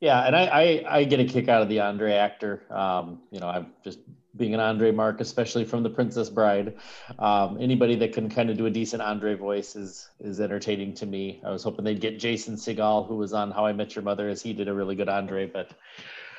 Yeah, 0.00 0.20
and 0.26 0.36
I, 0.36 0.42
I 0.46 0.98
I 0.98 1.04
get 1.04 1.20
a 1.20 1.24
kick 1.24 1.48
out 1.48 1.62
of 1.62 1.68
the 1.70 1.80
Andre 1.80 2.12
actor. 2.14 2.62
Um, 2.70 3.22
you 3.30 3.40
know, 3.40 3.48
I'm 3.48 3.68
just 3.82 3.98
being 4.36 4.52
an 4.52 4.60
Andre 4.60 4.90
mark, 4.90 5.22
especially 5.22 5.64
from 5.64 5.82
The 5.82 5.88
Princess 5.88 6.28
Bride. 6.28 6.76
Um, 7.18 7.56
anybody 7.58 7.94
that 7.96 8.12
can 8.12 8.28
kind 8.28 8.50
of 8.50 8.58
do 8.58 8.66
a 8.66 8.70
decent 8.70 9.00
Andre 9.00 9.34
voice 9.36 9.74
is 9.74 10.10
is 10.20 10.38
entertaining 10.38 10.92
to 10.96 11.06
me. 11.06 11.40
I 11.46 11.50
was 11.50 11.62
hoping 11.62 11.86
they'd 11.86 11.98
get 12.00 12.18
Jason 12.18 12.56
Segel, 12.56 13.08
who 13.08 13.16
was 13.16 13.32
on 13.32 13.50
How 13.50 13.64
I 13.64 13.72
Met 13.72 13.94
Your 13.94 14.02
Mother, 14.02 14.28
as 14.28 14.42
he 14.42 14.52
did 14.52 14.68
a 14.68 14.74
really 14.74 14.96
good 14.96 15.08
Andre, 15.08 15.46
but 15.46 15.70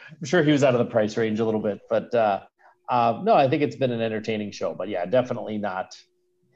I'm 0.10 0.26
sure 0.26 0.44
he 0.44 0.52
was 0.52 0.64
out 0.64 0.74
of 0.74 0.80
the 0.80 0.92
price 0.92 1.18
range 1.18 1.40
a 1.40 1.46
little 1.46 1.62
bit. 1.62 1.80
But 1.90 2.14
uh, 2.14 2.42
uh, 2.90 3.22
no, 3.24 3.34
I 3.34 3.50
think 3.50 3.62
it's 3.62 3.76
been 3.76 3.92
an 3.92 4.02
entertaining 4.02 4.52
show. 4.52 4.74
But 4.74 4.90
yeah, 4.90 5.06
definitely 5.06 5.58
not 5.58 5.96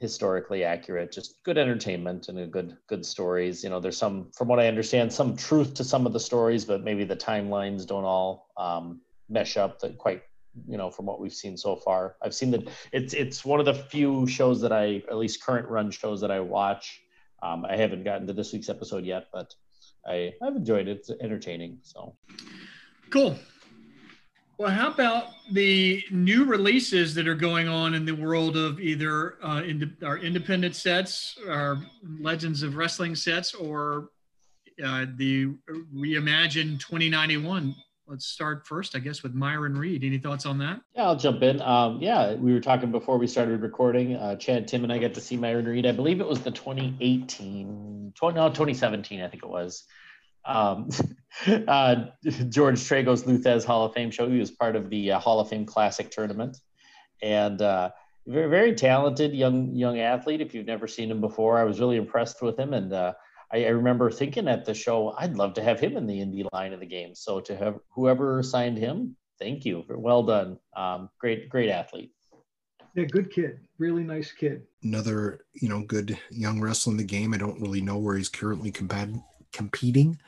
historically 0.02 0.64
accurate 0.64 1.12
just 1.12 1.40
good 1.44 1.56
entertainment 1.56 2.28
and 2.28 2.50
good 2.50 2.76
good 2.88 3.06
stories 3.06 3.62
you 3.62 3.70
know 3.70 3.78
there's 3.78 3.96
some 3.96 4.28
from 4.36 4.48
what 4.48 4.58
i 4.58 4.66
understand 4.66 5.12
some 5.12 5.36
truth 5.36 5.74
to 5.74 5.84
some 5.84 6.06
of 6.06 6.12
the 6.12 6.18
stories 6.18 6.64
but 6.64 6.82
maybe 6.82 7.04
the 7.04 7.14
timelines 7.14 7.86
don't 7.86 8.02
all 8.02 8.48
um, 8.56 9.00
mesh 9.28 9.56
up 9.56 9.78
that 9.78 9.96
quite 9.98 10.22
you 10.66 10.76
know 10.76 10.90
from 10.90 11.06
what 11.06 11.20
we've 11.20 11.32
seen 11.32 11.56
so 11.56 11.76
far 11.76 12.16
i've 12.20 12.34
seen 12.34 12.50
that 12.50 12.68
it's 12.90 13.14
it's 13.14 13.44
one 13.44 13.60
of 13.60 13.64
the 13.64 13.74
few 13.74 14.26
shows 14.26 14.60
that 14.60 14.72
i 14.72 14.96
at 15.08 15.16
least 15.16 15.40
current 15.40 15.68
run 15.68 15.88
shows 15.88 16.20
that 16.20 16.32
i 16.32 16.40
watch 16.40 17.00
um, 17.40 17.64
i 17.64 17.76
haven't 17.76 18.02
gotten 18.02 18.26
to 18.26 18.32
this 18.32 18.52
week's 18.52 18.68
episode 18.68 19.04
yet 19.04 19.26
but 19.32 19.54
i 20.04 20.32
i've 20.42 20.56
enjoyed 20.56 20.88
it 20.88 20.96
it's 20.96 21.10
entertaining 21.20 21.78
so 21.82 22.16
Cool. 23.12 23.38
Well, 24.58 24.70
how 24.70 24.90
about 24.90 25.26
the 25.50 26.02
new 26.10 26.44
releases 26.44 27.14
that 27.14 27.28
are 27.28 27.34
going 27.34 27.68
on 27.68 27.94
in 27.94 28.06
the 28.06 28.14
world 28.14 28.56
of 28.56 28.80
either 28.80 29.36
uh, 29.44 29.62
ind- 29.62 29.96
our 30.02 30.16
independent 30.16 30.74
sets, 30.76 31.36
our 31.46 31.78
Legends 32.20 32.62
of 32.62 32.76
Wrestling 32.76 33.14
sets, 33.14 33.52
or 33.52 34.08
uh, 34.82 35.04
the 35.16 35.48
Reimagine 35.94 36.80
2091? 36.80 37.74
Let's 38.06 38.24
start 38.26 38.66
first, 38.66 38.96
I 38.96 38.98
guess, 38.98 39.22
with 39.22 39.34
Myron 39.34 39.76
Reed. 39.76 40.04
Any 40.04 40.18
thoughts 40.18 40.46
on 40.46 40.56
that? 40.58 40.80
Yeah, 40.94 41.04
I'll 41.04 41.16
jump 41.16 41.42
in. 41.42 41.60
Um, 41.60 42.00
yeah, 42.00 42.34
we 42.34 42.52
were 42.52 42.60
talking 42.60 42.90
before 42.90 43.18
we 43.18 43.26
started 43.26 43.60
recording. 43.60 44.16
Uh, 44.16 44.36
Chad, 44.36 44.66
Tim, 44.66 44.84
and 44.84 44.92
I 44.92 44.98
got 44.98 45.12
to 45.14 45.20
see 45.20 45.36
Myron 45.36 45.66
Reed. 45.66 45.84
I 45.84 45.92
believe 45.92 46.20
it 46.20 46.26
was 46.26 46.40
the 46.40 46.50
2018, 46.50 48.12
20, 48.16 48.34
no, 48.34 48.48
2017, 48.48 49.20
I 49.20 49.28
think 49.28 49.42
it 49.42 49.48
was. 49.50 49.84
Um, 50.44 50.88
uh, 51.68 52.06
George 52.48 52.80
Tragos 52.80 53.26
Lou 53.26 53.38
Thesz 53.38 53.64
Hall 53.64 53.84
of 53.84 53.94
Fame 53.94 54.10
show. 54.10 54.28
He 54.28 54.38
was 54.38 54.50
part 54.50 54.76
of 54.76 54.90
the 54.90 55.12
uh, 55.12 55.18
Hall 55.18 55.40
of 55.40 55.48
Fame 55.48 55.66
Classic 55.66 56.10
tournament, 56.10 56.58
and 57.22 57.60
uh, 57.60 57.90
very, 58.26 58.48
very 58.48 58.74
talented 58.74 59.34
young 59.34 59.74
young 59.74 59.98
athlete. 59.98 60.40
If 60.40 60.54
you've 60.54 60.66
never 60.66 60.86
seen 60.86 61.10
him 61.10 61.20
before, 61.20 61.58
I 61.58 61.64
was 61.64 61.80
really 61.80 61.96
impressed 61.96 62.42
with 62.42 62.58
him, 62.58 62.74
and 62.74 62.92
uh, 62.92 63.12
I, 63.52 63.64
I 63.64 63.68
remember 63.68 64.10
thinking 64.10 64.48
at 64.48 64.64
the 64.64 64.74
show, 64.74 65.14
I'd 65.18 65.36
love 65.36 65.54
to 65.54 65.62
have 65.62 65.80
him 65.80 65.96
in 65.96 66.06
the 66.06 66.18
indie 66.18 66.46
line 66.52 66.72
of 66.72 66.80
the 66.80 66.86
game. 66.86 67.14
So 67.14 67.40
to 67.40 67.56
have 67.56 67.78
whoever 67.90 68.42
signed 68.42 68.78
him, 68.78 69.16
thank 69.38 69.64
you. 69.64 69.84
Well 69.88 70.22
done. 70.22 70.58
Um, 70.76 71.10
great, 71.18 71.48
great 71.48 71.70
athlete. 71.70 72.12
Yeah, 72.94 73.04
good 73.04 73.32
kid, 73.32 73.60
really 73.78 74.04
nice 74.04 74.32
kid. 74.32 74.66
Another 74.82 75.46
you 75.54 75.68
know 75.68 75.82
good 75.82 76.18
young 76.30 76.60
wrestler 76.60 76.92
in 76.92 76.98
the 76.98 77.04
game. 77.04 77.32
I 77.32 77.38
don't 77.38 77.60
really 77.60 77.80
know 77.80 77.96
where 77.96 78.16
he's 78.16 78.28
currently 78.28 78.70
compat- 78.70 79.22
competing, 79.52 80.18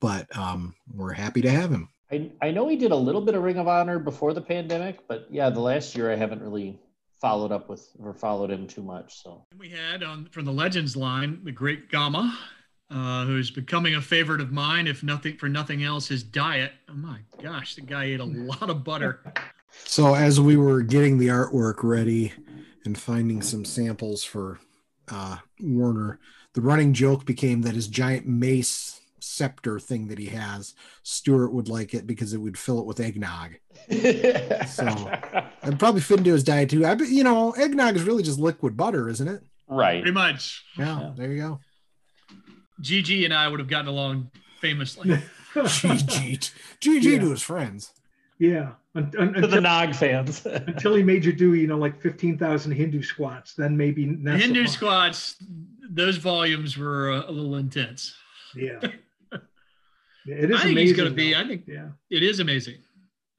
but 0.00 0.26
um, 0.36 0.74
we're 0.94 1.12
happy 1.12 1.40
to 1.42 1.50
have 1.50 1.70
him. 1.70 1.88
I, 2.10 2.30
I 2.42 2.50
know 2.50 2.68
he 2.68 2.76
did 2.76 2.92
a 2.92 2.96
little 2.96 3.20
bit 3.22 3.34
of 3.34 3.42
Ring 3.42 3.58
of 3.58 3.68
Honor 3.68 3.98
before 3.98 4.34
the 4.34 4.40
pandemic, 4.42 5.06
but 5.08 5.26
yeah, 5.30 5.48
the 5.48 5.60
last 5.60 5.94
year 5.96 6.12
I 6.12 6.16
haven't 6.16 6.42
really 6.42 6.78
followed 7.20 7.52
up 7.52 7.68
with 7.68 7.88
or 7.98 8.12
followed 8.12 8.50
him 8.50 8.66
too 8.66 8.82
much. 8.82 9.22
So 9.22 9.46
We 9.56 9.70
had 9.70 10.02
on 10.02 10.26
from 10.30 10.44
the 10.44 10.52
Legends 10.52 10.96
line 10.96 11.40
the 11.44 11.52
great 11.52 11.90
Gama, 11.90 12.36
uh, 12.90 13.24
who's 13.24 13.50
becoming 13.50 13.94
a 13.94 14.02
favorite 14.02 14.40
of 14.40 14.52
mine, 14.52 14.86
if 14.86 15.02
nothing 15.02 15.36
for 15.38 15.48
nothing 15.48 15.84
else, 15.84 16.08
his 16.08 16.22
diet. 16.22 16.72
Oh 16.90 16.94
my 16.94 17.20
gosh, 17.42 17.76
the 17.76 17.80
guy 17.82 18.04
ate 18.04 18.20
a 18.20 18.24
lot 18.24 18.68
of 18.68 18.84
butter. 18.84 19.20
So 19.86 20.14
as 20.14 20.38
we 20.38 20.56
were 20.56 20.82
getting 20.82 21.16
the 21.16 21.28
artwork 21.28 21.82
ready 21.82 22.34
and 22.84 22.98
finding 22.98 23.40
some 23.40 23.64
samples 23.64 24.22
for 24.22 24.58
uh, 25.10 25.38
Warner, 25.60 26.20
the 26.54 26.60
running 26.60 26.92
joke 26.92 27.24
became 27.24 27.62
that 27.62 27.74
his 27.74 27.88
giant 27.88 28.26
mace 28.26 29.00
scepter 29.20 29.78
thing 29.78 30.08
that 30.08 30.18
he 30.18 30.26
has, 30.26 30.74
Stuart 31.04 31.52
would 31.52 31.68
like 31.68 31.94
it 31.94 32.06
because 32.06 32.34
it 32.34 32.38
would 32.38 32.58
fill 32.58 32.78
it 32.80 32.86
with 32.86 33.00
eggnog. 33.00 33.52
So 34.68 34.84
I'd 35.62 35.78
probably 35.78 36.00
fit 36.00 36.18
into 36.18 36.32
his 36.32 36.44
diet 36.44 36.70
too. 36.70 36.84
I, 36.84 36.94
you 36.94 37.24
know, 37.24 37.52
eggnog 37.52 37.96
is 37.96 38.02
really 38.04 38.22
just 38.22 38.38
liquid 38.38 38.76
butter, 38.76 39.08
isn't 39.08 39.26
it? 39.28 39.42
right. 39.68 40.02
Pretty 40.02 40.12
much. 40.14 40.64
Yeah, 40.76 41.00
Yeah. 41.00 41.12
there 41.16 41.32
you 41.32 41.38
go. 41.38 41.60
GG 42.82 43.24
and 43.24 43.32
I 43.34 43.48
would 43.48 43.60
have 43.60 43.68
gotten 43.68 43.88
along 43.88 44.30
famously. 44.60 45.08
GG, 45.54 46.50
GG 46.80 47.02
Yeah. 47.02 47.18
to 47.20 47.30
his 47.30 47.42
friends. 47.42 47.92
yeah, 48.38 48.72
un- 48.94 49.12
un- 49.18 49.34
To 49.34 49.46
the 49.46 49.60
Nog 49.60 49.94
fans. 49.94 50.44
until 50.46 50.94
he 50.94 51.02
made 51.02 51.24
you 51.24 51.32
do 51.32 51.54
you 51.54 51.66
know 51.66 51.78
like 51.78 52.00
fifteen 52.00 52.36
thousand 52.38 52.72
Hindu 52.72 53.02
squats, 53.02 53.54
then 53.54 53.76
maybe 53.76 54.06
not 54.06 54.32
so 54.40 54.46
Hindu 54.46 54.62
much. 54.62 54.70
squats, 54.70 55.36
those 55.94 56.16
volumes 56.16 56.76
were 56.76 57.12
uh, 57.12 57.28
a 57.28 57.32
little 57.32 57.56
intense. 57.56 58.14
Yeah. 58.54 58.80
Yeah, 60.24 60.36
it 60.36 60.50
is 60.50 60.56
I 60.56 60.62
think 60.62 60.72
amazing. 60.72 60.86
he's 60.86 60.96
going 60.96 61.08
to 61.08 61.14
be. 61.14 61.34
I 61.34 61.46
think 61.46 61.64
yeah. 61.66 61.88
it 62.10 62.22
is 62.22 62.38
amazing. 62.38 62.76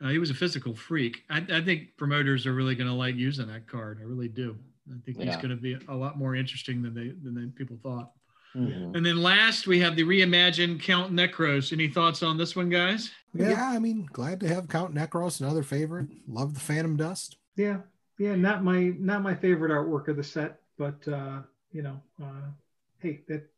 Uh, 0.03 0.09
he 0.09 0.19
was 0.19 0.29
a 0.29 0.33
physical 0.33 0.75
freak. 0.75 1.23
I, 1.29 1.45
I 1.49 1.61
think 1.61 1.95
promoters 1.97 2.45
are 2.45 2.53
really 2.53 2.75
going 2.75 2.89
to 2.89 2.93
like 2.93 3.15
using 3.15 3.47
that 3.47 3.67
card. 3.67 3.99
I 4.01 4.03
really 4.03 4.27
do. 4.27 4.57
I 4.91 4.97
think 5.05 5.17
he's 5.17 5.37
going 5.37 5.49
to 5.49 5.55
be 5.55 5.77
a 5.87 5.95
lot 5.95 6.17
more 6.17 6.35
interesting 6.35 6.81
than 6.81 6.93
they 6.93 7.13
than 7.23 7.35
they, 7.35 7.45
people 7.57 7.77
thought. 7.81 8.11
Mhm. 8.53 8.95
And 8.95 9.05
then 9.05 9.23
last 9.23 9.65
we 9.65 9.79
have 9.79 9.95
the 9.95 10.03
reimagined 10.03 10.81
Count 10.81 11.13
Necros. 11.13 11.71
Any 11.71 11.87
thoughts 11.87 12.21
on 12.21 12.37
this 12.37 12.55
one, 12.55 12.69
guys? 12.69 13.11
Yeah. 13.33 13.65
I 13.65 13.79
mean, 13.79 14.07
glad 14.11 14.41
to 14.41 14.47
have 14.47 14.67
Count 14.67 14.93
Necros, 14.93 15.39
another 15.39 15.63
favorite. 15.63 16.07
Love 16.27 16.53
the 16.53 16.59
Phantom 16.59 16.97
Dust. 16.97 17.37
Yeah. 17.55 17.77
Yeah. 18.19 18.35
Not 18.35 18.63
my 18.63 18.93
not 18.99 19.23
my 19.23 19.33
favorite 19.33 19.71
artwork 19.71 20.09
of 20.09 20.17
the 20.17 20.23
set, 20.23 20.59
but 20.77 21.07
uh, 21.07 21.43
you 21.73 21.81
know, 21.81 22.01
uh, 22.21 22.51
hey, 22.99 23.23
that 23.27 23.49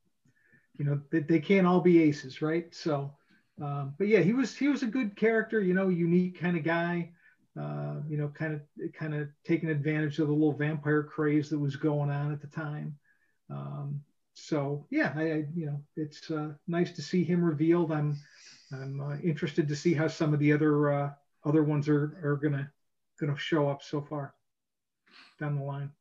you 0.78 0.86
know, 0.86 1.00
they, 1.12 1.20
they 1.20 1.40
can't 1.40 1.68
all 1.68 1.80
be 1.80 2.02
aces, 2.02 2.42
right? 2.42 2.74
So 2.74 3.14
um, 3.62 3.94
but 3.98 4.08
yeah, 4.08 4.20
he 4.20 4.34
was 4.34 4.56
he 4.56 4.68
was 4.68 4.84
a 4.84 4.88
good 4.88 5.16
character, 5.16 5.62
you 5.62 5.74
know, 5.74 5.90
unique 5.90 6.40
kind 6.40 6.58
of 6.58 6.64
guy. 6.64 7.12
Uh, 7.60 8.02
you 8.10 8.18
know, 8.18 8.28
kind 8.28 8.54
of 8.54 8.62
kind 8.94 9.16
of 9.16 9.30
taking 9.46 9.70
advantage 9.70 10.20
of 10.20 10.28
the 10.28 10.34
little 10.34 10.52
vampire 10.52 11.04
craze 11.04 11.50
that 11.50 11.60
was 11.60 11.78
going 11.78 12.10
on 12.10 12.34
at 12.34 12.42
the 12.42 12.48
time. 12.48 12.98
Um, 13.50 14.02
so 14.34 14.86
yeah, 14.90 15.14
I, 15.16 15.22
I 15.22 15.46
you 15.56 15.68
know 15.68 15.82
it's 15.96 16.30
uh, 16.30 16.50
nice 16.68 16.92
to 16.94 17.02
see 17.02 17.24
him 17.24 17.44
revealed. 17.44 17.94
I'm 17.94 18.20
I'm 18.74 19.00
uh, 19.00 19.18
interested 19.24 19.70
to 19.70 19.76
see 19.76 19.94
how 19.94 20.10
some 20.10 20.34
of 20.34 20.40
the 20.42 20.52
other 20.52 20.92
uh, 20.92 21.12
other 21.46 21.64
ones 21.64 21.88
are 21.88 22.20
are 22.24 22.40
gonna 22.44 22.70
gonna 23.22 23.38
show 23.38 23.70
up 23.70 23.82
so 23.82 24.02
far 24.02 24.34
down 25.40 25.56
the 25.56 25.64
line. 25.64 25.92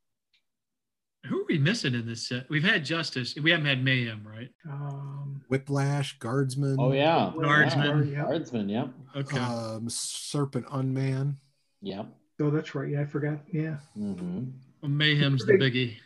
Who 1.27 1.41
are 1.41 1.45
we 1.49 1.59
missing 1.59 1.95
in 1.95 2.07
this 2.07 2.27
set? 2.29 2.49
We've 2.51 2.63
had 2.65 2.85
Justice. 2.85 3.35
We 3.43 3.51
haven't 3.51 3.67
had 3.67 3.83
Mayhem, 3.83 4.27
right? 4.27 4.51
Um, 4.71 5.43
Whiplash, 5.49 6.19
Guardsman. 6.19 6.77
Oh 6.79 6.93
yeah. 6.93 7.33
Guardsman. 7.41 8.11
Yeah. 8.13 8.23
Guardsman. 8.25 8.69
Yep. 8.69 8.89
Okay. 9.17 9.39
Um, 9.39 9.89
Serpent 9.89 10.67
Unman. 10.71 11.37
Yep. 11.83 12.07
oh, 12.41 12.51
that's 12.51 12.75
right. 12.75 12.91
Yeah, 12.91 13.01
I 13.03 13.05
forgot. 13.07 13.39
Yeah. 13.51 13.77
hmm 13.95 14.45
Well, 14.83 14.91
Mayhem's 14.91 15.45
the 15.47 15.55
biggie. 15.55 15.97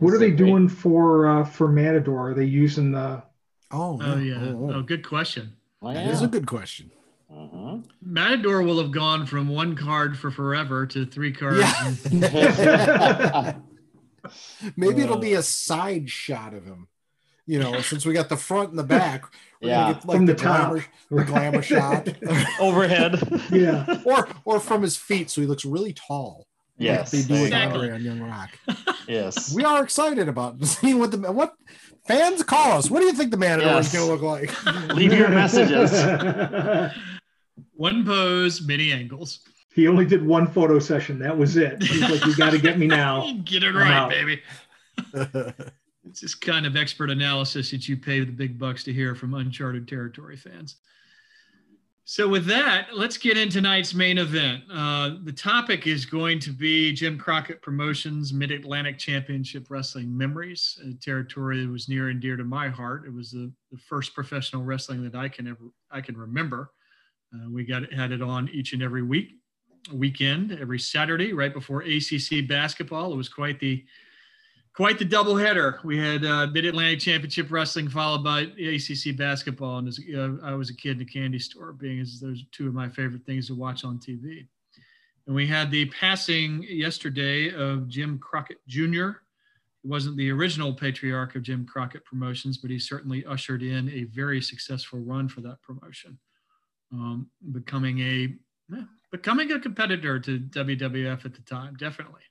What 0.00 0.12
are 0.12 0.18
they 0.18 0.30
So 0.30 0.36
doing 0.36 0.68
for 0.68 1.28
uh, 1.28 1.44
for 1.44 1.68
Matador? 1.68 2.30
Are 2.30 2.34
they 2.34 2.44
using 2.44 2.90
the? 2.90 3.22
Oh, 3.70 3.98
Oh 4.02 4.16
yeah. 4.18 4.38
Oh, 4.40 4.72
Oh, 4.74 4.82
good 4.82 5.06
question. 5.06 5.52
Oh, 5.82 5.90
yeah. 5.92 6.10
is 6.10 6.22
a 6.22 6.26
good 6.28 6.46
question. 6.46 6.90
uh-huh. 7.30 7.78
Matador 8.02 8.62
will 8.62 8.80
have 8.80 8.90
gone 8.90 9.26
from 9.26 9.48
one 9.48 9.76
card 9.76 10.18
for 10.18 10.30
forever 10.32 10.84
to 10.86 11.06
three 11.06 11.32
cards. 11.32 11.60
Yeah. 12.10 13.54
Maybe 14.76 15.02
it'll 15.02 15.16
Uh. 15.16 15.20
be 15.20 15.34
a 15.34 15.42
side 15.42 16.08
shot 16.10 16.54
of 16.54 16.64
him. 16.64 16.88
You 17.46 17.58
know, 17.58 17.80
since 17.90 18.06
we 18.06 18.14
got 18.14 18.28
the 18.28 18.36
front 18.36 18.70
and 18.70 18.78
the 18.78 18.82
back, 18.84 19.24
we're 19.60 19.68
Yeah. 19.70 19.92
get 19.92 20.04
like 20.06 20.16
From 20.16 20.26
the, 20.26 20.32
the 20.34 20.38
top. 20.42 20.70
glamour, 20.70 20.84
the 21.10 21.24
glamour 21.24 21.62
shot, 21.72 22.08
Overhead. 22.60 23.20
yeah. 23.50 24.00
or 24.04 24.28
or 24.44 24.60
from 24.60 24.82
his 24.82 24.96
feet, 24.96 25.30
so 25.30 25.40
he 25.40 25.46
looks 25.46 25.64
really 25.64 25.92
tall. 25.92 26.46
like 26.78 26.86
yes. 26.88 27.10
they 27.12 27.22
do 27.22 27.28
there 27.34 27.42
with 27.42 27.44
you 27.44 27.50
go. 27.50 27.56
Exactly. 27.82 27.90
On 27.90 28.02
Young 28.02 28.20
Rock. 28.20 28.50
Yes. 29.06 29.54
We 29.54 29.62
are 29.64 29.82
excited 29.84 30.28
about 30.28 30.64
seeing 30.64 30.98
what 30.98 31.10
the 31.10 31.18
what 31.32 31.54
fans 32.06 32.42
call 32.42 32.78
us. 32.78 32.90
What 32.90 33.00
do 33.00 33.06
you 33.06 33.12
think 33.12 33.30
the 33.30 33.36
Matador 33.36 33.72
Yes. 33.74 33.86
is 33.88 33.92
going 33.92 34.06
to 34.06 34.12
look 34.14 34.22
like? 34.22 34.50
Leave 34.94 35.12
your 35.12 35.28
messages. 35.28 35.92
One 37.74 38.04
pose, 38.04 38.62
many 38.62 38.92
angles. 38.92 39.40
He 39.74 39.88
only 39.88 40.04
did 40.04 40.24
one 40.24 40.46
photo 40.46 40.78
session. 40.78 41.18
That 41.18 41.36
was 41.36 41.56
it. 41.56 41.82
He's 41.82 42.00
like, 42.00 42.24
you 42.24 42.36
got 42.36 42.50
to 42.50 42.58
get 42.58 42.78
me 42.78 42.86
now. 42.86 43.32
Get 43.44 43.62
it 43.62 43.74
I'm 43.74 43.76
right, 43.76 43.92
out. 43.92 44.10
baby. 44.10 44.42
It's 46.06 46.20
this 46.20 46.34
kind 46.34 46.66
of 46.66 46.76
expert 46.76 47.10
analysis 47.10 47.70
that 47.70 47.88
you 47.88 47.96
pay 47.96 48.20
the 48.20 48.30
big 48.30 48.58
bucks 48.58 48.84
to 48.84 48.92
hear 48.92 49.14
from 49.14 49.32
Uncharted 49.34 49.88
Territory 49.88 50.36
fans. 50.36 50.76
So, 52.06 52.28
with 52.28 52.44
that, 52.46 52.88
let's 52.92 53.16
get 53.16 53.38
in 53.38 53.48
tonight's 53.48 53.94
main 53.94 54.18
event. 54.18 54.64
Uh, 54.70 55.14
the 55.22 55.32
topic 55.32 55.86
is 55.86 56.04
going 56.04 56.38
to 56.40 56.50
be 56.50 56.92
Jim 56.92 57.16
Crockett 57.16 57.62
Promotions 57.62 58.34
Mid 58.34 58.50
Atlantic 58.50 58.98
Championship 58.98 59.70
Wrestling 59.70 60.14
Memories, 60.14 60.78
a 60.86 60.92
territory 61.02 61.64
that 61.64 61.72
was 61.72 61.88
near 61.88 62.10
and 62.10 62.20
dear 62.20 62.36
to 62.36 62.44
my 62.44 62.68
heart. 62.68 63.06
It 63.06 63.14
was 63.14 63.30
the, 63.30 63.50
the 63.72 63.78
first 63.78 64.14
professional 64.14 64.62
wrestling 64.62 65.02
that 65.04 65.14
I 65.14 65.30
can 65.30 65.48
ever 65.48 65.70
I 65.90 66.02
can 66.02 66.18
remember. 66.18 66.70
Uh, 67.34 67.48
we 67.50 67.64
got 67.64 67.90
had 67.90 68.12
it 68.12 68.20
on 68.20 68.50
each 68.50 68.74
and 68.74 68.82
every 68.82 69.02
week, 69.02 69.36
weekend, 69.92 70.52
every 70.52 70.78
Saturday, 70.78 71.32
right 71.32 71.52
before 71.52 71.82
ACC 71.82 72.46
basketball. 72.48 73.12
It 73.12 73.16
was 73.16 73.28
quite 73.28 73.60
the 73.60 73.84
quite 74.74 74.98
the 74.98 75.04
doubleheader. 75.04 75.82
We 75.84 75.96
had 75.96 76.24
uh, 76.24 76.48
Mid 76.48 76.64
Atlantic 76.64 77.00
Championship 77.00 77.50
Wrestling 77.50 77.88
followed 77.88 78.24
by 78.24 78.40
ACC 78.42 79.16
basketball, 79.16 79.78
and 79.78 79.88
as, 79.88 80.00
uh, 80.14 80.36
I 80.42 80.54
was 80.54 80.70
a 80.70 80.74
kid 80.74 80.96
in 80.96 81.02
a 81.02 81.10
candy 81.10 81.38
store, 81.38 81.72
being 81.72 82.00
as 82.00 82.20
those 82.20 82.44
two 82.52 82.66
of 82.66 82.74
my 82.74 82.88
favorite 82.88 83.24
things 83.24 83.46
to 83.48 83.54
watch 83.54 83.84
on 83.84 83.98
TV. 83.98 84.46
And 85.26 85.34
we 85.34 85.46
had 85.46 85.70
the 85.70 85.86
passing 85.86 86.64
yesterday 86.68 87.52
of 87.54 87.88
Jim 87.88 88.18
Crockett 88.18 88.58
Jr. 88.68 89.10
He 89.82 89.88
wasn't 89.88 90.16
the 90.16 90.30
original 90.30 90.72
patriarch 90.72 91.34
of 91.34 91.42
Jim 91.42 91.66
Crockett 91.66 92.04
Promotions, 92.04 92.58
but 92.58 92.70
he 92.70 92.78
certainly 92.78 93.24
ushered 93.24 93.62
in 93.62 93.88
a 93.90 94.04
very 94.04 94.42
successful 94.42 94.98
run 94.98 95.28
for 95.28 95.40
that 95.42 95.62
promotion, 95.62 96.18
um, 96.92 97.30
becoming 97.52 98.00
a 98.00 98.34
eh, 98.76 98.82
becoming 99.14 99.52
a 99.52 99.60
competitor 99.60 100.18
to 100.18 100.40
WWF 100.40 101.24
at 101.24 101.34
the 101.34 101.42
time, 101.42 101.76
definitely 101.76 102.22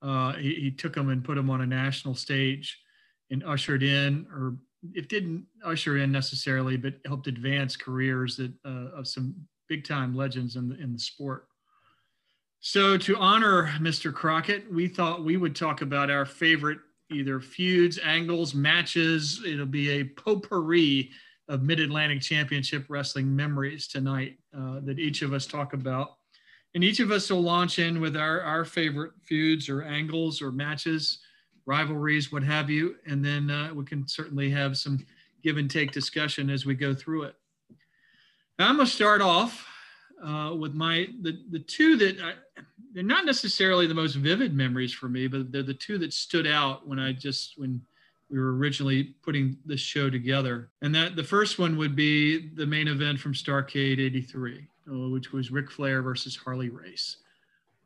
uh, 0.00 0.34
he, 0.34 0.54
he 0.54 0.70
took 0.70 0.94
them 0.94 1.08
and 1.08 1.24
put 1.24 1.34
them 1.34 1.50
on 1.50 1.62
a 1.62 1.66
national 1.66 2.14
stage 2.14 2.78
and 3.32 3.42
ushered 3.42 3.82
in, 3.82 4.24
or 4.32 4.54
it 4.94 5.08
didn't 5.08 5.44
usher 5.64 5.96
in 5.96 6.12
necessarily, 6.12 6.76
but 6.76 6.94
helped 7.06 7.26
advance 7.26 7.74
careers 7.74 8.36
that, 8.36 8.52
uh, 8.64 8.96
of 8.96 9.08
some 9.08 9.34
big 9.68 9.84
time 9.84 10.14
legends 10.14 10.54
in 10.54 10.68
the, 10.68 10.78
in 10.78 10.92
the 10.92 10.98
sport. 10.98 11.48
So, 12.60 12.96
to 12.98 13.16
honor 13.16 13.74
Mr. 13.80 14.14
Crockett, 14.14 14.72
we 14.72 14.86
thought 14.86 15.24
we 15.24 15.36
would 15.36 15.56
talk 15.56 15.82
about 15.82 16.08
our 16.08 16.24
favorite 16.24 16.78
either 17.10 17.40
feuds, 17.40 17.98
angles, 17.98 18.54
matches. 18.54 19.42
It'll 19.44 19.66
be 19.66 19.90
a 19.90 20.04
potpourri 20.04 21.10
of 21.48 21.62
Mid 21.62 21.80
Atlantic 21.80 22.20
Championship 22.20 22.86
Wrestling 22.88 23.34
memories 23.34 23.86
tonight 23.86 24.38
uh, 24.56 24.80
that 24.84 24.98
each 24.98 25.22
of 25.22 25.32
us 25.32 25.46
talk 25.46 25.72
about 25.72 26.16
and 26.74 26.82
each 26.82 27.00
of 27.00 27.10
us 27.10 27.30
will 27.30 27.42
launch 27.42 27.78
in 27.78 28.00
with 28.00 28.16
our, 28.16 28.40
our 28.40 28.64
favorite 28.64 29.12
feuds 29.22 29.68
or 29.68 29.82
angles 29.82 30.40
or 30.40 30.50
matches, 30.50 31.18
rivalries, 31.66 32.32
what 32.32 32.42
have 32.42 32.70
you. 32.70 32.96
And 33.06 33.24
then 33.24 33.50
uh, 33.50 33.74
we 33.74 33.84
can 33.84 34.08
certainly 34.08 34.50
have 34.50 34.78
some 34.78 35.04
give 35.42 35.58
and 35.58 35.70
take 35.70 35.92
discussion 35.92 36.48
as 36.48 36.64
we 36.64 36.74
go 36.74 36.94
through 36.94 37.24
it. 37.24 37.34
Now, 38.58 38.68
I'm 38.68 38.76
going 38.76 38.86
to 38.86 38.92
start 38.92 39.20
off 39.20 39.66
uh, 40.24 40.54
with 40.58 40.72
my 40.72 41.08
the, 41.20 41.42
the 41.50 41.58
two 41.58 41.96
that 41.96 42.20
I, 42.20 42.62
they're 42.94 43.02
not 43.02 43.26
necessarily 43.26 43.86
the 43.86 43.94
most 43.94 44.14
vivid 44.14 44.54
memories 44.54 44.92
for 44.92 45.08
me, 45.08 45.26
but 45.26 45.50
they're 45.50 45.62
the 45.62 45.74
two 45.74 45.98
that 45.98 46.12
stood 46.12 46.46
out 46.46 46.86
when 46.86 46.98
I 46.98 47.12
just 47.12 47.54
when 47.56 47.82
we 48.32 48.38
were 48.38 48.56
originally 48.56 49.14
putting 49.22 49.58
this 49.66 49.80
show 49.80 50.08
together. 50.10 50.70
And 50.80 50.94
that 50.94 51.14
the 51.14 51.22
first 51.22 51.58
one 51.58 51.76
would 51.76 51.94
be 51.94 52.48
the 52.54 52.66
main 52.66 52.88
event 52.88 53.20
from 53.20 53.34
Starcade 53.34 54.00
83 54.00 54.66
uh, 54.90 55.08
which 55.08 55.32
was 55.32 55.50
Ric 55.50 55.70
Flair 55.70 56.02
versus 56.02 56.36
Harley 56.36 56.70
Race. 56.70 57.18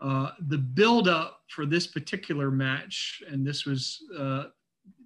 Uh, 0.01 0.31
the 0.49 0.59
build-up 0.59 1.41
for 1.49 1.67
this 1.67 1.87
particular 1.87 2.51
match, 2.51 3.23
and 3.29 3.47
this 3.47 3.65
was 3.65 4.03
uh, 4.19 4.45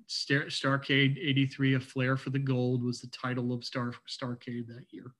Star- 0.06 0.46
Starcade 0.46 1.16
'83, 1.18 1.74
a 1.74 1.80
Flair 1.80 2.16
for 2.16 2.30
the 2.30 2.38
Gold, 2.38 2.82
was 2.82 3.00
the 3.00 3.06
title 3.08 3.52
of 3.52 3.64
Star 3.64 3.92
Starcade 4.08 4.66
that 4.68 4.86
year. 4.90 5.12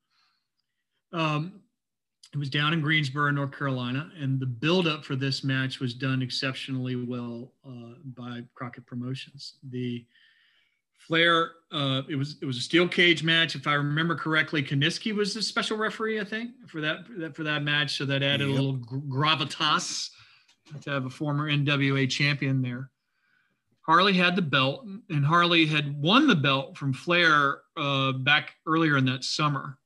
Um, 1.13 1.61
it 2.33 2.39
was 2.39 2.49
down 2.49 2.73
in 2.73 2.81
Greensboro, 2.81 3.31
North 3.33 3.57
Carolina, 3.57 4.11
and 4.21 4.39
the 4.39 4.47
build-up 4.47 5.05
for 5.05 5.17
this 5.17 5.43
match 5.43 5.81
was 5.81 5.95
done 5.95 6.23
exceptionally 6.23 6.95
well 6.95 7.53
uh, 7.67 7.95
by 8.17 8.43
Crockett 8.55 8.87
Promotions. 8.87 9.55
The 9.71 10.07
Flair, 10.99 11.53
uh, 11.73 12.03
it 12.09 12.15
was 12.15 12.37
it 12.41 12.45
was 12.45 12.57
a 12.59 12.61
steel 12.61 12.87
cage 12.87 13.25
match, 13.25 13.57
if 13.57 13.67
I 13.67 13.75
remember 13.75 14.15
correctly. 14.15 14.63
Kiniski 14.63 15.13
was 15.15 15.35
the 15.35 15.43
special 15.43 15.77
referee, 15.77 16.21
I 16.21 16.25
think, 16.25 16.51
for 16.69 16.81
that, 16.83 16.99
that 17.19 17.35
for 17.35 17.43
that 17.43 17.63
match. 17.65 17.97
So 17.97 18.05
that 18.05 18.23
added 18.23 18.49
Yep. 18.49 18.59
a 18.59 18.61
little 18.63 18.77
gravitas 18.79 20.11
to 20.83 20.91
have 20.91 21.07
a 21.07 21.11
former 21.11 21.51
NWA 21.51 22.09
champion 22.09 22.63
there. 22.63 22.91
Harley 23.81 24.13
had 24.13 24.37
the 24.37 24.43
belt, 24.43 24.85
and 25.09 25.25
Harley 25.25 25.67
had 25.67 26.01
won 26.01 26.29
the 26.29 26.37
belt 26.37 26.77
from 26.77 26.93
Flair 26.93 27.63
uh, 27.77 28.13
back 28.13 28.53
earlier 28.67 28.97
in 28.99 29.05
that 29.07 29.25
summer, 29.25 29.79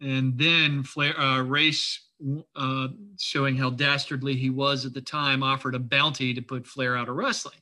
and 0.00 0.36
then 0.38 0.82
Flair 0.82 1.18
uh, 1.18 1.42
race. 1.42 2.06
Uh, 2.54 2.88
showing 3.18 3.56
how 3.56 3.70
dastardly 3.70 4.36
he 4.36 4.50
was 4.50 4.84
at 4.84 4.92
the 4.92 5.00
time, 5.00 5.42
offered 5.42 5.74
a 5.74 5.78
bounty 5.78 6.34
to 6.34 6.42
put 6.42 6.66
Flair 6.66 6.94
out 6.94 7.08
of 7.08 7.16
wrestling 7.16 7.56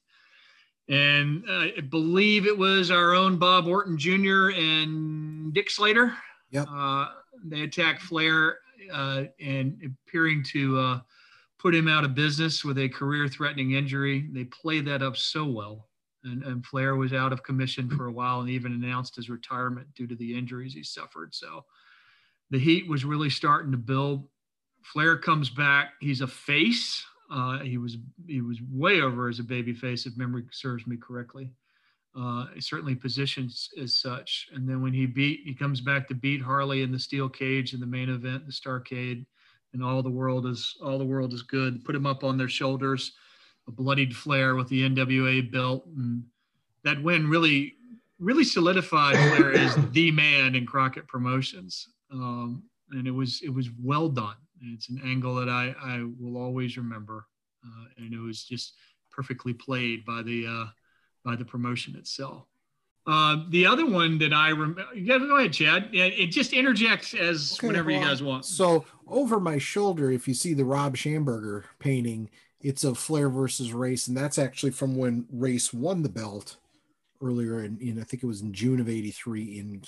and 0.88 1.44
I 1.48 1.80
believe 1.90 2.46
it 2.46 2.56
was 2.56 2.90
our 2.90 3.14
own 3.14 3.36
Bob 3.36 3.66
Orton 3.66 3.98
Jr. 3.98 4.50
and 4.50 5.52
Dick 5.52 5.70
Slater. 5.70 6.14
Yep. 6.50 6.66
Uh, 6.70 7.08
they 7.44 7.62
attacked 7.62 8.02
Flair 8.02 8.58
uh, 8.92 9.24
and 9.38 9.94
appearing 10.06 10.42
to 10.44 10.78
uh, 10.78 11.00
put 11.58 11.74
him 11.74 11.88
out 11.88 12.04
of 12.04 12.14
business 12.14 12.64
with 12.64 12.78
a 12.78 12.88
career-threatening 12.88 13.72
injury. 13.72 14.28
They 14.32 14.44
played 14.44 14.86
that 14.86 15.02
up 15.02 15.16
so 15.16 15.44
well, 15.44 15.88
and, 16.24 16.42
and 16.42 16.64
Flair 16.64 16.96
was 16.96 17.12
out 17.12 17.34
of 17.34 17.42
commission 17.42 17.90
for 17.90 18.06
a 18.06 18.12
while 18.12 18.40
and 18.40 18.48
even 18.48 18.72
announced 18.72 19.16
his 19.16 19.28
retirement 19.28 19.88
due 19.94 20.06
to 20.06 20.16
the 20.16 20.36
injuries 20.36 20.72
he 20.72 20.82
suffered. 20.82 21.34
So 21.34 21.66
the 22.50 22.58
heat 22.58 22.88
was 22.88 23.04
really 23.04 23.30
starting 23.30 23.72
to 23.72 23.78
build. 23.78 24.28
Flair 24.82 25.16
comes 25.16 25.50
back. 25.50 25.92
He's 26.00 26.20
a 26.20 26.26
face. 26.26 27.04
Uh, 27.30 27.58
he 27.58 27.76
was 27.76 27.98
he 28.26 28.40
was 28.40 28.58
way 28.72 29.00
over 29.02 29.28
as 29.28 29.38
a 29.38 29.44
baby 29.44 29.74
face, 29.74 30.06
if 30.06 30.16
memory 30.16 30.44
serves 30.50 30.86
me 30.86 30.96
correctly. 30.96 31.50
Uh, 32.18 32.46
certainly 32.58 32.94
positions 32.94 33.68
as 33.80 33.94
such. 33.94 34.48
And 34.52 34.68
then 34.68 34.82
when 34.82 34.92
he 34.92 35.06
beat, 35.06 35.40
he 35.44 35.54
comes 35.54 35.80
back 35.80 36.08
to 36.08 36.14
beat 36.14 36.40
Harley 36.40 36.82
in 36.82 36.90
the 36.90 36.98
steel 36.98 37.28
cage 37.28 37.74
in 37.74 37.80
the 37.80 37.86
main 37.86 38.08
event, 38.08 38.46
the 38.46 38.52
Starcade, 38.52 39.24
and 39.72 39.84
all 39.84 40.02
the 40.02 40.10
world 40.10 40.46
is 40.46 40.74
all 40.82 40.98
the 40.98 41.04
world 41.04 41.34
is 41.34 41.42
good. 41.42 41.84
Put 41.84 41.94
him 41.94 42.06
up 42.06 42.24
on 42.24 42.38
their 42.38 42.48
shoulders, 42.48 43.12
a 43.68 43.70
bloodied 43.70 44.16
Flair 44.16 44.54
with 44.54 44.68
the 44.68 44.88
NWA 44.88 45.52
belt, 45.52 45.86
and 45.96 46.24
that 46.82 47.02
win 47.02 47.28
really 47.28 47.74
really 48.18 48.44
solidified 48.44 49.14
Flair 49.14 49.52
as 49.52 49.76
the 49.92 50.10
man 50.10 50.54
in 50.54 50.66
Crockett 50.66 51.06
Promotions. 51.06 51.88
Um, 52.12 52.62
and 52.90 53.06
it 53.06 53.10
was 53.10 53.40
it 53.42 53.50
was 53.50 53.68
well 53.82 54.08
done. 54.08 54.36
It's 54.60 54.88
an 54.88 55.00
angle 55.04 55.34
that 55.36 55.48
I, 55.48 55.74
I 55.80 56.04
will 56.18 56.40
always 56.40 56.76
remember, 56.76 57.26
uh, 57.64 57.84
and 57.98 58.12
it 58.12 58.18
was 58.18 58.44
just 58.44 58.74
perfectly 59.10 59.52
played 59.52 60.04
by 60.04 60.22
the 60.22 60.46
uh, 60.46 60.66
by 61.24 61.36
the 61.36 61.44
promotion 61.44 61.96
itself. 61.96 62.44
Uh, 63.06 63.44
the 63.48 63.64
other 63.64 63.86
one 63.86 64.18
that 64.18 64.34
I 64.34 64.50
remember, 64.50 64.84
yeah, 64.94 65.16
go 65.18 65.38
ahead, 65.38 65.54
Chad. 65.54 65.88
Yeah, 65.92 66.04
it 66.04 66.26
just 66.26 66.52
interjects 66.52 67.14
as 67.14 67.54
Okay, 67.58 67.66
whenever 67.66 67.90
you 67.90 68.00
guys 68.00 68.22
want. 68.22 68.44
So 68.44 68.84
over 69.06 69.40
my 69.40 69.56
shoulder, 69.56 70.10
if 70.10 70.28
you 70.28 70.34
see 70.34 70.52
the 70.52 70.66
Rob 70.66 70.94
Schamberger 70.94 71.64
painting, 71.78 72.28
it's 72.60 72.84
of 72.84 72.98
Flair 72.98 73.30
versus 73.30 73.72
Race, 73.72 74.08
and 74.08 74.16
that's 74.16 74.38
actually 74.38 74.72
from 74.72 74.96
when 74.96 75.26
Race 75.32 75.72
won 75.72 76.02
the 76.02 76.10
belt 76.10 76.56
earlier 77.22 77.64
in, 77.64 77.78
in 77.80 77.98
I 77.98 78.04
think 78.04 78.22
it 78.22 78.26
was 78.26 78.42
in 78.42 78.52
June 78.52 78.78
of 78.78 78.90
'83 78.90 79.58
in 79.58 79.82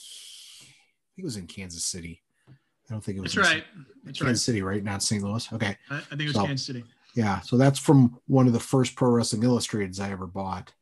think 1.14 1.22
it 1.22 1.24
was 1.24 1.36
in 1.36 1.46
Kansas 1.46 1.84
City. 1.84 2.22
I 2.48 2.92
don't 2.92 3.02
think 3.02 3.18
it 3.18 3.20
was 3.20 3.34
That's 3.34 3.48
right. 3.48 3.64
That's 4.04 4.18
Kansas 4.18 4.26
right. 4.26 4.36
City, 4.52 4.62
right? 4.62 4.82
Not 4.82 5.02
St. 5.02 5.22
Louis. 5.22 5.52
Okay. 5.52 5.76
I, 5.90 5.96
I 5.96 6.00
think 6.00 6.22
it 6.22 6.26
was 6.26 6.34
So- 6.34 6.46
Kansas 6.46 6.66
City. 6.66 6.84
Yeah, 7.14 7.40
so 7.40 7.56
that's 7.56 7.80
from 7.80 8.20
one 8.28 8.46
of 8.46 8.52
the 8.52 8.60
first 8.60 8.94
Pro 8.94 9.10
Wrestling 9.10 9.42
Illustrateds 9.42 9.98
I 9.98 10.12
ever 10.12 10.28
bought. 10.28 10.72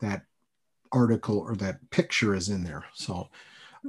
That 0.00 0.22
article 0.90 1.38
or 1.38 1.54
that 1.56 1.88
picture 1.90 2.34
is 2.34 2.48
in 2.48 2.64
there. 2.64 2.84
So, 2.94 3.28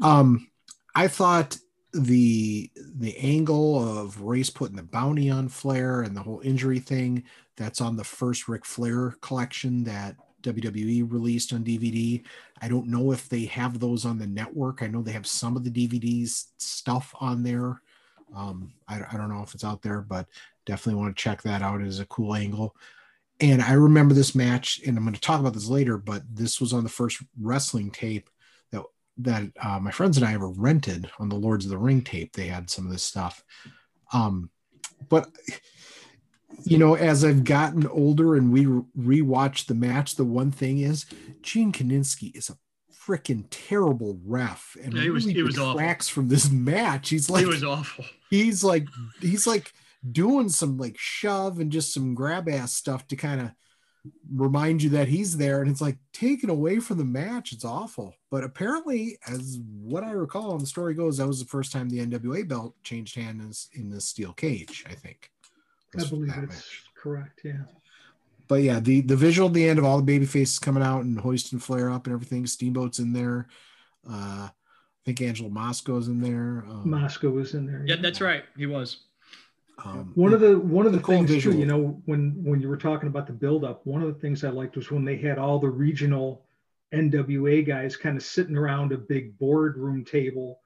um, 0.04 0.50
I 0.94 1.08
thought 1.08 1.58
the 1.92 2.70
the 2.76 3.18
angle 3.18 4.00
of 4.00 4.22
Race 4.22 4.52
putting 4.52 4.76
the 4.76 4.84
bounty 4.84 5.32
on 5.32 5.50
Flair 5.50 6.04
and 6.04 6.16
the 6.16 6.22
whole 6.22 6.42
injury 6.44 6.78
thing 6.80 7.24
that's 7.58 7.82
on 7.82 7.96
the 7.98 8.04
first 8.04 8.48
Ric 8.48 8.66
Flair 8.66 9.16
collection 9.22 9.84
that 9.86 10.16
WWE 10.42 11.12
released 11.12 11.54
on 11.54 11.64
DVD. 11.64 12.24
I 12.62 12.68
don't 12.68 12.88
know 12.88 13.12
if 13.12 13.30
they 13.30 13.46
have 13.46 13.80
those 13.80 14.06
on 14.06 14.18
the 14.18 14.28
network. 14.28 14.82
I 14.82 14.88
know 14.88 15.02
they 15.02 15.12
have 15.12 15.28
some 15.28 15.56
of 15.56 15.64
the 15.64 15.72
DVDs 15.72 16.48
stuff 16.58 17.14
on 17.20 17.44
there. 17.44 17.82
Um, 18.36 18.72
I, 18.88 19.02
I 19.12 19.18
don't 19.18 19.30
know 19.30 19.44
if 19.44 19.54
it's 19.54 19.64
out 19.64 19.82
there, 19.82 20.02
but 20.02 20.28
definitely 20.66 21.02
want 21.02 21.16
to 21.16 21.22
check 21.22 21.42
that 21.44 21.62
out 21.62 21.82
as 21.82 22.00
a 22.00 22.06
cool 22.06 22.36
angle. 22.36 22.76
And 23.42 23.62
I 23.62 23.74
remember 23.74 24.14
this 24.14 24.36
match, 24.36 24.82
and 24.86 24.98
I'm 24.98 25.04
going 25.04 25.14
to 25.14 25.22
talk 25.22 25.40
about 25.40 25.54
this 25.54 25.68
later, 25.68 25.98
but 25.98 26.24
this 26.32 26.60
was 26.60 26.74
on 26.74 26.84
the 26.84 26.90
first 26.90 27.22
wrestling 27.40 27.90
tape 27.90 28.30
that 28.72 28.84
that 29.20 29.44
uh, 29.62 29.80
my 29.80 29.92
friends 29.92 30.18
and 30.18 30.26
I 30.26 30.34
ever 30.34 30.50
rented 30.50 31.10
on 31.20 31.30
the 31.30 31.36
Lords 31.36 31.66
of 31.66 31.72
the 31.72 31.78
Ring 31.78 32.02
tape. 32.02 32.34
They 32.34 32.48
had 32.48 32.70
some 32.70 32.86
of 32.86 32.92
this 32.92 33.04
stuff. 33.04 33.44
Um, 34.12 34.50
but 35.08 35.30
you 36.64 36.78
know, 36.78 36.96
as 36.96 37.24
I've 37.24 37.44
gotten 37.44 37.88
older 37.88 38.36
and 38.36 38.52
we 38.52 38.66
rewatch 38.66 39.68
the 39.68 39.76
match, 39.76 40.16
the 40.16 40.26
one 40.26 40.52
thing 40.52 40.80
is 40.80 41.06
Gene 41.42 41.72
Kiniski 41.72 42.36
is 42.36 42.50
a 42.50 42.58
freaking 42.94 43.46
terrible 43.50 44.20
ref 44.24 44.78
and 44.84 44.94
yeah, 44.94 45.02
he 45.02 45.10
was, 45.10 45.26
really 45.26 45.36
he 45.36 45.44
was 45.44 45.56
detracts 45.56 46.10
awful. 46.10 46.22
from 46.22 46.30
this 46.30 46.52
match. 46.52 47.10
He's 47.10 47.30
like 47.30 47.44
he 47.44 47.50
was 47.50 47.64
awful. 47.64 48.06
He's 48.30 48.64
like 48.64 48.88
he's 49.22 49.48
like 49.48 49.72
doing 50.10 50.50
some 50.50 50.78
like 50.78 50.98
shove 50.98 51.60
and 51.60 51.72
just 51.72 51.94
some 51.94 52.14
grab 52.14 52.48
ass 52.48 52.74
stuff 52.74 53.08
to 53.08 53.16
kind 53.16 53.42
of 53.42 53.52
remind 54.32 54.82
you 54.82 54.90
that 54.90 55.10
he's 55.10 55.36
there 55.38 55.62
and 55.62 55.70
it's 55.70 55.82
like 55.82 55.98
taken 56.14 56.50
away 56.50 56.80
from 56.80 56.98
the 56.98 57.04
match 57.04 57.52
it's 57.52 57.66
awful 57.66 58.16
but 58.32 58.46
apparently 58.46 59.18
as 59.28 59.60
what 59.82 60.06
i 60.06 60.12
recall 60.12 60.54
and 60.54 60.62
the 60.62 60.66
story 60.66 60.94
goes 60.94 61.18
that 61.18 61.28
was 61.28 61.40
the 61.40 61.46
first 61.46 61.74
time 61.74 61.90
the 61.90 62.00
nwa 62.00 62.48
belt 62.48 62.74
changed 62.82 63.16
hands 63.16 63.68
in 63.74 63.90
the 63.90 64.00
steel 64.00 64.32
cage 64.32 64.86
i 64.90 64.94
think 64.94 65.30
I 65.98 66.08
believe 66.08 66.34
it's 66.38 66.56
match. 66.56 66.84
correct. 66.96 67.42
Yeah. 67.44 67.64
But 68.48 68.64
yeah, 68.64 68.80
the 68.80 69.02
the 69.02 69.16
visual 69.16 69.48
at 69.48 69.54
the 69.54 69.68
end 69.68 69.80
of 69.80 69.86
all 69.86 69.98
the 69.98 70.04
baby 70.04 70.26
faces 70.26 70.60
coming 70.60 70.84
out 70.84 71.04
and 71.04 71.20
hoisting 71.20 71.60
Flair 71.60 71.90
up 71.92 72.08
and 72.08 72.14
everything. 72.14 72.46
Steamboat's 72.46 73.00
in 73.00 73.14
there. 73.14 73.48
Uh, 74.10 74.50
I 74.50 74.52
think 75.06 75.22
Angelo 75.22 75.50
Mosca's 75.50 76.08
in 76.08 76.20
there. 76.20 76.66
Um, 76.68 76.90
Mosca 76.90 77.30
was 77.30 77.54
in 77.54 77.66
there. 77.66 77.84
Yeah, 77.86 77.96
yeah, 77.96 78.02
that's 78.02 78.22
right. 78.22 78.44
He 78.58 78.66
was. 78.66 79.06
Um, 79.86 80.12
one 80.16 80.34
of 80.34 80.42
the 80.42 80.60
one 80.60 80.86
of 80.86 80.92
the 80.92 81.00
things 81.00 81.42
too, 81.42 81.58
you 81.58 81.66
know, 81.66 82.02
when 82.06 82.44
when 82.44 82.60
you 82.60 82.68
were 82.68 82.78
talking 82.78 83.08
about 83.08 83.28
the 83.28 83.34
buildup, 83.34 83.86
one 83.86 84.02
of 84.02 84.14
the 84.14 84.20
things 84.20 84.44
I 84.44 84.50
liked 84.50 84.76
was 84.76 84.92
when 84.92 85.06
they 85.06 85.16
had 85.16 85.38
all 85.38 85.60
the 85.60 85.70
regional 85.70 86.44
NWA 86.94 87.66
guys 87.66 87.96
kind 87.96 88.18
of 88.18 88.24
sitting 88.24 88.58
around 88.58 88.92
a 88.92 88.98
big 88.98 89.38
boardroom 89.38 90.04
table 90.04 90.60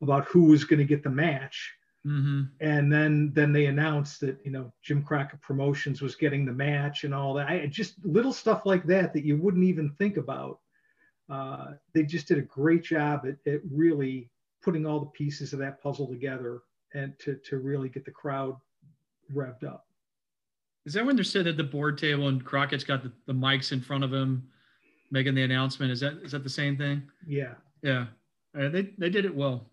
about 0.00 0.24
who 0.26 0.44
was 0.44 0.64
going 0.64 0.78
to 0.78 0.84
get 0.84 1.02
the 1.02 1.10
match 1.10 1.74
Mm-hmm. 2.06 2.42
And 2.60 2.92
then 2.92 3.32
then 3.34 3.52
they 3.52 3.66
announced 3.66 4.20
that 4.20 4.38
you 4.44 4.50
know 4.50 4.72
Jim 4.82 5.02
Crockett 5.02 5.40
Promotions 5.40 6.02
was 6.02 6.16
getting 6.16 6.44
the 6.44 6.52
match 6.52 7.04
and 7.04 7.14
all 7.14 7.34
that. 7.34 7.48
I 7.48 7.66
just 7.66 7.94
little 8.04 8.32
stuff 8.32 8.66
like 8.66 8.84
that 8.86 9.12
that 9.14 9.24
you 9.24 9.38
wouldn't 9.38 9.64
even 9.64 9.90
think 9.98 10.16
about. 10.18 10.58
Uh, 11.30 11.72
they 11.94 12.02
just 12.02 12.28
did 12.28 12.36
a 12.36 12.42
great 12.42 12.84
job 12.84 13.26
at, 13.26 13.50
at 13.50 13.60
really 13.70 14.28
putting 14.62 14.84
all 14.84 15.00
the 15.00 15.06
pieces 15.06 15.54
of 15.54 15.58
that 15.60 15.82
puzzle 15.82 16.06
together 16.06 16.60
and 16.92 17.18
to 17.20 17.36
to 17.48 17.58
really 17.58 17.88
get 17.88 18.04
the 18.04 18.10
crowd 18.10 18.56
revved 19.32 19.64
up. 19.64 19.86
Is 20.84 20.92
that 20.92 21.06
when 21.06 21.16
they're 21.16 21.24
sitting 21.24 21.48
at 21.48 21.56
the 21.56 21.64
board 21.64 21.96
table 21.96 22.28
and 22.28 22.44
Crockett's 22.44 22.84
got 22.84 23.02
the, 23.02 23.10
the 23.26 23.32
mics 23.32 23.72
in 23.72 23.80
front 23.80 24.04
of 24.04 24.12
him 24.12 24.46
making 25.10 25.34
the 25.34 25.42
announcement? 25.42 25.90
Is 25.90 26.00
that 26.00 26.18
is 26.22 26.32
that 26.32 26.44
the 26.44 26.50
same 26.50 26.76
thing? 26.76 27.02
Yeah. 27.26 27.54
Yeah. 27.82 28.06
Uh, 28.58 28.68
they 28.68 28.90
they 28.98 29.08
did 29.08 29.24
it 29.24 29.34
well. 29.34 29.70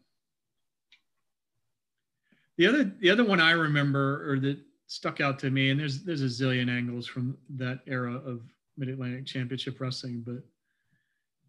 The 2.58 2.68
other 2.68 2.84
the 3.00 3.10
other 3.10 3.24
one 3.24 3.40
I 3.40 3.52
remember 3.52 4.32
or 4.32 4.40
that 4.40 4.58
stuck 4.88 5.22
out 5.22 5.40
to 5.40 5.50
me, 5.50 5.70
and 5.70 5.80
there's 5.80 6.04
there's 6.04 6.22
a 6.22 6.26
zillion 6.26 6.70
angles 6.70 7.08
from 7.08 7.38
that 7.56 7.80
era 7.88 8.16
of 8.16 8.42
Mid 8.78 8.90
Atlantic 8.90 9.26
Championship 9.26 9.80
Wrestling, 9.80 10.24
but 10.26 10.44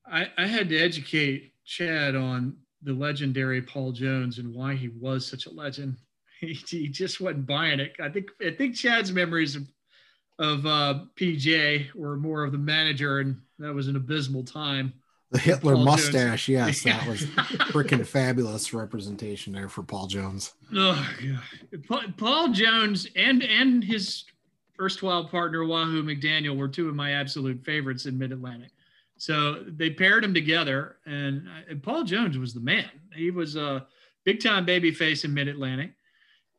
I, 0.06 0.28
I 0.36 0.46
had 0.46 0.68
to 0.70 0.78
educate 0.78 1.52
Chad 1.64 2.16
on 2.16 2.56
the 2.82 2.92
legendary 2.92 3.62
Paul 3.62 3.92
Jones 3.92 4.38
and 4.38 4.54
why 4.54 4.74
he 4.74 4.88
was 4.88 5.26
such 5.26 5.46
a 5.46 5.50
legend. 5.50 5.96
He, 6.42 6.54
he 6.54 6.88
just 6.88 7.20
wasn't 7.20 7.46
buying 7.46 7.78
it. 7.78 7.92
I 8.02 8.08
think 8.08 8.30
I 8.44 8.50
think 8.50 8.74
Chad's 8.74 9.12
memories 9.12 9.54
of 9.54 9.62
of 10.40 10.66
uh, 10.66 11.04
PJ 11.14 11.94
were 11.94 12.16
more 12.16 12.42
of 12.42 12.50
the 12.50 12.58
manager, 12.58 13.20
and 13.20 13.40
that 13.60 13.72
was 13.72 13.86
an 13.86 13.94
abysmal 13.94 14.42
time. 14.42 14.92
The 15.32 15.38
Hitler 15.38 15.74
Paul 15.74 15.84
mustache, 15.86 16.46
Jones. 16.46 16.84
yes, 16.84 16.84
that 16.84 17.06
was 17.08 17.22
freaking 17.72 18.06
fabulous 18.06 18.74
representation 18.74 19.54
there 19.54 19.70
for 19.70 19.82
Paul 19.82 20.06
Jones. 20.06 20.52
Oh, 20.74 21.08
God. 21.88 22.14
Paul 22.18 22.48
Jones 22.50 23.06
and 23.16 23.42
and 23.42 23.82
his 23.82 24.24
first 24.76 24.96
erstwhile 24.96 25.24
partner 25.24 25.64
Wahoo 25.64 26.02
McDaniel 26.02 26.56
were 26.56 26.68
two 26.68 26.88
of 26.88 26.94
my 26.94 27.12
absolute 27.12 27.64
favorites 27.64 28.04
in 28.04 28.18
Mid 28.18 28.30
Atlantic. 28.30 28.70
So 29.16 29.62
they 29.66 29.88
paired 29.88 30.24
them 30.24 30.34
together, 30.34 30.96
and, 31.06 31.46
and, 31.68 31.80
Paul 31.82 32.02
Jones 32.02 32.36
was 32.38 32.52
the 32.52 32.60
man. 32.60 32.90
He 33.14 33.30
was 33.30 33.54
a 33.54 33.86
big 34.24 34.42
time 34.42 34.64
baby 34.64 34.90
face 34.90 35.24
in 35.24 35.32
Mid 35.32 35.48
Atlantic, 35.48 35.92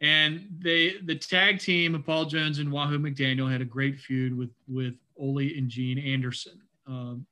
and 0.02 0.48
they 0.60 0.96
the 1.04 1.16
tag 1.16 1.60
team 1.60 1.94
of 1.94 2.06
Paul 2.06 2.26
Jones 2.26 2.60
and 2.60 2.72
Wahoo 2.72 2.98
McDaniel 2.98 3.52
had 3.52 3.62
a 3.62 3.66
great 3.66 4.00
feud 4.00 4.36
with 4.36 4.52
with 4.68 4.96
Ole 5.20 5.40
and 5.40 5.70
Gene 5.70 6.00
Anderson. 6.00 6.62
Um, 6.88 7.26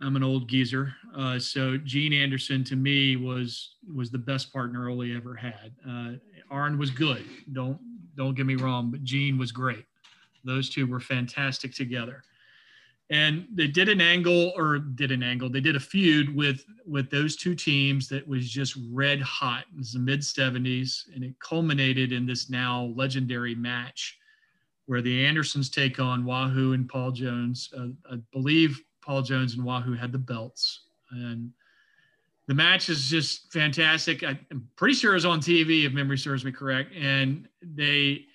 I'm 0.00 0.16
an 0.16 0.22
old 0.22 0.48
geezer. 0.48 0.94
Uh, 1.16 1.38
so 1.38 1.76
Gene 1.78 2.12
Anderson 2.12 2.62
to 2.64 2.76
me 2.76 3.16
was 3.16 3.76
was 3.94 4.10
the 4.10 4.18
best 4.18 4.52
partner 4.52 4.88
Ole 4.88 5.16
ever 5.16 5.34
had. 5.34 5.72
Uh, 5.88 6.12
Arn 6.50 6.78
was 6.78 6.90
good. 6.90 7.24
Don't 7.52 7.78
don't 8.16 8.34
get 8.34 8.46
me 8.46 8.54
wrong, 8.54 8.90
but 8.90 9.02
Gene 9.04 9.38
was 9.38 9.52
great. 9.52 9.84
Those 10.44 10.70
two 10.70 10.86
were 10.86 11.00
fantastic 11.00 11.74
together. 11.74 12.22
And 13.10 13.46
they 13.54 13.66
did 13.66 13.88
an 13.88 14.02
angle 14.02 14.52
or 14.54 14.78
did 14.78 15.10
an 15.10 15.22
angle. 15.22 15.48
They 15.48 15.62
did 15.62 15.76
a 15.76 15.80
feud 15.80 16.34
with 16.34 16.64
with 16.86 17.10
those 17.10 17.36
two 17.36 17.54
teams 17.54 18.08
that 18.08 18.26
was 18.26 18.48
just 18.50 18.76
red 18.90 19.20
hot. 19.22 19.64
It 19.72 19.78
was 19.78 19.92
the 19.92 19.98
mid 19.98 20.20
70s, 20.20 21.04
and 21.14 21.24
it 21.24 21.34
culminated 21.40 22.12
in 22.12 22.26
this 22.26 22.50
now 22.50 22.92
legendary 22.94 23.54
match 23.54 24.18
where 24.86 25.02
the 25.02 25.26
Andersons 25.26 25.68
take 25.68 26.00
on 26.00 26.24
Wahoo 26.24 26.72
and 26.72 26.88
Paul 26.88 27.12
Jones. 27.12 27.70
Uh, 27.76 27.88
I 28.10 28.16
believe 28.32 28.82
Paul 29.08 29.22
Jones 29.22 29.54
and 29.54 29.64
Wahoo 29.64 29.94
had 29.94 30.12
the 30.12 30.18
belts. 30.18 30.82
And 31.10 31.50
the 32.46 32.52
match 32.52 32.90
is 32.90 33.08
just 33.08 33.50
fantastic. 33.50 34.22
I, 34.22 34.38
am 34.50 34.68
pretty 34.76 34.94
sure 34.94 35.12
it 35.12 35.14
was 35.14 35.24
on 35.24 35.40
TV, 35.40 35.86
if 35.86 35.94
memory 35.94 36.18
serves 36.18 36.44
me 36.44 36.52
correct. 36.52 36.92
And 36.94 37.48
they, 37.62 38.26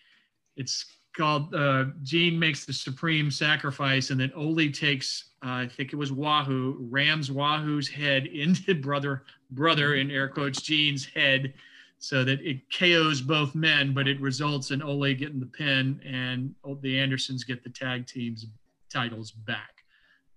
it's 0.58 0.86
called 1.16 1.54
uh, 1.54 1.86
Gene 2.02 2.40
makes 2.40 2.66
the 2.66 2.74
supreme 2.74 3.30
sacrifice, 3.30 4.10
and 4.10 4.20
then 4.20 4.32
Ole 4.36 4.72
takes, 4.72 5.26
uh, 5.46 5.50
I 5.50 5.68
think 5.68 5.94
it 5.94 5.96
was 5.96 6.12
Wahoo, 6.12 6.76
rams 6.90 7.32
Wahoo's 7.32 7.88
head 7.88 8.26
into 8.34 8.74
brother 8.74 9.24
brother 9.52 9.94
in 9.94 10.10
air 10.10 10.28
quotes 10.28 10.60
Gene's 10.60 11.06
head, 11.06 11.54
so 12.00 12.24
that 12.24 12.42
it 12.42 12.62
KOs 12.72 13.22
both 13.22 13.54
men, 13.54 13.94
but 13.94 14.08
it 14.08 14.20
results 14.20 14.72
in 14.72 14.82
Ole 14.82 15.14
getting 15.14 15.40
the 15.40 15.46
pin, 15.46 16.02
and 16.04 16.56
the 16.82 17.00
Andersons 17.00 17.44
get 17.44 17.64
the 17.64 17.70
tag 17.70 18.08
teams 18.08 18.48
titles 18.90 19.30
back 19.30 19.73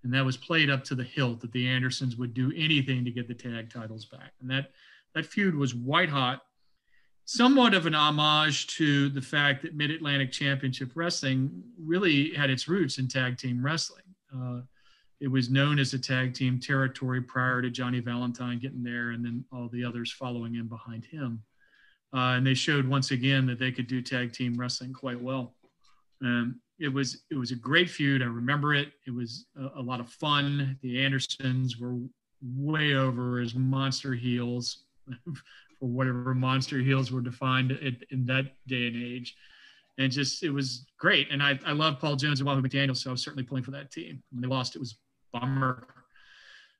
and 0.07 0.14
that 0.14 0.25
was 0.25 0.37
played 0.37 0.71
up 0.71 0.85
to 0.85 0.95
the 0.95 1.03
hilt 1.03 1.40
that 1.40 1.51
the 1.51 1.66
Andersons 1.66 2.16
would 2.16 2.33
do 2.33 2.53
anything 2.57 3.05
to 3.05 3.11
get 3.11 3.27
the 3.27 3.35
tag 3.35 3.73
titles 3.73 4.05
back. 4.05 4.31
And 4.40 4.49
that 4.49 4.71
that 5.16 5.27
feud 5.27 5.57
was 5.57 5.75
white 5.75 6.09
hot, 6.09 6.42
somewhat 7.25 7.75
of 7.75 7.87
an 7.87 7.95
homage 7.97 8.69
to 8.77 9.09
the 9.09 9.21
fact 9.21 9.62
that 9.62 9.75
Mid 9.75 9.90
Atlantic 9.90 10.31
Championship 10.31 10.92
Wrestling 10.95 11.61
really 11.77 12.33
had 12.35 12.51
its 12.51 12.69
roots 12.69 12.99
in 12.99 13.09
tag 13.09 13.37
team 13.37 13.64
wrestling. 13.64 14.05
Uh, 14.33 14.61
it 15.21 15.27
was 15.27 15.51
known 15.51 15.81
as 15.81 15.92
a 15.92 15.99
tag 15.99 16.35
team 16.35 16.61
territory 16.61 17.21
prior 17.21 17.61
to 17.61 17.69
Johnny 17.69 17.99
Valentine 17.99 18.61
getting 18.61 18.85
there, 18.85 19.11
and 19.11 19.25
then 19.25 19.45
all 19.53 19.69
the 19.73 19.85
others 19.85 20.12
following 20.12 20.55
in 20.55 20.69
behind 20.69 21.05
him. 21.05 21.42
Uh, 22.14 22.37
and 22.37 22.47
they 22.47 22.55
showed 22.55 22.87
once 22.87 23.11
again 23.11 23.45
that 23.47 23.59
they 23.59 23.73
could 23.73 23.88
do 23.88 24.01
tag 24.01 24.33
team 24.33 24.55
wrestling 24.55 24.92
quite 24.92 25.21
well. 25.21 25.57
Um, 26.23 26.61
it 26.79 26.89
was 26.89 27.25
it 27.31 27.37
was 27.37 27.53
a 27.53 27.57
great 27.57 27.89
feud. 27.89 28.23
I 28.23 28.27
remember 28.27 28.75
it. 28.75 28.93
It 29.07 29.15
was 29.15 29.47
a, 29.57 29.81
a, 29.81 29.83
lot 29.83 30.01
of 30.01 30.09
fun. 30.09 30.79
The 30.83 31.03
Andersons 31.05 31.79
were 31.79 31.97
way 32.43 32.95
over 32.95 33.41
as 33.41 33.55
monster 33.55 34.15
heels 34.15 34.85
for 35.79 35.87
whatever 35.87 36.35
monster 36.35 36.79
heels 36.79 37.11
were 37.11 37.21
defined 37.21 37.73
in, 37.73 37.97
in 38.11 38.27
that 38.27 38.47
day 38.67 38.89
and 38.89 38.97
age. 38.97 39.37
And 39.99 40.12
just 40.12 40.43
it 40.43 40.51
was 40.51 40.87
great. 40.99 41.29
And 41.31 41.43
I, 41.43 41.59
I 41.65 41.73
love 41.73 41.99
Paul 41.99 42.17
Jones 42.17 42.41
and 42.41 42.47
Wahoo 42.47 42.61
McDaniel, 42.61 42.97
so 42.97 43.11
I 43.11 43.12
was 43.12 43.23
certainly 43.23 43.45
pulling 43.45 43.65
for 43.65 43.71
that 43.71 43.91
team. 43.91 44.23
When 44.31 44.43
they 44.43 44.49
lost, 44.49 44.77
it 44.77 44.79
was 44.79 44.99
bummer. 45.33 45.87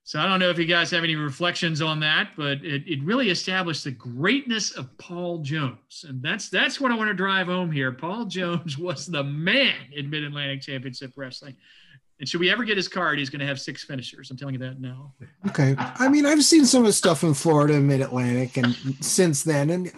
So 0.07 0.21
I 0.21 0.29
don't 0.29 0.38
know 0.38 0.51
if 0.51 0.59
you 0.59 0.66
guys 0.66 0.88
have 0.92 1.03
any 1.03 1.16
reflections 1.16 1.83
on 1.83 1.99
that, 1.99 2.29
but 2.37 2.64
it, 2.64 2.87
it 2.87 3.03
really 3.03 3.29
established 3.31 3.83
the 3.83 3.90
greatness 3.90 4.71
of 4.71 4.97
Paul 4.99 5.38
Jones. 5.38 6.05
And 6.09 6.23
that's 6.23 6.49
that's 6.49 6.81
what 6.81 6.92
I 6.92 6.95
want 6.95 7.09
to 7.09 7.14
drive 7.14 7.49
home 7.49 7.73
here. 7.73 7.90
Paul 7.90 8.27
Jones 8.27 8.79
was 8.79 9.07
the 9.07 9.25
man 9.25 9.75
in 9.92 10.09
Mid-Atlantic 10.09 10.62
Championship 10.62 11.12
Wrestling. 11.16 11.57
And 12.21 12.29
should 12.29 12.38
we 12.38 12.53
ever 12.53 12.62
get 12.62 12.77
his 12.77 12.87
card, 12.87 13.19
he's 13.19 13.31
going 13.31 13.40
to 13.40 13.47
have 13.47 13.61
six 13.61 13.83
finishers. 13.83 14.31
I'm 14.31 14.37
telling 14.37 14.55
you 14.55 14.61
that 14.61 14.81
now. 14.81 15.12
Okay. 15.49 15.75
I 15.77 16.09
mean, 16.09 16.25
I've 16.25 16.45
seen 16.45 16.66
some 16.66 16.83
of 16.83 16.87
the 16.87 16.92
stuff 16.92 17.25
in 17.25 17.35
Florida 17.35 17.75
and 17.75 17.88
Mid 17.88 18.01
Atlantic, 18.01 18.57
and 18.59 18.77
since 19.01 19.42
then, 19.42 19.71
and 19.71 19.92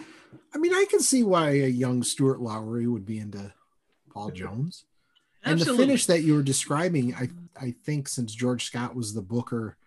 I 0.55 0.57
mean, 0.57 0.73
I 0.73 0.85
can 0.89 1.01
see 1.01 1.21
why 1.21 1.51
a 1.51 1.67
young 1.67 2.01
Stuart 2.01 2.41
Lowry 2.41 2.87
would 2.87 3.05
be 3.05 3.19
into 3.19 3.53
Paul 4.11 4.31
Jones. 4.31 4.85
And 5.43 5.59
the 5.59 5.75
finish 5.75 6.07
that 6.07 6.23
you 6.23 6.33
were 6.33 6.41
describing, 6.41 7.13
I 7.13 7.29
I 7.61 7.75
think 7.85 8.07
since 8.07 8.33
George 8.33 8.65
Scott 8.65 8.95
was 8.95 9.13
the 9.13 9.21
booker 9.21 9.77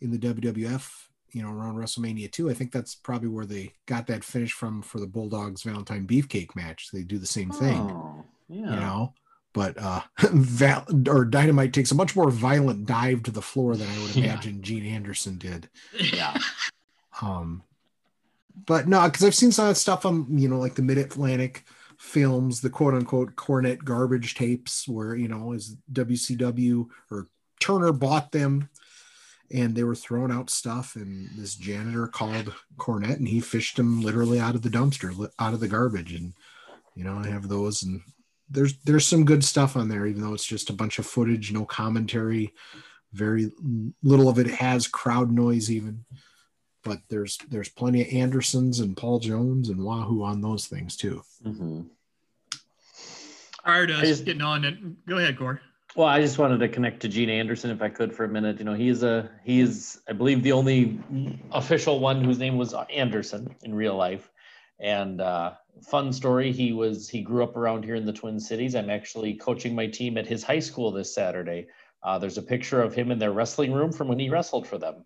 in 0.00 0.10
the 0.10 0.18
WWF, 0.18 0.90
you 1.32 1.42
know, 1.42 1.50
around 1.50 1.76
WrestleMania 1.76 2.30
2, 2.30 2.50
I 2.50 2.54
think 2.54 2.72
that's 2.72 2.94
probably 2.94 3.28
where 3.28 3.46
they 3.46 3.72
got 3.86 4.06
that 4.08 4.24
finish 4.24 4.52
from 4.52 4.82
for 4.82 4.98
the 4.98 5.06
Bulldogs 5.06 5.62
Valentine 5.62 6.06
Beefcake 6.06 6.56
match. 6.56 6.88
They 6.92 7.02
do 7.02 7.18
the 7.18 7.26
same 7.26 7.50
thing. 7.50 7.78
Oh, 7.78 8.24
yeah. 8.48 8.74
You 8.74 8.80
know, 8.80 9.14
but 9.52 9.76
uh 9.78 10.00
Val 10.32 10.84
or 11.08 11.24
Dynamite 11.24 11.72
takes 11.72 11.90
a 11.92 11.94
much 11.94 12.14
more 12.16 12.30
violent 12.30 12.86
dive 12.86 13.22
to 13.24 13.30
the 13.30 13.42
floor 13.42 13.76
than 13.76 13.88
I 13.88 14.02
would 14.02 14.14
Yeah. 14.16 14.24
imagine 14.32 14.62
Gene 14.62 14.86
Anderson 14.86 15.38
did. 15.38 15.68
Yeah. 15.98 16.36
Um, 17.22 17.62
but 18.66 18.88
no, 18.88 19.04
because 19.04 19.24
I've 19.24 19.34
seen 19.34 19.52
some 19.52 19.66
of 19.66 19.70
that 19.74 19.80
stuff 19.80 20.06
on 20.06 20.26
you 20.38 20.48
know 20.48 20.58
like 20.58 20.74
the 20.74 20.82
Mid 20.82 20.96
Atlantic 20.96 21.64
films, 21.98 22.60
the 22.62 22.70
quote 22.70 22.94
unquote 22.94 23.36
Cornette 23.36 23.84
garbage 23.84 24.34
tapes, 24.34 24.88
where 24.88 25.14
you 25.14 25.28
know 25.28 25.52
is 25.52 25.76
WCW 25.92 26.86
or 27.10 27.26
Turner 27.60 27.92
bought 27.92 28.32
them, 28.32 28.70
and 29.52 29.74
they 29.74 29.84
were 29.84 29.94
throwing 29.94 30.30
out 30.30 30.48
stuff, 30.50 30.96
and 30.96 31.28
this 31.36 31.54
janitor 31.54 32.06
called 32.06 32.52
Cornette, 32.78 33.16
and 33.16 33.28
he 33.28 33.40
fished 33.40 33.76
them 33.76 34.00
literally 34.02 34.38
out 34.38 34.54
of 34.54 34.62
the 34.62 34.68
dumpster, 34.68 35.28
out 35.38 35.54
of 35.54 35.60
the 35.60 35.68
garbage, 35.68 36.12
and 36.14 36.32
you 36.94 37.04
know 37.04 37.16
I 37.18 37.26
have 37.28 37.48
those, 37.48 37.82
and 37.82 38.00
there's 38.48 38.78
there's 38.84 39.06
some 39.06 39.24
good 39.24 39.44
stuff 39.44 39.76
on 39.76 39.88
there, 39.88 40.06
even 40.06 40.22
though 40.22 40.34
it's 40.34 40.46
just 40.46 40.70
a 40.70 40.74
bunch 40.74 40.98
of 40.98 41.06
footage, 41.06 41.52
no 41.52 41.64
commentary, 41.64 42.52
very 43.12 43.50
little 44.02 44.28
of 44.28 44.38
it 44.38 44.46
has 44.46 44.86
crowd 44.86 45.30
noise 45.32 45.70
even 45.70 46.04
but 46.82 46.98
there's 47.10 47.36
there's 47.50 47.68
plenty 47.68 48.00
of 48.00 48.08
Andersons 48.14 48.80
and 48.80 48.96
Paul 48.96 49.18
Jones 49.18 49.68
and 49.68 49.84
Wahoo 49.84 50.22
on 50.22 50.40
those 50.40 50.66
things 50.66 50.96
too. 50.96 51.22
hmm 51.42 51.82
Prior 53.62 53.86
to 53.86 53.92
I 53.94 54.00
us 54.00 54.08
just- 54.08 54.24
getting 54.24 54.40
on 54.42 54.64
it, 54.64 55.06
go 55.06 55.18
ahead, 55.18 55.36
Corey. 55.38 55.58
Well, 55.96 56.06
I 56.06 56.20
just 56.20 56.38
wanted 56.38 56.60
to 56.60 56.68
connect 56.68 57.00
to 57.00 57.08
Gene 57.08 57.30
Anderson 57.30 57.70
if 57.70 57.82
I 57.82 57.88
could 57.88 58.14
for 58.14 58.24
a 58.24 58.28
minute. 58.28 58.58
You 58.58 58.64
know, 58.64 58.74
he's 58.74 59.02
a 59.02 59.30
he's 59.44 60.00
I 60.08 60.12
believe 60.12 60.42
the 60.42 60.52
only 60.52 61.00
official 61.50 61.98
one 61.98 62.22
whose 62.22 62.38
name 62.38 62.56
was 62.56 62.74
Anderson 62.94 63.54
in 63.62 63.74
real 63.74 63.96
life. 63.96 64.30
And 64.78 65.20
uh, 65.20 65.54
fun 65.82 66.12
story, 66.12 66.52
he 66.52 66.72
was 66.72 67.08
he 67.08 67.22
grew 67.22 67.42
up 67.42 67.56
around 67.56 67.84
here 67.84 67.96
in 67.96 68.06
the 68.06 68.12
Twin 68.12 68.38
Cities. 68.38 68.74
I'm 68.74 68.88
actually 68.88 69.34
coaching 69.34 69.74
my 69.74 69.88
team 69.88 70.16
at 70.16 70.26
his 70.26 70.42
high 70.42 70.60
school 70.60 70.92
this 70.92 71.12
Saturday. 71.14 71.66
Uh, 72.02 72.18
there's 72.18 72.38
a 72.38 72.42
picture 72.42 72.80
of 72.80 72.94
him 72.94 73.10
in 73.10 73.18
their 73.18 73.32
wrestling 73.32 73.72
room 73.72 73.92
from 73.92 74.08
when 74.08 74.18
he 74.18 74.30
wrestled 74.30 74.66
for 74.66 74.78
them. 74.78 75.04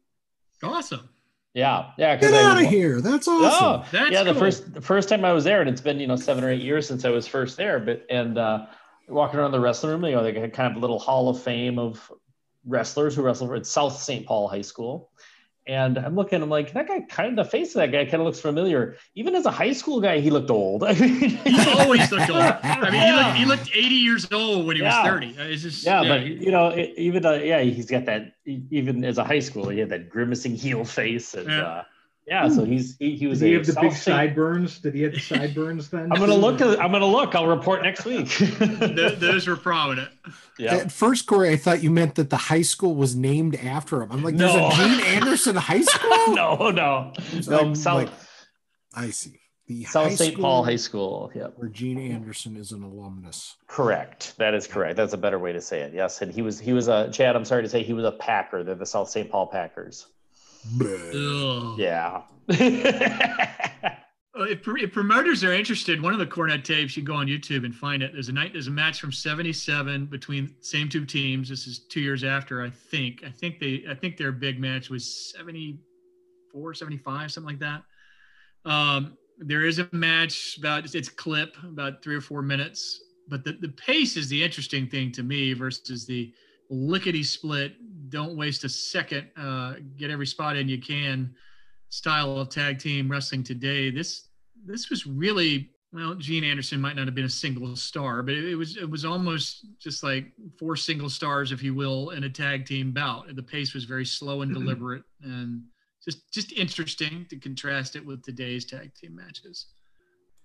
Awesome. 0.62 1.08
Yeah, 1.54 1.90
yeah. 1.98 2.16
Get 2.16 2.34
out 2.34 2.56
was- 2.56 2.66
of 2.66 2.70
here! 2.70 3.00
That's 3.00 3.26
awesome. 3.26 3.82
Oh, 3.82 3.84
That's 3.90 4.10
yeah. 4.10 4.22
The 4.22 4.34
first 4.34 4.74
the 4.74 4.80
first 4.80 5.08
time 5.08 5.24
I 5.24 5.32
was 5.32 5.44
there, 5.44 5.60
and 5.60 5.70
it's 5.70 5.80
been 5.80 5.98
you 5.98 6.06
know 6.06 6.16
seven 6.16 6.44
or 6.44 6.50
eight 6.50 6.62
years 6.62 6.86
since 6.86 7.04
I 7.04 7.10
was 7.10 7.26
first 7.26 7.56
there. 7.56 7.78
But 7.80 8.04
and 8.10 8.36
uh, 8.38 8.66
walking 9.08 9.38
around 9.40 9.52
the 9.52 9.60
wrestling 9.60 9.92
room, 9.92 10.04
you 10.04 10.12
know, 10.12 10.22
they 10.22 10.38
had 10.38 10.52
kind 10.52 10.70
of 10.70 10.76
a 10.76 10.80
little 10.80 10.98
hall 10.98 11.28
of 11.28 11.42
fame 11.42 11.78
of 11.78 12.10
wrestlers 12.66 13.14
who 13.14 13.22
wrestled 13.22 13.50
for 13.50 13.56
at 13.56 13.66
South 13.66 13.96
St. 13.96 14.26
Paul 14.26 14.48
High 14.48 14.62
School. 14.62 15.10
And 15.66 15.96
I'm 15.96 16.14
looking, 16.14 16.42
I'm 16.42 16.50
like, 16.50 16.74
that 16.74 16.86
guy 16.88 17.00
kind 17.08 17.30
of 17.38 17.42
the 17.42 17.50
face 17.50 17.74
of 17.74 17.80
that 17.80 17.90
guy 17.90 18.04
kind 18.04 18.16
of 18.20 18.26
looks 18.26 18.38
familiar. 18.40 18.96
Even 19.14 19.34
as 19.34 19.46
a 19.46 19.50
high 19.50 19.72
school 19.72 19.98
guy, 19.98 20.20
he 20.20 20.28
looked 20.30 20.50
old. 20.50 20.84
I 20.88 20.92
mean, 20.92 21.30
He 21.30 21.70
always 21.70 22.12
looked 22.12 22.28
old. 22.28 22.42
I 22.42 22.90
mean, 22.90 23.00
he 23.00 23.12
looked, 23.12 23.36
he 23.36 23.44
looked 23.46 23.70
80 23.74 23.94
years 23.94 24.28
old 24.30 24.66
when 24.66 24.76
he 24.76 24.82
Yeah. 24.82 25.02
was 25.02 25.10
30. 25.10 25.36
It's 25.38 25.62
just, 25.62 25.82
yeah, 25.82 26.04
but 26.04 26.26
you 26.26 26.50
know, 26.50 26.68
it, 26.68 26.92
even 26.98 27.24
uh, 27.24 27.32
yeah, 27.32 27.60
he's 27.62 27.86
got 27.86 28.04
that. 28.04 28.34
Even 28.44 29.04
as 29.06 29.16
a 29.16 29.24
high 29.24 29.38
schooler, 29.38 29.72
he 29.72 29.78
had 29.78 29.88
that 29.88 30.10
grimacing 30.10 30.54
heel 30.54 30.84
face, 30.84 31.32
and 31.32 31.48
Yeah. 31.48 31.62
uh, 31.62 31.84
yeah. 32.26 32.48
So 32.48 32.64
hmm. 32.64 32.72
he's 32.72 32.96
he, 32.98 33.16
he 33.16 33.26
was 33.26 33.40
Did 33.40 33.46
he 33.46 33.54
a 33.54 33.58
have 33.58 33.66
the 33.66 33.72
South 33.72 33.82
big 33.82 33.92
sideburns? 33.92 34.78
Did 34.78 34.94
he 34.94 35.02
have 35.02 35.12
the 35.12 35.20
sideburns 35.32 35.90
then? 35.90 36.12
I'm 36.12 36.18
gonna 36.18 36.34
look. 36.34 36.60
I'm 36.60 36.92
gonna 36.92 37.06
look. 37.06 37.34
I'll 37.34 37.46
report 37.46 37.82
next 37.82 38.04
week. 38.06 38.28
those 39.18 39.46
were 39.46 39.56
prominent. 39.56 40.10
yeah. 40.58 40.74
At 40.76 40.92
first, 40.92 41.26
Corey, 41.26 41.50
I 41.50 41.56
thought 41.56 41.82
you 41.82 41.90
meant 41.90 42.14
that 42.16 42.30
the 42.30 42.36
high 42.36 42.62
school 42.62 42.94
was 42.94 43.14
named 43.14 43.56
after 43.56 44.02
him. 44.02 44.10
I'm 44.12 44.22
like, 44.22 44.36
there's 44.36 44.54
No. 44.54 44.68
a 44.68 44.70
Gene 44.72 45.00
Anderson 45.00 45.56
High 45.56 45.82
School. 45.82 46.34
no, 46.34 46.70
no, 46.70 47.12
no. 47.46 47.58
I'm 47.58 47.74
South, 47.74 48.04
like, 48.04 48.10
I 48.94 49.10
see. 49.10 49.40
The 49.66 49.84
South 49.84 50.12
St. 50.16 50.38
Paul 50.38 50.62
High 50.62 50.76
School. 50.76 51.32
Yep, 51.34 51.54
where 51.56 51.70
Gene 51.70 51.98
Anderson 51.98 52.54
is 52.54 52.72
an 52.72 52.82
alumnus. 52.82 53.56
correct. 53.66 54.34
That 54.36 54.52
is 54.52 54.66
correct. 54.66 54.96
That's 54.96 55.14
a 55.14 55.16
better 55.16 55.38
way 55.38 55.54
to 55.54 55.60
say 55.62 55.80
it. 55.80 55.94
Yes, 55.94 56.20
and 56.20 56.30
he 56.30 56.42
was 56.42 56.60
he 56.60 56.74
was 56.74 56.88
a 56.88 57.10
Chad. 57.10 57.34
I'm 57.34 57.46
sorry 57.46 57.62
to 57.62 57.68
say 57.70 57.82
he 57.82 57.94
was 57.94 58.04
a 58.04 58.12
Packer. 58.12 58.62
They're 58.62 58.74
the 58.74 58.84
South 58.84 59.08
St. 59.08 59.30
Paul 59.30 59.46
Packers. 59.46 60.06
Yeah. 61.78 62.22
Uh, 64.36 64.42
If, 64.44 64.66
if 64.66 64.92
promoters 64.92 65.44
are 65.44 65.52
interested, 65.52 66.02
one 66.02 66.12
of 66.12 66.18
the 66.18 66.26
Cornette 66.26 66.64
tapes, 66.64 66.96
you 66.96 67.04
go 67.04 67.14
on 67.14 67.28
YouTube 67.28 67.64
and 67.64 67.72
find 67.72 68.02
it. 68.02 68.12
There's 68.12 68.28
a 68.28 68.32
night, 68.32 68.52
there's 68.52 68.66
a 68.66 68.72
match 68.72 69.00
from 69.00 69.12
'77 69.12 70.06
between 70.06 70.56
same 70.60 70.88
two 70.88 71.04
teams. 71.06 71.48
This 71.48 71.68
is 71.68 71.86
two 71.88 72.00
years 72.00 72.24
after, 72.24 72.60
I 72.60 72.70
think. 72.70 73.22
I 73.24 73.30
think 73.30 73.60
they, 73.60 73.84
I 73.88 73.94
think 73.94 74.16
their 74.16 74.32
big 74.32 74.58
match 74.58 74.90
was 74.90 75.32
74, 75.36 76.74
75, 76.74 77.30
something 77.30 77.48
like 77.48 77.60
that. 77.60 77.84
Um, 78.68 79.16
there 79.38 79.64
is 79.64 79.78
a 79.78 79.88
match 79.92 80.56
about 80.58 80.92
it's 80.92 81.08
clip 81.08 81.56
about 81.62 82.02
three 82.02 82.16
or 82.16 82.20
four 82.20 82.42
minutes, 82.42 83.04
but 83.28 83.44
the, 83.44 83.52
the 83.52 83.68
pace 83.68 84.16
is 84.16 84.28
the 84.28 84.42
interesting 84.42 84.88
thing 84.88 85.12
to 85.12 85.22
me 85.22 85.52
versus 85.52 86.06
the 86.06 86.32
lickety 86.70 87.22
split. 87.22 87.74
Don't 88.10 88.36
waste 88.36 88.64
a 88.64 88.68
second. 88.68 89.28
Uh, 89.36 89.74
get 89.96 90.10
every 90.10 90.26
spot 90.26 90.56
in 90.56 90.68
you 90.68 90.80
can 90.80 91.34
style 91.94 92.38
of 92.38 92.48
tag 92.48 92.78
team 92.78 93.08
wrestling 93.08 93.44
today. 93.44 93.90
This 93.90 94.28
this 94.66 94.90
was 94.90 95.06
really 95.06 95.70
well. 95.92 96.14
Gene 96.16 96.42
Anderson 96.42 96.80
might 96.80 96.96
not 96.96 97.06
have 97.06 97.14
been 97.14 97.24
a 97.24 97.30
single 97.30 97.76
star, 97.76 98.22
but 98.22 98.34
it, 98.34 98.44
it 98.44 98.56
was 98.56 98.76
it 98.76 98.88
was 98.88 99.04
almost 99.04 99.66
just 99.78 100.02
like 100.02 100.26
four 100.58 100.74
single 100.74 101.08
stars, 101.08 101.52
if 101.52 101.62
you 101.62 101.72
will, 101.72 102.10
in 102.10 102.24
a 102.24 102.30
tag 102.30 102.66
team 102.66 102.92
bout. 102.92 103.34
The 103.34 103.42
pace 103.42 103.74
was 103.74 103.84
very 103.84 104.04
slow 104.04 104.42
and 104.42 104.52
deliberate, 104.52 105.04
and 105.22 105.62
just 106.04 106.30
just 106.32 106.52
interesting 106.52 107.26
to 107.30 107.36
contrast 107.36 107.94
it 107.94 108.04
with 108.04 108.22
today's 108.24 108.64
tag 108.64 108.92
team 108.94 109.14
matches. 109.14 109.66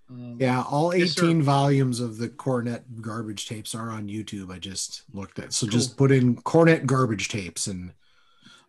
Um, 0.10 0.38
Yeah, 0.40 0.64
all 0.64 0.96
Yes, 0.96 1.18
18 1.18 1.42
volumes 1.44 2.00
of 2.00 2.18
the 2.18 2.30
Cornette 2.30 2.84
garbage 3.02 3.48
tapes 3.48 3.76
are 3.76 3.92
on 3.92 4.08
YouTube. 4.08 4.52
I 4.52 4.60
just 4.60 5.04
looked 5.14 5.40
at. 5.40 5.54
So 5.54 5.68
Cool. 5.68 5.72
just 5.72 5.98
put 5.98 6.12
in 6.12 6.36
Cornette 6.38 6.86
garbage 6.86 7.28
tapes 7.30 7.68
and 7.68 7.94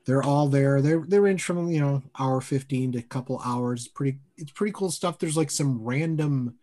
they're 0.04 0.22
all 0.22 0.48
there. 0.48 0.80
They're 0.82 1.04
they 1.06 1.18
range 1.18 1.42
from, 1.42 1.70
you 1.70 1.80
know, 1.80 2.02
hour 2.18 2.40
15 2.40 2.92
to 2.92 2.98
a 2.98 3.02
couple 3.02 3.40
hours. 3.44 3.88
Pretty 3.88 4.18
it's 4.36 4.52
pretty 4.52 4.72
cool 4.72 4.90
stuff. 4.90 5.18
There's 5.18 5.36
like 5.36 5.50
some 5.50 5.82
random 5.82 6.56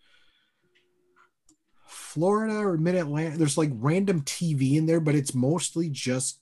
Florida 1.86 2.58
or 2.58 2.78
mid-Atlantic. 2.78 3.36
There's 3.36 3.58
like 3.58 3.72
random 3.76 4.22
TV 4.22 4.76
in 4.76 4.86
there, 4.86 5.00
but 5.00 5.16
it's 5.16 5.34
mostly 5.34 5.90
just 5.90 6.40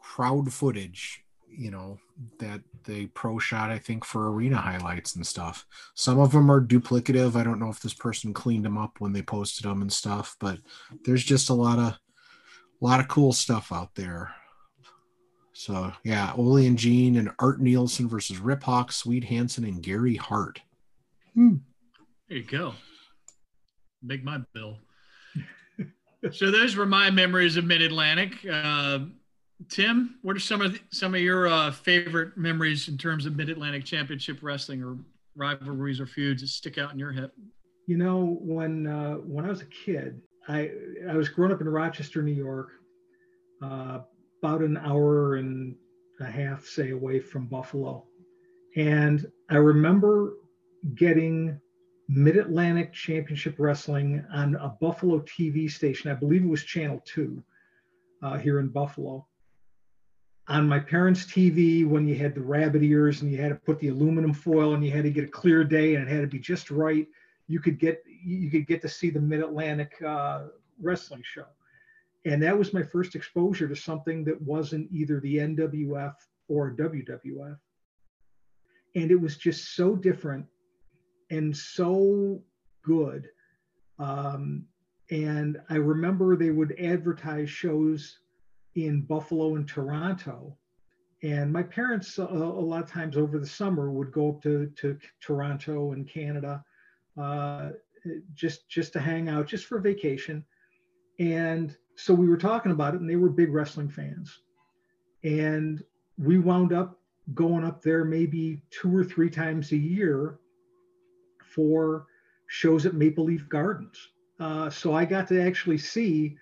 crowd 0.00 0.52
footage, 0.52 1.24
you 1.48 1.70
know, 1.70 1.98
that 2.38 2.60
they 2.84 3.06
pro 3.06 3.38
shot, 3.38 3.70
I 3.70 3.78
think, 3.78 4.04
for 4.04 4.32
arena 4.32 4.56
highlights 4.56 5.16
and 5.16 5.26
stuff. 5.26 5.66
Some 5.94 6.18
of 6.18 6.32
them 6.32 6.50
are 6.50 6.60
duplicative. 6.60 7.36
I 7.36 7.44
don't 7.44 7.60
know 7.60 7.70
if 7.70 7.80
this 7.80 7.94
person 7.94 8.32
cleaned 8.32 8.64
them 8.64 8.78
up 8.78 9.00
when 9.00 9.12
they 9.12 9.22
posted 9.22 9.64
them 9.64 9.82
and 9.82 9.92
stuff, 9.92 10.36
but 10.40 10.58
there's 11.04 11.24
just 11.24 11.50
a 11.50 11.54
lot 11.54 11.78
of 11.78 11.92
a 11.92 12.84
lot 12.84 13.00
of 13.00 13.08
cool 13.08 13.32
stuff 13.32 13.72
out 13.72 13.94
there. 13.94 14.34
So 15.52 15.92
yeah, 16.04 16.32
Ole 16.36 16.66
and 16.66 16.78
Gene 16.78 17.16
and 17.16 17.30
Art 17.38 17.60
Nielsen 17.60 18.08
versus 18.08 18.38
Rip 18.38 18.62
Hawk, 18.62 18.92
Swede 18.92 19.24
Hanson, 19.24 19.64
and 19.64 19.82
Gary 19.82 20.16
Hart. 20.16 20.60
Hmm. 21.34 21.56
There 22.28 22.38
you 22.38 22.44
go. 22.44 22.74
Make 24.02 24.24
my 24.24 24.40
bill. 24.52 24.78
so 26.32 26.50
those 26.50 26.76
were 26.76 26.86
my 26.86 27.10
memories 27.10 27.56
of 27.56 27.64
Mid 27.64 27.82
Atlantic. 27.82 28.32
Uh, 28.50 29.00
Tim, 29.68 30.18
what 30.22 30.36
are 30.36 30.40
some 30.40 30.60
of 30.60 30.72
the, 30.72 30.80
some 30.90 31.14
of 31.14 31.20
your 31.20 31.48
uh, 31.48 31.70
favorite 31.70 32.36
memories 32.36 32.88
in 32.88 32.96
terms 32.96 33.26
of 33.26 33.36
Mid 33.36 33.48
Atlantic 33.48 33.84
Championship 33.84 34.38
Wrestling 34.42 34.82
or 34.82 34.96
rivalries 35.36 36.00
or 36.00 36.06
feuds 36.06 36.42
that 36.42 36.48
stick 36.48 36.78
out 36.78 36.92
in 36.92 36.98
your 36.98 37.12
head? 37.12 37.30
You 37.86 37.96
know, 37.96 38.38
when 38.40 38.86
uh, 38.86 39.14
when 39.14 39.44
I 39.44 39.48
was 39.48 39.60
a 39.60 39.66
kid, 39.66 40.20
I 40.48 40.70
I 41.08 41.16
was 41.16 41.28
growing 41.28 41.52
up 41.52 41.60
in 41.60 41.68
Rochester, 41.68 42.22
New 42.22 42.32
York, 42.32 42.70
uh, 43.62 44.00
about 44.42 44.60
an 44.62 44.76
hour 44.76 45.36
and 45.36 45.74
a 46.20 46.24
half, 46.24 46.64
say, 46.64 46.90
away 46.90 47.20
from 47.20 47.46
Buffalo, 47.46 48.04
and 48.76 49.26
I 49.50 49.56
remember 49.56 50.34
getting 50.94 51.60
Mid 52.08 52.36
Atlantic 52.36 52.92
Championship 52.92 53.56
Wrestling 53.58 54.24
on 54.32 54.54
a 54.56 54.68
Buffalo 54.80 55.20
TV 55.20 55.70
station. 55.70 56.10
I 56.10 56.14
believe 56.14 56.44
it 56.44 56.48
was 56.48 56.64
Channel 56.64 57.02
Two 57.04 57.42
uh, 58.22 58.38
here 58.38 58.60
in 58.60 58.68
Buffalo. 58.68 59.26
On 60.52 60.68
my 60.68 60.78
parents' 60.78 61.24
TV, 61.24 61.86
when 61.86 62.06
you 62.06 62.14
had 62.14 62.34
the 62.34 62.42
rabbit 62.42 62.82
ears 62.82 63.22
and 63.22 63.32
you 63.32 63.38
had 63.40 63.48
to 63.48 63.54
put 63.54 63.80
the 63.80 63.88
aluminum 63.88 64.34
foil 64.34 64.74
and 64.74 64.84
you 64.84 64.90
had 64.90 65.04
to 65.04 65.10
get 65.10 65.24
a 65.24 65.28
clear 65.28 65.64
day 65.64 65.94
and 65.94 66.06
it 66.06 66.12
had 66.12 66.20
to 66.20 66.26
be 66.26 66.38
just 66.38 66.70
right 66.70 67.08
you 67.52 67.60
could 67.60 67.78
get 67.78 68.02
you 68.06 68.50
could 68.50 68.66
get 68.66 68.80
to 68.82 68.88
see 68.88 69.10
the 69.10 69.20
Mid 69.20 69.40
Atlantic 69.40 69.92
uh, 70.02 70.44
wrestling 70.80 71.22
show, 71.24 71.46
and 72.24 72.42
that 72.42 72.56
was 72.56 72.72
my 72.72 72.82
first 72.82 73.14
exposure 73.14 73.68
to 73.68 73.76
something 73.76 74.24
that 74.24 74.40
wasn't 74.40 74.88
either 74.92 75.20
the 75.20 75.36
NWF 75.36 76.14
or 76.48 76.70
WWF. 76.70 77.58
And 78.94 79.10
it 79.10 79.20
was 79.20 79.36
just 79.36 79.74
so 79.74 79.96
different 79.96 80.46
and 81.30 81.56
so 81.56 82.42
good. 82.82 83.28
Um, 83.98 84.64
and 85.10 85.60
I 85.68 85.76
remember 85.76 86.36
they 86.36 86.50
would 86.50 86.78
advertise 86.78 87.50
shows 87.50 88.18
in 88.74 89.02
Buffalo 89.02 89.56
and 89.56 89.68
Toronto. 89.68 90.56
And 91.22 91.52
my 91.52 91.62
parents, 91.62 92.18
uh, 92.18 92.26
a 92.26 92.34
lot 92.34 92.82
of 92.82 92.90
times 92.90 93.16
over 93.16 93.38
the 93.38 93.46
summer, 93.46 93.92
would 93.92 94.10
go 94.10 94.30
up 94.30 94.42
to, 94.42 94.66
to 94.76 94.98
Toronto 95.20 95.92
and 95.92 96.08
Canada 96.08 96.64
uh, 97.20 97.70
just 98.34 98.68
just 98.68 98.92
to 98.94 99.00
hang 99.00 99.28
out, 99.28 99.46
just 99.46 99.66
for 99.66 99.78
vacation. 99.78 100.44
And 101.18 101.76
so 101.94 102.14
we 102.14 102.28
were 102.28 102.36
talking 102.38 102.72
about 102.72 102.94
it, 102.94 103.00
and 103.00 103.08
they 103.08 103.16
were 103.16 103.28
big 103.28 103.52
wrestling 103.52 103.88
fans. 103.88 104.40
And 105.22 105.82
we 106.18 106.38
wound 106.38 106.72
up 106.72 106.98
going 107.34 107.64
up 107.64 107.82
there 107.82 108.04
maybe 108.04 108.62
two 108.70 108.94
or 108.96 109.04
three 109.04 109.30
times 109.30 109.70
a 109.72 109.76
year 109.76 110.38
for 111.44 112.06
shows 112.48 112.86
at 112.86 112.94
Maple 112.94 113.24
Leaf 113.24 113.48
Gardens. 113.48 114.08
Uh, 114.40 114.68
so 114.68 114.94
I 114.94 115.04
got 115.04 115.28
to 115.28 115.40
actually 115.40 115.78
see 115.78 116.36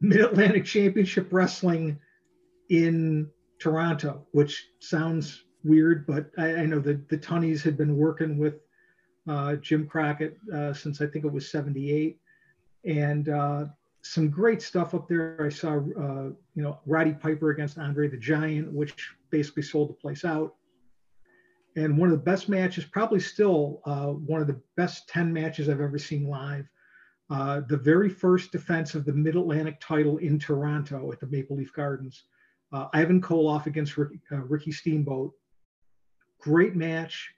Mid 0.00 0.20
Atlantic 0.20 0.64
Championship 0.64 1.28
Wrestling 1.32 1.98
in 2.68 3.28
Toronto, 3.58 4.26
which 4.32 4.68
sounds 4.78 5.44
weird, 5.64 6.06
but 6.06 6.30
I, 6.38 6.56
I 6.56 6.66
know 6.66 6.80
that 6.80 7.08
the 7.08 7.18
Tunneys 7.18 7.62
had 7.62 7.76
been 7.76 7.96
working 7.96 8.38
with 8.38 8.54
uh, 9.28 9.56
Jim 9.56 9.86
Crockett 9.86 10.36
uh, 10.54 10.72
since 10.72 11.00
I 11.00 11.06
think 11.06 11.24
it 11.24 11.32
was 11.32 11.50
78. 11.50 12.18
And 12.84 13.28
uh, 13.28 13.64
some 14.02 14.30
great 14.30 14.62
stuff 14.62 14.94
up 14.94 15.08
there. 15.08 15.36
I 15.44 15.48
saw, 15.48 15.76
uh, 15.76 16.30
you 16.54 16.62
know, 16.62 16.78
Roddy 16.86 17.12
Piper 17.12 17.50
against 17.50 17.78
Andre 17.78 18.08
the 18.08 18.16
Giant, 18.16 18.72
which 18.72 19.10
basically 19.30 19.62
sold 19.62 19.90
the 19.90 19.94
place 19.94 20.24
out. 20.24 20.54
And 21.76 21.98
one 21.98 22.10
of 22.10 22.16
the 22.16 22.24
best 22.24 22.48
matches, 22.48 22.84
probably 22.84 23.20
still 23.20 23.80
uh, 23.84 24.06
one 24.06 24.40
of 24.40 24.46
the 24.46 24.60
best 24.76 25.08
10 25.08 25.32
matches 25.32 25.68
I've 25.68 25.80
ever 25.80 25.98
seen 25.98 26.26
live. 26.26 26.66
Uh, 27.30 27.60
the 27.68 27.76
very 27.76 28.08
first 28.08 28.52
defense 28.52 28.94
of 28.94 29.04
the 29.04 29.12
Mid 29.12 29.36
Atlantic 29.36 29.80
title 29.80 30.16
in 30.18 30.38
Toronto 30.38 31.12
at 31.12 31.20
the 31.20 31.26
Maple 31.26 31.56
Leaf 31.56 31.72
Gardens. 31.72 32.24
Ivan 32.92 33.20
Koloff 33.20 33.66
against 33.66 33.96
Ricky, 33.96 34.20
Ricky 34.30 34.72
Steamboat. 34.72 35.32
Great 36.40 36.76
match. 36.76 37.30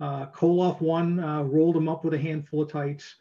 Uh, 0.00 0.26
Koloff 0.26 0.80
won, 0.80 1.20
uh, 1.20 1.42
rolled 1.42 1.76
him 1.76 1.88
up 1.88 2.04
with 2.04 2.14
a 2.14 2.18
handful 2.18 2.62
of 2.62 2.70
tights. 2.70 3.14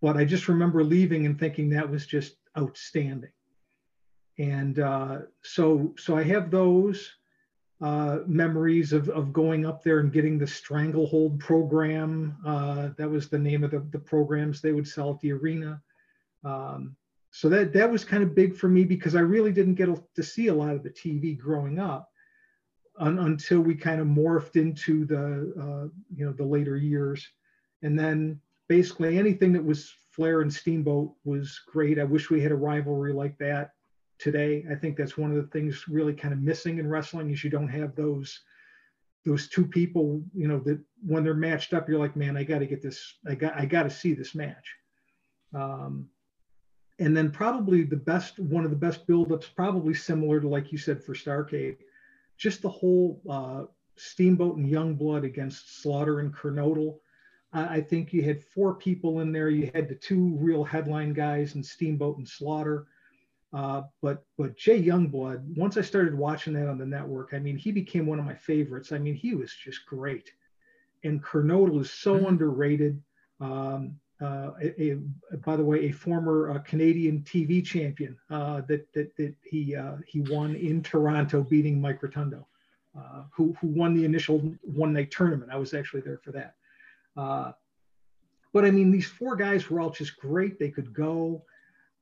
But 0.00 0.16
I 0.16 0.24
just 0.24 0.48
remember 0.48 0.84
leaving 0.84 1.26
and 1.26 1.38
thinking 1.38 1.70
that 1.70 1.90
was 1.90 2.06
just 2.06 2.36
outstanding. 2.56 3.32
And 4.38 4.78
uh, 4.78 5.18
so, 5.42 5.92
so 5.98 6.16
I 6.16 6.22
have 6.22 6.50
those 6.50 7.10
uh, 7.80 8.18
memories 8.26 8.92
of, 8.92 9.08
of 9.08 9.32
going 9.32 9.64
up 9.64 9.82
there 9.82 10.00
and 10.00 10.12
getting 10.12 10.38
the 10.38 10.46
Stranglehold 10.46 11.40
program. 11.40 12.36
Uh, 12.44 12.90
that 12.98 13.08
was 13.08 13.28
the 13.28 13.38
name 13.38 13.64
of 13.64 13.70
the, 13.70 13.80
the 13.90 13.98
programs 13.98 14.60
they 14.60 14.72
would 14.72 14.86
sell 14.86 15.10
at 15.10 15.20
the 15.20 15.32
arena. 15.32 15.80
Um, 16.44 16.96
so 17.30 17.48
that 17.48 17.72
that 17.72 17.90
was 17.90 18.04
kind 18.04 18.22
of 18.22 18.34
big 18.34 18.56
for 18.56 18.68
me 18.68 18.84
because 18.84 19.14
I 19.14 19.20
really 19.20 19.52
didn't 19.52 19.76
get 19.76 19.88
to 20.14 20.22
see 20.22 20.48
a 20.48 20.54
lot 20.54 20.74
of 20.74 20.82
the 20.82 20.90
TV 20.90 21.38
growing 21.38 21.78
up 21.78 22.10
un, 22.98 23.18
until 23.20 23.60
we 23.60 23.74
kind 23.74 24.00
of 24.00 24.06
morphed 24.06 24.56
into 24.56 25.04
the 25.04 25.54
uh, 25.58 25.88
you 26.14 26.26
know 26.26 26.32
the 26.32 26.44
later 26.44 26.76
years, 26.76 27.26
and 27.82 27.98
then 27.98 28.40
basically 28.68 29.16
anything 29.16 29.52
that 29.52 29.64
was 29.64 29.94
Flair 30.10 30.40
and 30.40 30.52
Steamboat 30.52 31.12
was 31.24 31.60
great. 31.68 31.98
I 31.98 32.04
wish 32.04 32.30
we 32.30 32.40
had 32.40 32.52
a 32.52 32.56
rivalry 32.56 33.12
like 33.12 33.38
that 33.38 33.70
today. 34.20 34.64
I 34.70 34.74
think 34.74 34.96
that's 34.96 35.18
one 35.18 35.30
of 35.30 35.36
the 35.36 35.48
things 35.48 35.88
really 35.88 36.12
kind 36.12 36.32
of 36.32 36.40
missing 36.40 36.78
in 36.78 36.88
wrestling 36.88 37.30
is 37.30 37.42
you 37.42 37.50
don't 37.50 37.68
have 37.68 37.96
those 37.96 38.40
those 39.26 39.48
two 39.48 39.66
people, 39.66 40.22
you 40.34 40.48
know, 40.48 40.60
that 40.60 40.80
when 41.06 41.22
they're 41.22 41.34
matched 41.34 41.74
up, 41.74 41.88
you're 41.88 41.98
like, 41.98 42.16
man, 42.16 42.38
I 42.38 42.42
got 42.42 42.60
to 42.60 42.66
get 42.66 42.80
this. 42.80 43.18
I 43.28 43.34
got 43.34 43.54
I 43.54 43.64
got 43.64 43.84
to 43.84 43.90
see 43.90 44.14
this 44.14 44.34
match. 44.34 44.76
Um, 45.54 46.08
and 46.98 47.16
then 47.16 47.30
probably 47.30 47.82
the 47.82 47.96
best 47.96 48.38
one 48.38 48.64
of 48.64 48.70
the 48.70 48.76
best 48.76 49.06
buildups, 49.06 49.54
probably 49.54 49.94
similar 49.94 50.40
to 50.40 50.48
like 50.48 50.70
you 50.70 50.78
said 50.78 51.02
for 51.02 51.14
Starcade, 51.14 51.78
just 52.36 52.62
the 52.62 52.68
whole 52.68 53.20
uh, 53.28 53.64
Steamboat 53.96 54.56
and 54.56 54.70
Youngblood 54.70 55.24
against 55.24 55.82
Slaughter 55.82 56.20
and 56.20 56.34
Kernodle. 56.34 56.98
I 57.52 57.80
think 57.80 58.12
you 58.12 58.22
had 58.22 58.44
four 58.44 58.74
people 58.74 59.20
in 59.20 59.32
there. 59.32 59.50
You 59.50 59.72
had 59.74 59.88
the 59.88 59.96
two 59.96 60.36
real 60.36 60.62
headline 60.62 61.12
guys 61.12 61.56
and 61.56 61.66
Steamboat 61.66 62.18
and 62.18 62.28
Slaughter. 62.28 62.86
Uh, 63.52 63.82
but 64.00 64.24
but 64.38 64.56
Jay 64.56 64.80
Youngblood, 64.80 65.56
once 65.56 65.76
I 65.76 65.80
started 65.80 66.14
watching 66.14 66.52
that 66.54 66.68
on 66.68 66.78
the 66.78 66.86
network, 66.86 67.30
I 67.32 67.38
mean, 67.40 67.56
he 67.56 67.72
became 67.72 68.06
one 68.06 68.18
of 68.18 68.24
my 68.24 68.34
favorites. 68.34 68.92
I 68.92 68.98
mean, 68.98 69.14
he 69.14 69.34
was 69.34 69.52
just 69.52 69.84
great. 69.86 70.30
And 71.02 71.22
Kernodle 71.22 71.80
is 71.80 71.90
so 71.90 72.14
mm-hmm. 72.14 72.26
underrated. 72.26 73.02
Um, 73.40 73.96
uh, 74.22 74.50
a, 74.60 74.90
a, 75.32 75.36
by 75.38 75.56
the 75.56 75.64
way, 75.64 75.86
a 75.86 75.92
former 75.92 76.50
uh, 76.50 76.58
Canadian 76.58 77.20
TV 77.20 77.64
champion 77.64 78.16
uh, 78.28 78.60
that, 78.68 78.86
that, 78.92 79.16
that 79.16 79.34
he, 79.42 79.74
uh, 79.74 79.96
he 80.06 80.20
won 80.20 80.54
in 80.54 80.82
Toronto, 80.82 81.42
beating 81.42 81.80
Mike 81.80 82.02
Rotundo, 82.02 82.46
uh, 82.96 83.22
who, 83.32 83.56
who 83.60 83.68
won 83.68 83.94
the 83.94 84.04
initial 84.04 84.40
one 84.60 84.92
night 84.92 85.10
tournament. 85.10 85.50
I 85.50 85.56
was 85.56 85.72
actually 85.72 86.02
there 86.02 86.20
for 86.22 86.32
that. 86.32 86.54
Uh, 87.16 87.52
but 88.52 88.66
I 88.66 88.70
mean, 88.70 88.90
these 88.90 89.06
four 89.06 89.36
guys 89.36 89.70
were 89.70 89.80
all 89.80 89.90
just 89.90 90.18
great. 90.18 90.58
They 90.58 90.70
could 90.70 90.92
go. 90.92 91.42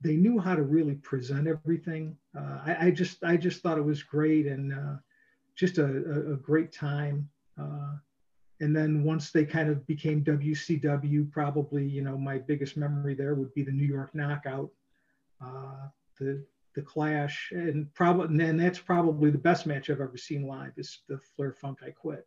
They 0.01 0.17
knew 0.17 0.39
how 0.39 0.55
to 0.55 0.63
really 0.63 0.95
present 0.95 1.49
everything. 1.49 2.17
I, 2.37 2.77
I, 2.87 2.91
just 2.91 3.25
I 3.25 3.37
just 3.37 3.63
thought 3.63 3.79
it 3.79 3.85
was 3.85 4.03
great 4.03 4.47
and 4.47 4.73
just 5.57 5.79
a, 5.79 5.85
a, 5.85 6.33
a, 6.35 6.37
great 6.37 6.73
time 6.73 7.29
and 8.61 8.75
then 8.75 9.05
once 9.05 9.31
they 9.31 9.45
kind 9.45 9.69
of 9.71 9.87
became 9.87 10.25
WCW, 10.25 11.31
probably 11.31 11.87
you 11.87 12.03
know 12.03 12.19
my 12.19 12.39
biggest 12.39 12.77
memory 12.77 13.15
there 13.15 13.35
would 13.35 13.55
be 13.55 13.63
the 13.63 13.73
New 13.73 13.87
York 13.87 14.15
Knockout, 14.15 14.71
uh, 15.41 15.89
the 16.19 16.45
the 16.75 16.83
Clash, 16.83 17.51
and 17.53 17.93
probably 17.95 18.45
and 18.45 18.61
that's 18.61 18.79
probably 18.79 19.31
the 19.31 19.39
best 19.39 19.67
match 19.67 19.91
I've 19.91 20.01
ever 20.01 20.17
seen 20.17 20.47
live 20.47 20.73
is 20.77 21.01
the 21.09 21.21
Flair 21.37 21.53
Funk 21.53 21.81
I 21.85 21.91
Quit. 21.91 22.27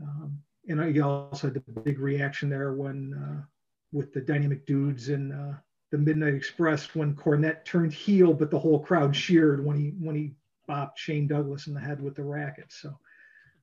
Um, 0.00 0.38
and 0.68 0.80
I 0.80 0.98
also 1.00 1.48
had 1.48 1.54
the 1.54 1.80
big 1.80 1.98
reaction 1.98 2.48
there 2.48 2.72
when 2.72 3.14
uh, 3.14 3.44
with 3.92 4.12
the 4.12 4.20
Dynamic 4.20 4.66
Dudes 4.66 5.10
and 5.10 5.32
uh, 5.32 5.54
the 5.96 6.02
Midnight 6.02 6.34
Express 6.34 6.94
when 6.94 7.14
Cornette 7.14 7.64
turned 7.64 7.92
heel, 7.92 8.34
but 8.34 8.50
the 8.50 8.58
whole 8.58 8.80
crowd 8.80 9.14
cheered 9.14 9.64
when 9.64 9.76
he 9.78 9.94
when 9.98 10.14
he 10.14 10.34
bopped 10.68 10.96
Shane 10.96 11.26
Douglas 11.26 11.66
in 11.68 11.74
the 11.74 11.80
head 11.80 12.02
with 12.02 12.14
the 12.14 12.24
racket. 12.24 12.66
So. 12.68 12.98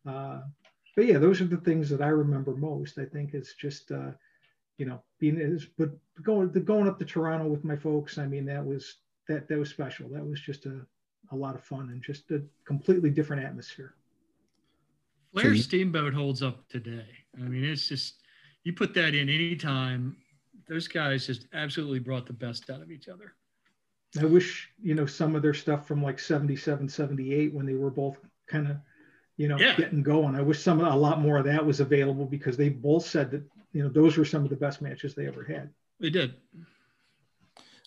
Uh, 0.06 0.42
but 0.96 1.06
yeah, 1.06 1.18
those 1.18 1.42
are 1.42 1.46
the 1.46 1.58
things 1.58 1.90
that 1.90 2.02
I 2.02 2.10
remember 2.10 2.56
most. 2.56 3.00
I 3.00 3.06
think 3.06 3.34
it's 3.34 3.56
just, 3.56 3.92
uh, 3.92 4.12
you 4.78 4.86
know, 4.86 5.02
being 5.20 5.40
is, 5.40 5.66
but 5.78 5.90
going 6.22 6.52
the 6.52 6.60
going 6.60 6.88
up 6.88 7.00
to 7.00 7.06
Toronto 7.06 7.48
with 7.48 7.64
my 7.64 7.76
folks. 7.76 8.18
I 8.18 8.28
mean, 8.28 8.46
that 8.46 8.64
was 8.64 8.98
that 9.28 9.48
that 9.48 9.58
was 9.58 9.70
special. 9.70 10.10
That 10.10 10.26
was 10.26 10.40
just 10.42 10.66
a 10.66 10.86
a 11.32 11.36
lot 11.36 11.56
of 11.56 11.64
fun 11.64 11.90
and 11.90 12.04
just 12.04 12.30
a 12.32 12.44
completely 12.66 13.10
different 13.10 13.44
atmosphere. 13.44 13.96
Flair 15.34 15.56
Steamboat 15.56 16.14
holds 16.14 16.44
up 16.44 16.68
today. 16.68 17.08
I 17.38 17.42
mean, 17.42 17.64
it's 17.64 17.88
just 17.88 18.22
you 18.64 18.74
put 18.74 18.94
that 18.94 19.16
in 19.16 19.30
any 19.30 19.56
time. 19.56 20.18
Those 20.68 20.88
guys 20.88 21.28
just 21.28 21.48
absolutely 21.54 22.00
brought 22.00 22.26
the 22.26 22.34
best 22.34 22.70
out 22.70 22.82
of 22.82 22.92
each 22.92 23.10
other. 23.10 23.34
I 24.20 24.26
wish, 24.26 24.70
you 24.82 24.94
know, 24.94 25.06
some 25.06 25.36
of 25.36 25.42
their 25.42 25.54
stuff 25.54 25.88
from 25.88 26.04
like 26.04 26.20
77, 26.20 26.88
78 26.88 27.54
when 27.54 27.66
they 27.66 27.74
were 27.74 27.90
both 27.90 28.18
kind 28.48 28.68
of 28.68 28.78
you 29.38 29.48
know, 29.48 29.58
yeah. 29.58 29.76
getting 29.76 30.04
going. 30.04 30.36
I 30.36 30.42
wish 30.42 30.62
some 30.62 30.82
a 30.82 30.96
lot 30.96 31.20
more 31.20 31.38
of 31.38 31.46
that 31.46 31.66
was 31.66 31.80
available 31.80 32.26
because 32.26 32.58
they 32.58 32.70
both 32.70 33.06
said 33.06 33.32
that 33.32 33.44
you 33.72 33.84
know 33.84 33.90
those 33.90 34.18
were 34.18 34.26
some 34.26 34.44
of 34.44 34.50
the 34.50 34.56
best 34.56 34.82
matches 34.82 35.16
they 35.16 35.28
ever 35.28 35.44
had. 35.44 35.70
They 36.00 36.10
did. 36.10 36.36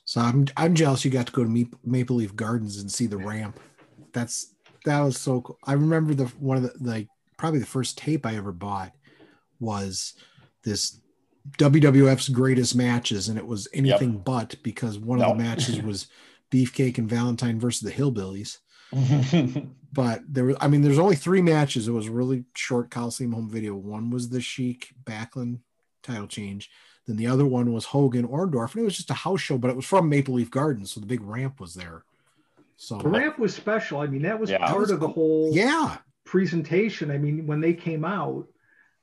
So 0.05 0.21
I'm 0.21 0.47
I'm 0.57 0.75
jealous 0.75 1.05
you 1.05 1.11
got 1.11 1.27
to 1.27 1.33
go 1.33 1.45
to 1.45 1.69
Maple 1.85 2.17
Leaf 2.17 2.35
Gardens 2.35 2.79
and 2.79 2.91
see 2.91 3.07
the 3.07 3.17
ramp. 3.17 3.61
That's 4.13 4.55
that 4.85 5.01
was 5.01 5.19
so 5.19 5.43
cool. 5.43 5.59
I 5.65 5.75
remember 5.75 6.15
the 6.15 6.27
one 6.39 6.57
of 6.57 6.65
the 6.65 6.73
like 6.81 7.09
probably 7.37 7.61
the 7.61 7.67
first 7.67 7.99
tape 7.99 8.27
I 8.27 8.37
ever 8.37 8.53
bought 8.53 8.93
was 9.61 10.15
this 10.65 11.01
WWF's 11.59 12.29
greatest 12.29 12.75
matches, 12.75 13.29
and 13.29 13.39
it 13.39 13.47
was 13.47 13.69
anything 13.73 14.15
yep. 14.15 14.25
but 14.25 14.57
because 14.63 14.99
one 14.99 15.21
of 15.21 15.29
the 15.29 15.43
matches 15.43 15.81
was 15.83 16.09
Beefcake 16.51 16.99
and 16.99 17.09
Valentine 17.09 17.61
versus 17.61 17.81
the 17.81 17.93
Hillbillies. 17.93 18.59
but 19.93 20.23
there 20.29 20.45
was, 20.45 20.57
I 20.61 20.69
mean, 20.69 20.83
there's 20.83 20.99
only 20.99 21.17
three 21.17 21.43
matches. 21.43 21.89
It 21.89 21.93
was 21.93 22.09
really 22.09 22.45
short 22.55 22.91
Coliseum 22.91 23.33
home 23.33 23.51
video. 23.51 23.75
One 23.75 24.11
was 24.11 24.29
the 24.29 24.41
Sheik 24.41 24.93
Backlund 25.05 25.61
title 26.03 26.27
change. 26.27 26.71
Then 27.07 27.17
the 27.17 27.27
other 27.27 27.47
one 27.47 27.73
was 27.73 27.85
Hogan 27.85 28.27
Orndorff, 28.27 28.73
and 28.73 28.83
it 28.83 28.85
was 28.85 28.97
just 28.97 29.11
a 29.11 29.15
house 29.15 29.41
show, 29.41 29.59
but 29.59 29.71
it 29.71 29.77
was 29.77 29.85
from 29.85 30.09
Maple 30.09 30.35
Leaf 30.35 30.51
Gardens, 30.51 30.93
so 30.93 31.01
the 31.01 31.07
big 31.07 31.23
ramp 31.23 31.61
was 31.61 31.75
there. 31.75 32.05
So 32.77 32.99
the 32.99 33.09
ramp 33.09 33.39
was 33.39 33.55
special. 33.55 34.01
I 34.01 34.07
mean, 34.07 34.23
that 34.23 34.39
was 34.39 34.51
yeah, 34.51 34.67
part 34.67 34.81
was 34.81 34.91
of 34.91 35.01
the 35.01 35.09
whole 35.09 35.51
yeah 35.55 35.99
presentation. 36.25 37.11
I 37.11 37.19
mean, 37.19 37.47
when 37.47 37.61
they 37.61 37.73
came 37.73 38.05
out, 38.05 38.49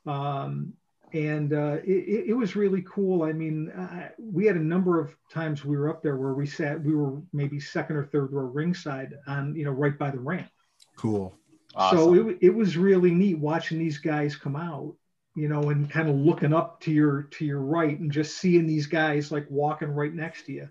um, 0.05 0.73
and 1.13 1.53
uh, 1.53 1.77
it, 1.85 2.25
it, 2.29 2.33
was 2.33 2.55
really 2.55 2.83
cool. 2.89 3.23
I 3.23 3.33
mean, 3.33 3.69
uh, 3.69 4.09
we 4.17 4.47
had 4.47 4.55
a 4.55 4.63
number 4.63 4.99
of 4.99 5.15
times 5.31 5.63
we 5.63 5.77
were 5.77 5.87
up 5.87 6.01
there 6.01 6.17
where 6.17 6.33
we 6.33 6.47
sat, 6.47 6.81
we 6.83 6.95
were 6.95 7.21
maybe 7.31 7.59
second 7.59 7.97
or 7.97 8.05
third 8.05 8.33
row 8.33 8.45
ringside 8.45 9.13
on, 9.27 9.55
you 9.55 9.63
know, 9.63 9.71
right 9.71 9.97
by 9.97 10.09
the 10.09 10.19
ramp. 10.19 10.49
Cool. 10.97 11.31
Awesome. 11.75 11.97
So 11.99 12.29
it, 12.29 12.37
it 12.41 12.49
was 12.49 12.77
really 12.77 13.11
neat 13.11 13.37
watching 13.37 13.77
these 13.77 13.99
guys 13.99 14.35
come 14.35 14.55
out, 14.55 14.95
you 15.35 15.47
know, 15.47 15.69
and 15.69 15.87
kind 15.89 16.09
of 16.09 16.15
looking 16.15 16.53
up 16.53 16.81
to 16.81 16.91
your 16.91 17.23
to 17.23 17.45
your 17.45 17.61
right 17.61 17.99
and 17.99 18.11
just 18.11 18.37
seeing 18.37 18.65
these 18.65 18.87
guys 18.87 19.31
like 19.31 19.45
walking 19.49 19.89
right 19.89 20.13
next 20.13 20.47
to 20.47 20.53
you. 20.53 20.69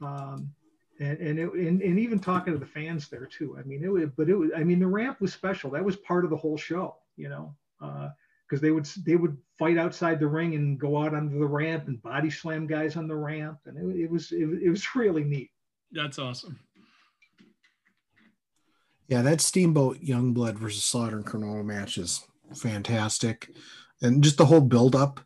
Um, 0.00 0.52
and 1.00 1.18
and, 1.18 1.38
it, 1.40 1.52
and 1.54 1.82
and 1.82 1.98
even 1.98 2.20
talking 2.20 2.52
to 2.52 2.58
the 2.58 2.66
fans 2.66 3.08
there 3.08 3.26
too. 3.26 3.56
I 3.58 3.62
mean, 3.62 3.82
it 3.82 3.90
was, 3.90 4.10
but 4.16 4.28
it 4.28 4.34
was. 4.34 4.50
I 4.56 4.62
mean, 4.62 4.78
the 4.78 4.86
ramp 4.86 5.20
was 5.20 5.32
special. 5.32 5.70
That 5.70 5.84
was 5.84 5.96
part 5.96 6.24
of 6.24 6.30
the 6.30 6.36
whole 6.36 6.56
show, 6.56 6.96
you 7.16 7.28
know. 7.28 7.56
Uh, 7.80 8.10
because 8.52 8.60
they 8.60 8.70
would 8.70 8.84
they 9.06 9.16
would 9.16 9.38
fight 9.58 9.78
outside 9.78 10.20
the 10.20 10.26
ring 10.26 10.54
and 10.54 10.78
go 10.78 11.02
out 11.02 11.14
onto 11.14 11.38
the 11.38 11.46
ramp 11.46 11.88
and 11.88 12.02
body 12.02 12.28
slam 12.28 12.66
guys 12.66 12.96
on 12.96 13.08
the 13.08 13.16
ramp, 13.16 13.58
and 13.64 13.78
it, 13.78 14.02
it 14.02 14.10
was 14.10 14.30
it, 14.30 14.46
it, 14.62 14.68
was 14.68 14.86
really 14.94 15.24
neat. 15.24 15.50
That's 15.90 16.18
awesome. 16.18 16.60
Yeah, 19.08 19.22
that 19.22 19.40
Steamboat 19.40 20.02
Youngblood 20.02 20.56
versus 20.56 20.84
Slaughter 20.84 21.16
and 21.16 21.24
Kernodle 21.24 21.64
match 21.64 21.96
is 21.96 22.26
fantastic, 22.54 23.48
and 24.02 24.22
just 24.22 24.36
the 24.36 24.44
whole 24.44 24.60
build 24.60 24.94
up 24.94 25.20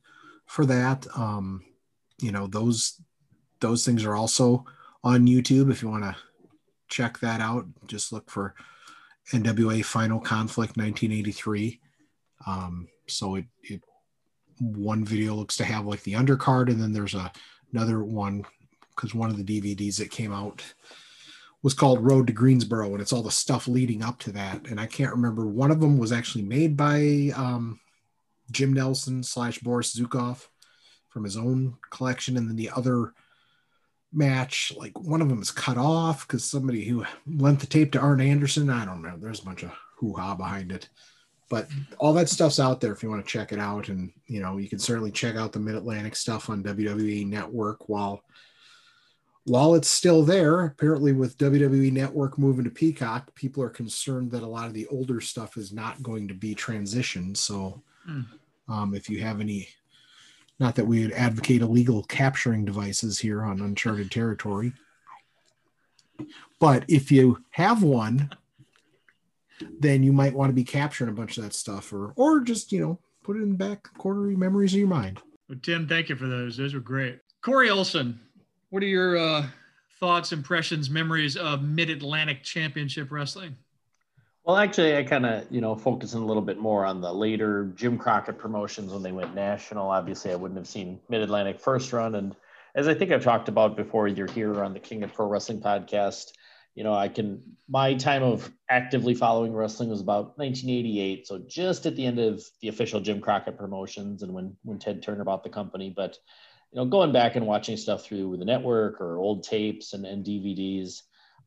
for 0.47 0.65
that. 0.65 1.05
Um, 1.17 1.65
you 2.23 2.31
know 2.31 2.47
those 2.47 3.01
those 3.59 3.85
things 3.85 4.05
are 4.05 4.15
also 4.15 4.65
on 5.03 5.27
YouTube 5.27 5.73
if 5.73 5.83
you 5.83 5.89
want 5.89 6.05
to 6.05 6.15
check 6.87 7.19
that 7.19 7.41
out. 7.41 7.67
Just 7.89 8.13
look 8.13 8.31
for 8.31 8.55
NWA 9.33 9.85
Final 9.85 10.21
Conflict 10.21 10.77
1983. 10.77 11.81
Um, 12.47 12.87
so 13.09 13.37
it, 13.37 13.45
it 13.63 13.83
one 14.59 15.05
video 15.05 15.35
looks 15.35 15.57
to 15.59 15.65
have 15.65 15.87
like 15.87 16.03
the 16.03 16.15
undercard, 16.15 16.71
and 16.71 16.81
then 16.81 16.93
there's 16.93 17.15
a, 17.15 17.31
another 17.73 18.03
one 18.03 18.45
because 18.95 19.15
one 19.15 19.31
of 19.31 19.37
the 19.37 19.45
DVDs 19.61 19.99
that 19.99 20.11
came 20.11 20.33
out 20.33 20.63
was 21.63 21.75
called 21.75 22.05
Road 22.05 22.27
to 22.27 22.33
Greensboro, 22.33 22.93
and 22.93 23.01
it's 23.01 23.13
all 23.13 23.23
the 23.23 23.31
stuff 23.31 23.69
leading 23.69 24.03
up 24.03 24.19
to 24.21 24.33
that. 24.33 24.67
And 24.67 24.81
I 24.81 24.87
can't 24.87 25.13
remember. 25.13 25.47
One 25.47 25.71
of 25.71 25.81
them 25.81 25.99
was 25.99 26.13
actually 26.13 26.45
made 26.45 26.77
by 26.77 27.33
um, 27.37 27.81
Jim 28.51 28.73
Nelson 28.73 29.23
slash 29.23 29.59
Boris 29.59 29.95
Zhukov 29.95 30.47
from 31.09 31.25
his 31.25 31.37
own 31.37 31.77
collection, 31.91 32.37
and 32.37 32.49
then 32.49 32.57
the 32.57 32.71
other 32.71 33.13
match, 34.13 34.73
like 34.77 34.99
one 34.99 35.21
of 35.21 35.29
them 35.29 35.43
is 35.43 35.51
cut 35.51 35.77
off 35.77 36.27
because 36.27 36.45
somebody 36.45 36.85
who 36.85 37.05
lent 37.27 37.61
the 37.61 37.67
tape 37.67 37.93
to 37.93 38.01
Arn 38.01 38.21
Anderson. 38.21 38.71
I 38.71 38.85
don't 38.85 39.03
know. 39.03 39.17
There's 39.19 39.41
a 39.41 39.45
bunch 39.45 39.63
of 39.63 39.73
hoo 39.99 40.15
ha 40.15 40.35
behind 40.35 40.73
it 40.73 40.89
but 41.49 41.69
all 41.99 42.13
that 42.15 42.29
stuff's 42.29 42.61
out 42.61 42.81
there 42.81 42.93
if 42.93 43.03
you 43.03 43.11
want 43.11 43.25
to 43.25 43.31
check 43.31 43.53
it 43.53 43.59
out. 43.59 43.89
And 43.89 44.13
you 44.27 44.41
know 44.41 44.59
you 44.59 44.69
can 44.69 44.79
certainly 44.79 45.11
check 45.11 45.37
out 45.37 45.53
the 45.53 45.61
mid-atlantic 45.61 46.17
stuff 46.17 46.51
on 46.51 46.63
wwe 46.63 47.27
network 47.27 47.89
while 47.89 48.23
while 49.45 49.75
it's 49.75 49.89
still 49.89 50.23
there. 50.23 50.65
Apparently 50.65 51.13
with 51.13 51.39
wwe 51.39 51.93
network 51.93 52.39
moving 52.39 52.65
to 52.65 52.71
peacock 52.71 53.35
people 53.35 53.63
are 53.63 53.71
concerned 53.71 54.31
that 54.33 54.43
a 54.43 54.47
lot 54.47 54.67
of 54.67 54.75
the 54.75 54.87
older 54.89 55.21
stuff 55.21 55.57
is 55.57 55.73
not 55.73 56.03
going 56.03 56.29
to 56.29 56.35
be 56.35 56.55
transitioned. 56.55 57.37
So 57.37 57.83
mm. 58.09 58.27
um, 58.69 58.95
if 58.95 59.09
you 59.09 59.21
have 59.21 59.41
any 59.41 59.69
not 60.59 60.75
that 60.77 60.87
we 60.87 61.03
would 61.03 61.13
advocate 61.13 61.61
illegal 61.61 62.03
capturing 62.05 62.65
devices 62.65 63.19
here 63.19 63.43
on 63.43 63.61
uncharted 63.61 64.11
territory 64.11 64.73
but 66.59 66.85
if 66.89 67.13
you 67.13 67.43
have 67.51 67.83
one 67.83 68.31
then 69.81 70.03
you 70.03 70.13
might 70.13 70.35
want 70.35 70.51
to 70.51 70.55
be 70.55 70.65
capturing 70.65 71.11
a 71.11 71.15
bunch 71.15 71.37
of 71.39 71.45
that 71.45 71.55
stuff 71.55 71.93
or 71.93 72.13
or 72.17 72.41
just 72.41 72.73
you 72.73 72.81
know 72.81 72.99
put 73.23 73.37
it 73.37 73.43
in 73.43 73.51
the 73.51 73.57
back 73.57 73.93
corner 73.99 74.31
of 74.31 74.39
memories 74.39 74.73
of 74.73 74.79
your 74.79 74.89
mind. 74.89 75.21
Well, 75.49 75.59
tim 75.63 75.89
thank 75.89 76.09
you 76.09 76.17
for 76.17 76.27
those. 76.27 76.57
Those 76.57 76.75
were 76.75 76.81
great. 76.81 77.21
Corey 77.43 77.71
olson 77.71 78.21
what 78.71 78.83
are 78.83 78.87
your 78.87 79.17
uh, 79.17 79.47
thoughts 80.01 80.33
impressions 80.33 80.91
memories 80.91 81.37
of 81.37 81.63
mid-atlantic 81.63 82.43
championship 82.43 83.11
wrestling? 83.11 83.57
Well 84.45 84.57
actually 84.57 84.97
i 84.97 85.03
kind 85.03 85.27
of 85.27 85.47
you 85.51 85.61
know 85.61 85.75
focusing 85.75 86.23
a 86.23 86.27
little 86.27 86.43
bit 86.43 86.59
more 86.59 86.85
on 86.85 87.01
the 87.01 87.13
later 87.13 87.73
jim 87.75 87.99
crockett 87.99 88.39
promotions 88.39 88.93
when 88.93 89.03
they 89.03 89.13
went 89.13 89.35
national. 89.35 89.89
Obviously 89.89 90.33
i 90.33 90.37
wouldn't 90.37 90.59
have 90.59 90.69
seen 90.69 91.01
mid-atlantic 91.09 91.61
first 91.61 91.93
run. 91.93 92.15
And 92.15 92.37
as 92.75 92.87
i 92.87 92.95
think 92.95 93.11
i've 93.11 93.25
talked 93.25 93.49
about 93.49 93.77
before 93.77 94.07
you're 94.09 94.31
here 94.31 94.63
on 94.63 94.73
the 94.73 94.81
king 94.81 95.03
of 95.03 95.13
pro 95.13 95.27
wrestling 95.27 95.61
podcast 95.61 96.33
you 96.77 96.85
know, 96.85 96.95
I 96.95 97.09
can, 97.09 97.43
my 97.69 97.95
time 97.95 98.23
of 98.23 98.53
actively 98.69 99.15
following 99.15 99.55
wrestling 99.55 99.89
was 99.89 100.03
about 100.03 100.39
1988. 100.39 101.27
So 101.27 101.39
just 101.39 101.87
at 101.87 101.97
the 101.97 102.05
end 102.05 102.21
of 102.21 102.45
the 102.61 102.69
official 102.69 103.01
Jim 103.01 103.21
Crockett 103.21 103.57
promotions 103.57 104.23
and 104.23 104.33
when, 104.33 104.55
when 104.63 104.79
Ted 104.79 105.03
Turner 105.03 105.25
bought 105.25 105.43
the 105.43 105.49
company. 105.49 105.93
But, 105.97 106.19
you 106.71 106.77
know, 106.77 106.85
going 106.85 107.13
back 107.13 107.35
and 107.35 107.47
watching 107.47 107.79
stuff 107.79 108.05
through 108.05 108.37
the 108.37 108.45
network 108.45 109.01
or 109.01 109.17
old 109.17 109.43
tapes 109.43 109.95
and, 109.95 110.05
and 110.05 110.25
DVDs, 110.25 111.01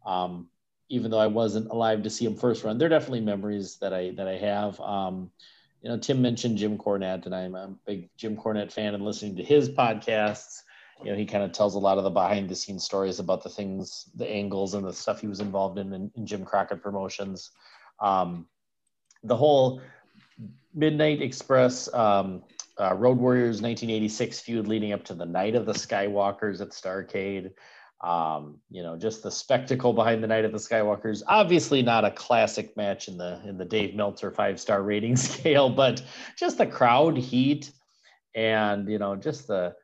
um, 0.04 0.48
even 0.90 1.12
though 1.12 1.20
I 1.20 1.28
wasn't 1.28 1.70
alive 1.70 2.02
to 2.04 2.10
see 2.10 2.26
him 2.26 2.36
first 2.36 2.64
run, 2.64 2.80
they're 2.80 2.90
definitely 2.90 3.22
memories 3.22 3.78
that 3.82 3.94
I, 3.94 4.12
that 4.18 4.28
I 4.28 4.38
have. 4.38 4.80
Um, 4.82 5.30
you 5.84 5.90
know, 5.90 6.00
Tim 6.00 6.24
mentioned 6.24 6.58
Jim 6.58 6.80
Cornette 6.80 7.28
and 7.28 7.36
I'm 7.36 7.54
a 7.54 7.76
big 7.86 8.10
Jim 8.18 8.36
Cornette 8.36 8.72
fan 8.72 8.96
and 8.96 9.06
listening 9.06 9.36
to 9.36 9.44
his 9.44 9.70
podcasts 9.70 10.64
you 11.04 11.12
know, 11.12 11.18
he 11.18 11.26
kind 11.26 11.44
of 11.44 11.52
tells 11.52 11.76
a 11.76 11.80
lot 11.80 11.98
of 11.98 12.04
the 12.04 12.10
behind 12.10 12.50
the 12.50 12.56
scenes 12.56 12.84
stories 12.84 13.20
about 13.20 13.44
the 13.44 13.50
things, 13.50 14.10
the 14.16 14.30
angles 14.30 14.74
and 14.74 14.86
the 14.86 14.94
stuff 14.94 15.22
he 15.22 15.28
was 15.28 15.40
involved 15.40 15.78
in 15.78 15.94
in, 15.94 16.12
in 16.16 16.26
Jim 16.26 16.44
Crockett 16.44 16.84
promotions. 16.84 17.52
Um, 18.00 18.48
the 19.24 19.36
whole 19.36 19.82
Midnight 20.74 21.22
Express 21.22 21.94
um, 21.94 22.44
uh, 22.80 22.94
Road 22.96 23.18
Warriors 23.18 23.62
1986 23.62 24.40
feud 24.42 24.68
leading 24.68 24.94
up 24.94 25.04
to 25.06 25.14
the 25.14 25.26
night 25.26 25.56
of 25.56 25.66
the 25.66 25.74
Skywalkers 25.74 26.62
at 26.62 26.70
Starcade. 26.70 27.52
Um, 28.02 28.60
you 28.70 28.82
know, 28.82 28.96
just 28.96 29.24
the 29.24 29.32
spectacle 29.32 29.92
behind 29.92 30.24
the 30.24 30.28
night 30.28 30.46
of 30.46 30.54
the 30.54 30.58
Skywalkers. 30.58 31.22
Obviously, 31.28 31.82
not 31.82 32.06
a 32.06 32.12
classic 32.12 32.76
match 32.78 33.10
in 33.10 33.18
the 33.18 33.42
in 33.46 33.58
the 33.58 33.66
Dave 33.66 33.96
Meltzer 33.96 34.32
five 34.32 34.60
star 34.60 34.84
rating 34.84 35.16
scale, 35.18 35.70
but 35.70 36.02
just 36.38 36.58
the 36.58 36.68
crowd 36.68 37.18
heat 37.18 37.72
and 38.36 38.88
you 38.90 39.00
know 39.00 39.16
just 39.16 39.48
the 39.48 39.76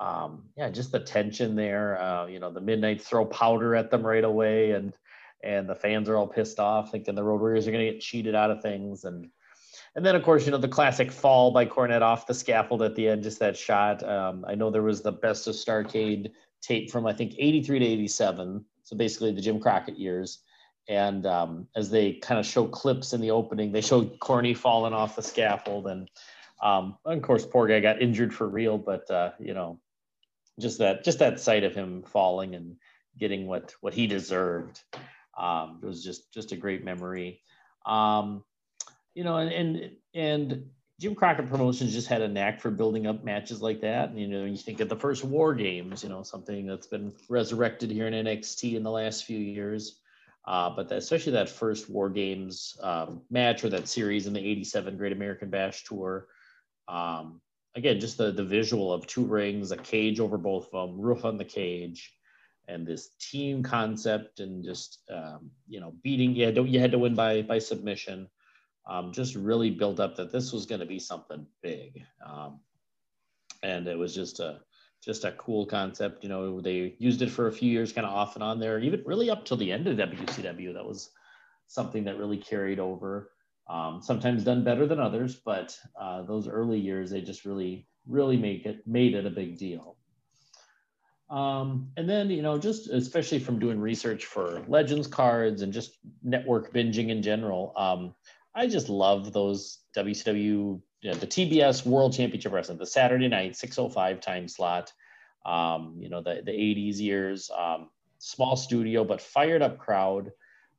um, 0.00 0.44
yeah, 0.56 0.70
just 0.70 0.92
the 0.92 1.00
tension 1.00 1.54
there. 1.54 2.00
Uh, 2.00 2.26
you 2.26 2.40
know, 2.40 2.50
the 2.50 2.60
Midnight 2.60 3.02
throw 3.02 3.26
powder 3.26 3.76
at 3.76 3.90
them 3.90 4.04
right 4.04 4.24
away, 4.24 4.72
and 4.72 4.94
and 5.44 5.68
the 5.68 5.74
fans 5.74 6.08
are 6.08 6.16
all 6.16 6.26
pissed 6.26 6.58
off, 6.58 6.90
thinking 6.90 7.14
the 7.14 7.22
Road 7.22 7.40
Warriors 7.40 7.68
are 7.68 7.70
going 7.70 7.86
to 7.86 7.92
get 7.92 8.00
cheated 8.00 8.34
out 8.34 8.50
of 8.50 8.62
things, 8.62 9.04
and 9.04 9.28
and 9.94 10.04
then 10.04 10.16
of 10.16 10.22
course 10.22 10.46
you 10.46 10.52
know 10.52 10.58
the 10.58 10.68
classic 10.68 11.12
fall 11.12 11.50
by 11.50 11.66
Cornette 11.66 12.00
off 12.00 12.26
the 12.26 12.34
scaffold 12.34 12.82
at 12.82 12.94
the 12.96 13.08
end, 13.08 13.22
just 13.22 13.38
that 13.40 13.56
shot. 13.56 14.02
Um, 14.02 14.44
I 14.48 14.54
know 14.54 14.70
there 14.70 14.82
was 14.82 15.02
the 15.02 15.12
best 15.12 15.46
of 15.46 15.54
Starcade 15.54 16.32
tape 16.62 16.90
from 16.90 17.06
I 17.06 17.12
think 17.12 17.34
'83 17.38 17.78
to 17.80 17.84
'87, 17.84 18.64
so 18.82 18.96
basically 18.96 19.32
the 19.32 19.42
Jim 19.42 19.60
Crockett 19.60 19.98
years. 19.98 20.40
And 20.88 21.24
um, 21.26 21.68
as 21.76 21.90
they 21.90 22.14
kind 22.14 22.40
of 22.40 22.46
show 22.46 22.66
clips 22.66 23.12
in 23.12 23.20
the 23.20 23.30
opening, 23.30 23.70
they 23.70 23.82
show 23.82 24.04
Corny 24.04 24.54
falling 24.54 24.94
off 24.94 25.14
the 25.14 25.22
scaffold, 25.22 25.86
and 25.86 26.10
um, 26.62 26.96
of 27.04 27.20
course, 27.22 27.44
poor 27.44 27.68
guy 27.68 27.80
got 27.80 28.02
injured 28.02 28.34
for 28.34 28.48
real, 28.48 28.78
but 28.78 29.08
uh, 29.10 29.32
you 29.38 29.54
know, 29.54 29.78
just 30.60 30.78
that 30.78 31.04
just 31.04 31.18
that 31.18 31.40
sight 31.40 31.64
of 31.64 31.74
him 31.74 32.02
falling 32.02 32.54
and 32.54 32.76
getting 33.18 33.46
what 33.46 33.74
what 33.80 33.94
he 33.94 34.06
deserved. 34.06 34.80
Um, 35.38 35.80
it 35.82 35.86
was 35.86 36.04
just 36.04 36.32
just 36.32 36.52
a 36.52 36.56
great 36.56 36.84
memory. 36.84 37.42
Um, 37.86 38.44
you 39.14 39.24
know 39.24 39.36
and, 39.36 39.50
and 39.50 39.90
and 40.14 40.66
jim 41.00 41.14
crockett 41.14 41.48
promotions 41.48 41.92
just 41.92 42.08
had 42.08 42.22
a 42.22 42.28
knack 42.28 42.60
for 42.60 42.70
building 42.70 43.06
up 43.06 43.24
matches 43.24 43.62
like 43.62 43.80
that. 43.80 44.10
And 44.10 44.18
you 44.18 44.28
know 44.28 44.44
you 44.44 44.56
think 44.56 44.80
of 44.80 44.88
the 44.88 44.96
first 44.96 45.24
war 45.24 45.54
games 45.54 46.02
you 46.02 46.08
know 46.08 46.22
something 46.22 46.66
that's 46.66 46.86
been 46.86 47.12
resurrected 47.28 47.90
here 47.90 48.06
in 48.06 48.14
nxt 48.26 48.74
in 48.74 48.82
the 48.82 48.90
last 48.90 49.24
few 49.24 49.38
years. 49.38 49.96
Uh, 50.46 50.70
but 50.70 50.90
especially 50.90 51.32
that 51.32 51.50
first 51.50 51.90
war 51.90 52.08
games 52.08 52.74
um, 52.82 53.20
match 53.30 53.62
or 53.62 53.68
that 53.68 53.86
series 53.86 54.26
in 54.26 54.32
the 54.32 54.40
87 54.40 54.96
great 54.96 55.12
american 55.12 55.50
bash 55.50 55.84
tour 55.84 56.28
um, 56.88 57.40
again, 57.74 58.00
just 58.00 58.18
the 58.18 58.32
the 58.32 58.44
visual 58.44 58.92
of 58.92 59.06
two 59.06 59.24
rings, 59.24 59.72
a 59.72 59.76
cage 59.76 60.20
over 60.20 60.38
both 60.38 60.68
of 60.72 60.88
them, 60.88 61.00
roof 61.00 61.24
on 61.24 61.36
the 61.36 61.44
cage, 61.44 62.12
and 62.68 62.86
this 62.86 63.10
team 63.20 63.62
concept, 63.62 64.40
and 64.40 64.64
just 64.64 65.02
um, 65.10 65.50
you 65.68 65.80
know 65.80 65.92
beating. 66.02 66.34
Had 66.36 66.56
to, 66.56 66.64
you 66.64 66.80
had 66.80 66.92
to 66.92 66.98
win 66.98 67.14
by 67.14 67.42
by 67.42 67.58
submission. 67.58 68.28
Um, 68.88 69.12
just 69.12 69.36
really 69.36 69.70
built 69.70 70.00
up 70.00 70.16
that 70.16 70.32
this 70.32 70.52
was 70.52 70.66
going 70.66 70.80
to 70.80 70.86
be 70.86 70.98
something 70.98 71.46
big, 71.62 72.02
um, 72.26 72.60
and 73.62 73.86
it 73.86 73.98
was 73.98 74.14
just 74.14 74.40
a 74.40 74.60
just 75.02 75.24
a 75.24 75.32
cool 75.32 75.66
concept. 75.66 76.22
You 76.22 76.28
know, 76.28 76.60
they 76.60 76.94
used 76.98 77.22
it 77.22 77.30
for 77.30 77.46
a 77.46 77.52
few 77.52 77.70
years, 77.70 77.92
kind 77.92 78.06
of 78.06 78.12
off 78.12 78.34
and 78.34 78.42
on 78.42 78.58
there, 78.58 78.78
even 78.78 79.02
really 79.06 79.30
up 79.30 79.44
till 79.44 79.56
the 79.56 79.72
end 79.72 79.86
of 79.86 79.96
WCW. 79.96 80.74
That 80.74 80.84
was 80.84 81.10
something 81.66 82.04
that 82.04 82.18
really 82.18 82.36
carried 82.36 82.80
over. 82.80 83.30
Um, 83.70 84.02
sometimes 84.02 84.42
done 84.42 84.64
better 84.64 84.84
than 84.84 84.98
others, 84.98 85.36
but 85.36 85.78
uh, 85.98 86.22
those 86.22 86.48
early 86.48 86.80
years 86.80 87.10
they 87.10 87.20
just 87.20 87.44
really, 87.44 87.86
really 88.04 88.36
make 88.36 88.66
it 88.66 88.84
made 88.84 89.14
it 89.14 89.26
a 89.26 89.30
big 89.30 89.58
deal. 89.58 89.96
Um, 91.30 91.92
and 91.96 92.10
then 92.10 92.30
you 92.30 92.42
know, 92.42 92.58
just 92.58 92.88
especially 92.88 93.38
from 93.38 93.60
doing 93.60 93.78
research 93.78 94.26
for 94.26 94.64
Legends 94.66 95.06
cards 95.06 95.62
and 95.62 95.72
just 95.72 95.98
network 96.24 96.74
binging 96.74 97.10
in 97.10 97.22
general, 97.22 97.72
um, 97.76 98.12
I 98.56 98.66
just 98.66 98.88
love 98.88 99.32
those 99.32 99.78
WCW, 99.96 100.80
you 101.02 101.10
know, 101.10 101.14
the 101.14 101.26
TBS 101.28 101.86
World 101.86 102.12
Championship 102.12 102.52
Wrestling, 102.52 102.78
the 102.78 102.86
Saturday 102.86 103.28
night 103.28 103.54
605 103.54 104.20
time 104.20 104.48
slot. 104.48 104.92
Um, 105.46 105.96
you 105.98 106.10
know, 106.10 106.22
the, 106.22 106.42
the 106.44 106.52
80s 106.52 106.98
years, 106.98 107.50
um, 107.56 107.88
small 108.18 108.56
studio, 108.56 109.04
but 109.04 109.22
fired 109.22 109.62
up 109.62 109.78
crowd, 109.78 110.32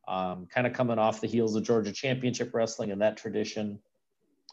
um, 0.08 0.47
kind 0.47 0.68
of 0.68 0.74
coming 0.74 0.99
off 0.99 1.22
the 1.22 1.28
heels 1.28 1.56
of 1.56 1.64
Georgia 1.64 1.91
Championship 1.91 2.54
Wrestling 2.54 2.91
and 2.91 3.02
that 3.02 3.18
tradition. 3.18 3.80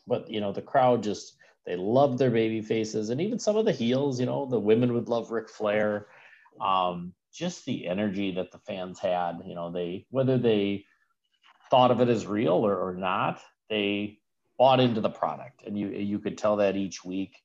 But, 0.07 0.31
you 0.31 0.41
know, 0.41 0.53
the 0.53 0.63
crowd 0.63 1.03
just, 1.03 1.37
they 1.67 1.77
loved 1.77 2.19
their 2.19 2.31
baby 2.31 2.63
faces. 2.63 3.11
And 3.11 3.21
even 3.21 3.39
some 3.39 3.57
of 3.57 3.65
the 3.65 3.73
heels, 3.73 4.21
you 4.21 4.27
know, 4.27 4.47
the 4.47 4.61
women 4.61 4.95
would 4.95 5.09
love 5.09 5.31
Ric 5.31 5.49
Flair. 5.49 6.07
Um, 6.61 7.13
just 7.33 7.65
the 7.65 7.87
energy 7.87 8.33
that 8.33 8.51
the 8.51 8.59
fans 8.59 8.99
had, 8.99 9.43
you 9.45 9.55
know, 9.55 9.71
they, 9.71 10.07
whether 10.11 10.39
they, 10.39 10.85
thought 11.71 11.91
of 11.91 12.01
it 12.01 12.09
as 12.09 12.27
real 12.27 12.67
or, 12.67 12.77
or 12.77 12.95
not, 12.95 13.41
they 13.69 14.19
bought 14.59 14.81
into 14.81 15.01
the 15.01 15.11
product, 15.11 15.63
and 15.67 15.79
you 15.79 15.89
you 15.89 16.19
could 16.19 16.39
tell 16.39 16.57
that 16.57 16.77
each 16.77 17.05
week. 17.05 17.37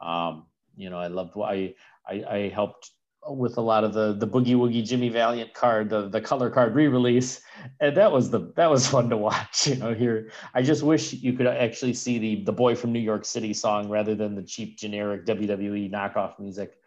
Um, 0.00 0.46
you 0.76 0.90
know, 0.90 0.98
I 0.98 1.08
loved 1.08 1.32
I, 1.36 1.74
I 2.06 2.24
I 2.28 2.50
helped 2.52 2.90
with 3.26 3.56
a 3.58 3.60
lot 3.60 3.84
of 3.84 3.92
the 3.92 4.12
the 4.14 4.26
boogie 4.26 4.54
woogie 4.54 4.84
Jimmy 4.84 5.08
Valiant 5.08 5.52
card, 5.54 5.90
the 5.90 6.08
the 6.08 6.20
color 6.20 6.50
card 6.50 6.74
re-release, 6.74 7.40
and 7.80 7.96
that 7.96 8.12
was 8.12 8.30
the 8.30 8.52
that 8.56 8.70
was 8.70 8.86
fun 8.94 9.10
to 9.10 9.16
watch. 9.16 9.66
You 9.66 9.76
know, 9.76 9.94
here 9.94 10.30
I 10.54 10.62
just 10.62 10.82
wish 10.82 11.12
you 11.12 11.32
could 11.32 11.46
actually 11.46 11.94
see 11.94 12.18
the 12.18 12.44
the 12.44 12.52
boy 12.52 12.74
from 12.74 12.92
New 12.92 13.00
York 13.00 13.24
City 13.24 13.52
song 13.52 13.88
rather 13.88 14.14
than 14.14 14.34
the 14.34 14.42
cheap 14.42 14.78
generic 14.78 15.26
WWE 15.26 15.90
knockoff 15.90 16.38
music. 16.38 16.78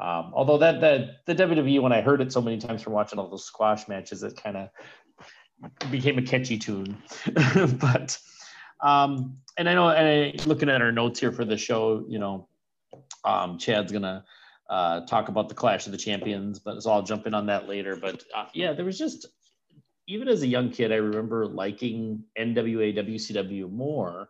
Um, 0.00 0.30
although 0.32 0.58
that 0.58 0.80
that 0.80 1.26
the 1.26 1.34
WWE 1.34 1.82
when 1.82 1.92
I 1.92 2.00
heard 2.00 2.20
it 2.20 2.32
so 2.32 2.40
many 2.40 2.58
times 2.58 2.82
from 2.82 2.92
watching 2.92 3.18
all 3.18 3.28
those 3.28 3.44
squash 3.44 3.88
matches, 3.88 4.22
it 4.22 4.40
kind 4.40 4.56
of 4.56 5.90
became 5.90 6.18
a 6.18 6.22
catchy 6.22 6.58
tune. 6.58 6.96
but 7.80 8.18
um, 8.80 9.38
and 9.56 9.68
I 9.68 9.74
know, 9.74 9.88
and 9.88 10.06
I, 10.40 10.44
looking 10.44 10.68
at 10.68 10.80
our 10.82 10.92
notes 10.92 11.18
here 11.18 11.32
for 11.32 11.44
the 11.44 11.56
show, 11.56 12.04
you 12.08 12.20
know, 12.20 12.48
um, 13.24 13.58
Chad's 13.58 13.90
gonna 13.90 14.24
uh, 14.68 15.00
talk 15.06 15.28
about 15.28 15.48
the 15.48 15.54
Clash 15.54 15.86
of 15.86 15.92
the 15.92 15.98
Champions, 15.98 16.58
but 16.58 16.82
so 16.82 16.90
I'll 16.90 17.02
jump 17.02 17.26
in 17.26 17.34
on 17.34 17.46
that 17.46 17.68
later. 17.68 17.96
But 17.96 18.22
uh, 18.34 18.46
yeah, 18.54 18.72
there 18.72 18.84
was 18.84 18.98
just 18.98 19.26
even 20.06 20.28
as 20.28 20.42
a 20.42 20.46
young 20.46 20.70
kid, 20.70 20.92
I 20.92 20.96
remember 20.96 21.46
liking 21.46 22.24
NWA 22.38 22.96
WCW 22.96 23.70
more. 23.70 24.28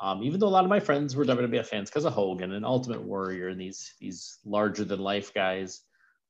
Um, 0.00 0.22
even 0.24 0.40
though 0.40 0.48
a 0.48 0.48
lot 0.48 0.64
of 0.64 0.70
my 0.70 0.80
friends 0.80 1.14
were 1.14 1.24
WWF 1.24 1.66
fans 1.66 1.88
because 1.88 2.06
of 2.06 2.12
Hogan 2.12 2.52
and 2.52 2.64
Ultimate 2.64 3.02
Warrior 3.02 3.48
and 3.48 3.60
these 3.60 3.94
these 4.00 4.38
larger 4.44 4.84
than 4.84 4.98
life 4.98 5.32
guys, 5.32 5.82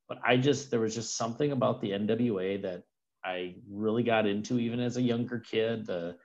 but 0.09 0.19
I 0.25 0.37
just 0.37 0.71
there 0.71 0.81
was 0.81 0.95
just 0.95 1.17
something 1.17 1.53
about 1.53 1.81
the 1.81 1.93
NWA 1.93 2.61
that 2.63 2.83
I 3.25 3.55
really 3.71 4.03
got 4.03 4.27
into 4.27 4.59
even 4.59 4.79
as 4.79 4.99
a 4.99 5.03
younger 5.03 5.39
kid. 5.39 5.87
The 5.87 6.17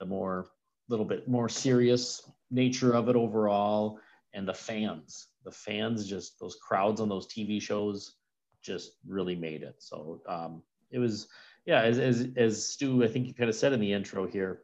the 0.00 0.06
more 0.06 0.48
little 0.88 1.04
bit 1.04 1.28
more 1.28 1.48
serious 1.48 2.28
nature 2.50 2.94
of 2.94 3.08
it 3.08 3.16
overall, 3.16 4.00
and 4.34 4.48
the 4.48 4.54
fans. 4.54 5.28
The 5.46 5.52
fans 5.52 6.06
just 6.06 6.38
those 6.38 6.56
crowds 6.56 7.00
on 7.00 7.08
those 7.08 7.26
TV 7.26 7.62
shows 7.62 8.16
just 8.62 8.96
really 9.06 9.36
made 9.36 9.62
it. 9.62 9.76
So 9.78 10.20
um, 10.28 10.62
it 10.90 10.98
was 10.98 11.28
yeah, 11.64 11.82
as, 11.82 11.98
as 11.98 12.28
as 12.36 12.66
Stu 12.66 13.02
I 13.04 13.08
think 13.08 13.26
you 13.26 13.34
kind 13.34 13.48
of 13.48 13.56
said 13.56 13.72
in 13.72 13.80
the 13.80 13.92
intro 13.92 14.26
here. 14.26 14.62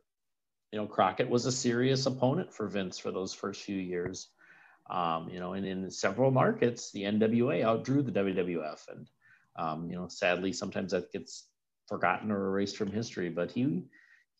You 0.72 0.78
know, 0.78 0.86
Crockett 0.86 1.28
was 1.28 1.46
a 1.46 1.52
serious 1.52 2.06
opponent 2.06 2.52
for 2.52 2.66
Vince 2.66 2.98
for 2.98 3.10
those 3.10 3.32
first 3.32 3.62
few 3.62 3.76
years. 3.76 4.28
Um, 4.90 5.28
you 5.28 5.38
know, 5.38 5.52
and 5.52 5.64
in 5.64 5.90
several 5.90 6.30
markets, 6.30 6.90
the 6.92 7.02
NWA 7.02 7.62
outdrew 7.62 8.02
the 8.02 8.12
WWF, 8.12 8.88
and 8.88 9.08
um, 9.56 9.88
you 9.88 9.96
know, 9.96 10.08
sadly, 10.08 10.52
sometimes 10.52 10.92
that 10.92 11.12
gets 11.12 11.46
forgotten 11.88 12.30
or 12.32 12.46
erased 12.48 12.76
from 12.76 12.90
history, 12.90 13.28
but 13.28 13.50
he 13.50 13.84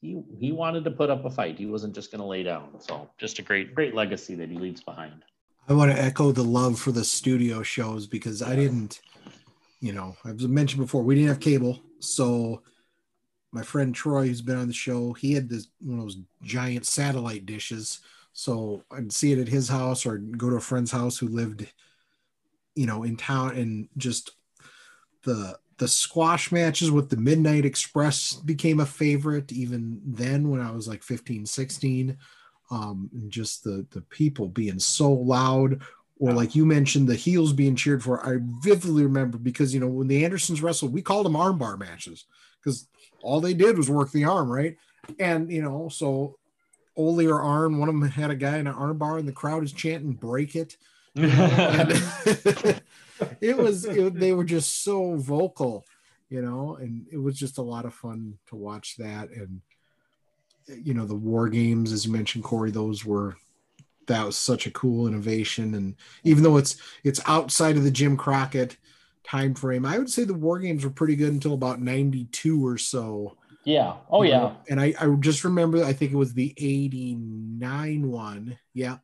he 0.01 0.23
he 0.39 0.53
wanted 0.53 0.85
to 0.85 0.91
put 0.91 1.11
up 1.11 1.25
a 1.25 1.31
fight. 1.31 1.59
He 1.59 1.67
wasn't 1.67 1.95
just 1.95 2.11
going 2.11 2.21
to 2.21 2.27
lay 2.27 2.43
down. 2.43 2.81
So 2.81 3.09
just 3.19 3.39
a 3.39 3.43
great 3.43 3.75
great 3.75 3.95
legacy 3.95 4.35
that 4.37 4.51
he 4.51 4.57
leaves 4.57 4.83
behind. 4.83 5.25
I 5.69 5.75
want 5.75 5.93
to 5.93 6.03
echo 6.03 6.33
the 6.33 6.43
love 6.43 6.79
for 6.79 6.93
the 6.93 7.05
studio 7.05 7.63
shows 7.63 8.07
because 8.07 8.43
I 8.43 8.57
didn't, 8.57 9.01
you 9.81 9.93
know, 9.93 10.17
I've 10.25 10.41
mentioned 10.41 10.83
before 10.83 11.03
we 11.03 11.15
didn't 11.15 11.29
have 11.29 11.41
cable, 11.41 11.81
so 12.01 12.63
my 13.53 13.63
friend 13.63 13.95
Troy, 13.95 14.27
who's 14.27 14.43
been 14.43 14.57
on 14.57 14.67
the 14.67 14.73
show, 14.73 15.13
he 15.13 15.35
had 15.35 15.49
this 15.49 15.69
one 15.81 15.99
of 15.99 16.05
those 16.05 16.19
giant 16.43 16.87
satellite 16.87 17.47
dishes. 17.47 18.01
So 18.33 18.83
I'd 18.91 19.13
see 19.13 19.33
it 19.33 19.39
at 19.39 19.49
his 19.49 19.69
house 19.69 20.07
or 20.07 20.17
go 20.19 20.51
to 20.51 20.57
a 20.57 20.61
friend's 20.61 20.91
house 20.91 21.19
who 21.19 21.29
lived, 21.29 21.71
you 22.75 22.87
know, 22.87 23.03
in 23.03 23.17
town 23.17 23.57
and 23.57 23.89
just 23.97 24.33
the 25.25 25.59
the 25.79 25.89
squash 25.89 26.53
matches 26.53 26.91
with 26.91 27.11
the 27.11 27.17
Midnight 27.17 27.65
Express 27.65 28.35
became 28.35 28.81
a 28.81 28.87
favorite 28.87 29.53
even 29.53 30.01
then 30.05 30.49
when 30.49 30.61
I 30.61 30.71
was 30.71 30.87
like 30.87 31.03
15, 31.03 31.45
16. 31.45 32.17
Um, 32.73 33.11
and 33.13 33.31
just 33.31 33.65
the 33.65 33.87
the 33.91 34.01
people 34.01 34.49
being 34.49 34.79
so 34.79 35.13
loud, 35.13 35.83
or 36.19 36.33
like 36.33 36.57
you 36.57 36.65
mentioned, 36.65 37.07
the 37.07 37.15
heels 37.15 37.53
being 37.53 37.77
cheered 37.77 38.03
for. 38.03 38.27
I 38.27 38.39
vividly 38.61 39.03
remember 39.03 39.37
because 39.37 39.75
you 39.75 39.81
know 39.81 39.89
when 39.89 40.09
the 40.09 40.25
Andersons 40.25 40.63
wrestled, 40.63 40.95
we 40.95 41.03
called 41.03 41.27
them 41.27 41.35
armbar 41.35 41.79
matches 41.79 42.25
because 42.59 42.89
all 43.23 43.43
they 43.43 43.53
did 43.53 43.77
was 43.77 43.91
work 43.91 44.11
the 44.11 44.25
arm, 44.25 44.51
right? 44.51 44.77
And 45.19 45.53
you 45.53 45.61
know, 45.61 45.91
so 45.91 46.39
Ole 46.97 47.29
or 47.29 47.43
Arn, 47.43 47.79
one 47.79 47.91
of 47.91 47.95
them 47.95 48.09
had 48.09 48.31
a 48.31 48.37
guy 48.37 48.57
in 48.57 48.67
an 48.67 48.75
armbar, 48.75 49.19
and 49.19 49.29
the 49.29 49.33
crowd 49.33 49.65
is 49.65 49.73
chanting 49.73 50.13
"Break 50.13 50.57
it." 50.57 50.79
it 51.15 52.83
was 53.59 53.85
it, 53.85 54.15
they 54.15 54.33
were 54.33 54.45
just 54.45 54.83
so 54.83 55.17
vocal 55.17 55.85
you 56.31 56.41
know 56.41 56.77
and 56.81 57.07
it 57.13 57.19
was 57.19 57.39
just 57.39 57.59
a 57.59 57.63
lot 57.63 57.85
of 57.85 57.93
fun 57.93 58.39
to 58.47 58.57
watch 58.57 58.97
that 58.97 59.29
and 59.29 59.61
you 60.69 60.95
know 60.95 61.05
the 61.05 61.15
war 61.15 61.49
games 61.49 61.93
as 61.93 62.07
you 62.07 62.13
mentioned 62.13 62.45
corey 62.45 62.71
those 62.71 63.05
were 63.05 63.37
that 64.07 64.27
was 64.27 64.37
such 64.37 64.67
a 64.67 64.71
cool 64.71 65.07
innovation. 65.07 65.75
And 65.75 65.95
even 66.25 66.43
though 66.43 66.57
it's 66.57 66.77
it's 67.05 67.21
outside 67.27 67.77
of 67.77 67.85
the 67.85 67.91
jim 67.91 68.17
crockett 68.17 68.77
time 69.25 69.55
frame 69.55 69.87
i 69.87 69.99
would 69.99 70.11
say 70.11 70.25
the 70.25 70.35
war 70.35 70.59
games 70.59 70.85
were 70.85 70.91
pretty 70.91 71.15
good 71.15 71.33
until 71.33 71.55
about 71.55 71.81
92 71.81 72.67
or 72.67 72.79
so. 72.79 73.37
Yeah. 73.65 73.95
Oh 74.11 74.23
yeah 74.23 74.39
know? 74.39 74.57
and 74.69 74.81
i 74.81 74.95
i 75.01 75.07
just 75.21 75.45
remember 75.45 75.85
i 75.85 75.93
think 75.93 76.13
it 76.13 76.17
was 76.17 76.35
the 76.35 76.55
89 76.57 78.11
one. 78.11 78.59
Yep. 78.75 79.01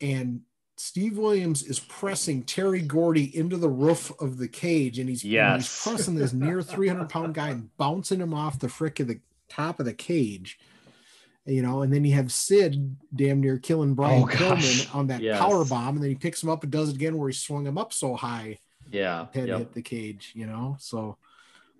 And 0.00 0.42
Steve 0.78 1.16
Williams 1.16 1.62
is 1.62 1.80
pressing 1.80 2.42
Terry 2.42 2.82
Gordy 2.82 3.34
into 3.34 3.56
the 3.56 3.68
roof 3.68 4.12
of 4.20 4.36
the 4.36 4.46
cage, 4.46 4.98
and 4.98 5.08
he's, 5.08 5.24
yes. 5.24 5.62
he's 5.62 5.82
pressing 5.82 6.16
this 6.16 6.34
near 6.34 6.60
300 6.60 7.08
pound 7.08 7.34
guy 7.34 7.48
and 7.48 7.74
bouncing 7.78 8.20
him 8.20 8.34
off 8.34 8.58
the 8.58 8.68
frick 8.68 9.00
of 9.00 9.08
the 9.08 9.18
top 9.48 9.80
of 9.80 9.86
the 9.86 9.94
cage. 9.94 10.58
You 11.44 11.62
know, 11.62 11.82
and 11.82 11.92
then 11.92 12.04
you 12.04 12.12
have 12.14 12.32
Sid 12.32 12.96
damn 13.14 13.40
near 13.40 13.56
killing 13.56 13.94
Brian 13.94 14.24
oh, 14.24 14.26
Pillman 14.26 14.92
on 14.92 15.06
that 15.06 15.20
yes. 15.20 15.38
power 15.38 15.64
bomb, 15.64 15.94
and 15.94 16.02
then 16.02 16.10
he 16.10 16.16
picks 16.16 16.42
him 16.42 16.48
up 16.48 16.64
and 16.64 16.72
does 16.72 16.88
it 16.88 16.96
again 16.96 17.16
where 17.16 17.28
he 17.28 17.34
swung 17.34 17.64
him 17.64 17.78
up 17.78 17.92
so 17.92 18.16
high. 18.16 18.58
Yeah, 18.90 19.26
head 19.32 19.48
yep. 19.48 19.58
hit 19.58 19.72
the 19.72 19.82
cage. 19.82 20.32
You 20.34 20.46
know, 20.46 20.76
so 20.80 21.18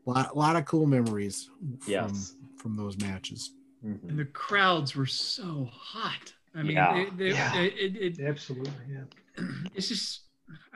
a 0.06 0.10
lot, 0.10 0.30
a 0.32 0.38
lot 0.38 0.56
of 0.56 0.64
cool 0.66 0.86
memories 0.86 1.50
from 1.80 1.92
yes. 1.92 2.34
from 2.56 2.76
those 2.76 2.96
matches. 2.98 3.54
Mm-hmm. 3.84 4.08
And 4.08 4.18
the 4.18 4.24
crowds 4.24 4.94
were 4.94 5.06
so 5.06 5.68
hot. 5.72 6.32
I 6.54 6.62
mean, 6.62 6.76
yeah. 6.76 6.96
It, 6.96 7.20
it, 7.20 7.34
yeah. 7.34 7.60
It, 7.60 7.96
it, 7.96 8.20
absolutely, 8.20 8.72
yeah. 8.90 9.44
It's 9.74 9.88
just, 9.88 10.22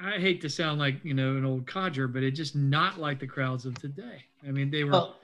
I 0.01 0.19
hate 0.19 0.41
to 0.43 0.51
sound 0.51 0.79
like 0.79 1.03
you 1.05 1.15
know 1.15 1.37
an 1.37 1.45
old 1.45 1.67
codger, 1.67 2.07
but 2.07 2.23
it's 2.23 2.37
just 2.37 2.55
not 2.55 2.99
like 2.99 3.19
the 3.19 3.27
crowds 3.27 3.67
of 3.67 3.75
today. 3.81 4.25
I 4.47 4.51
mean, 4.51 4.71
they 4.71 4.85
were. 4.85 4.93
Well, 4.93 5.17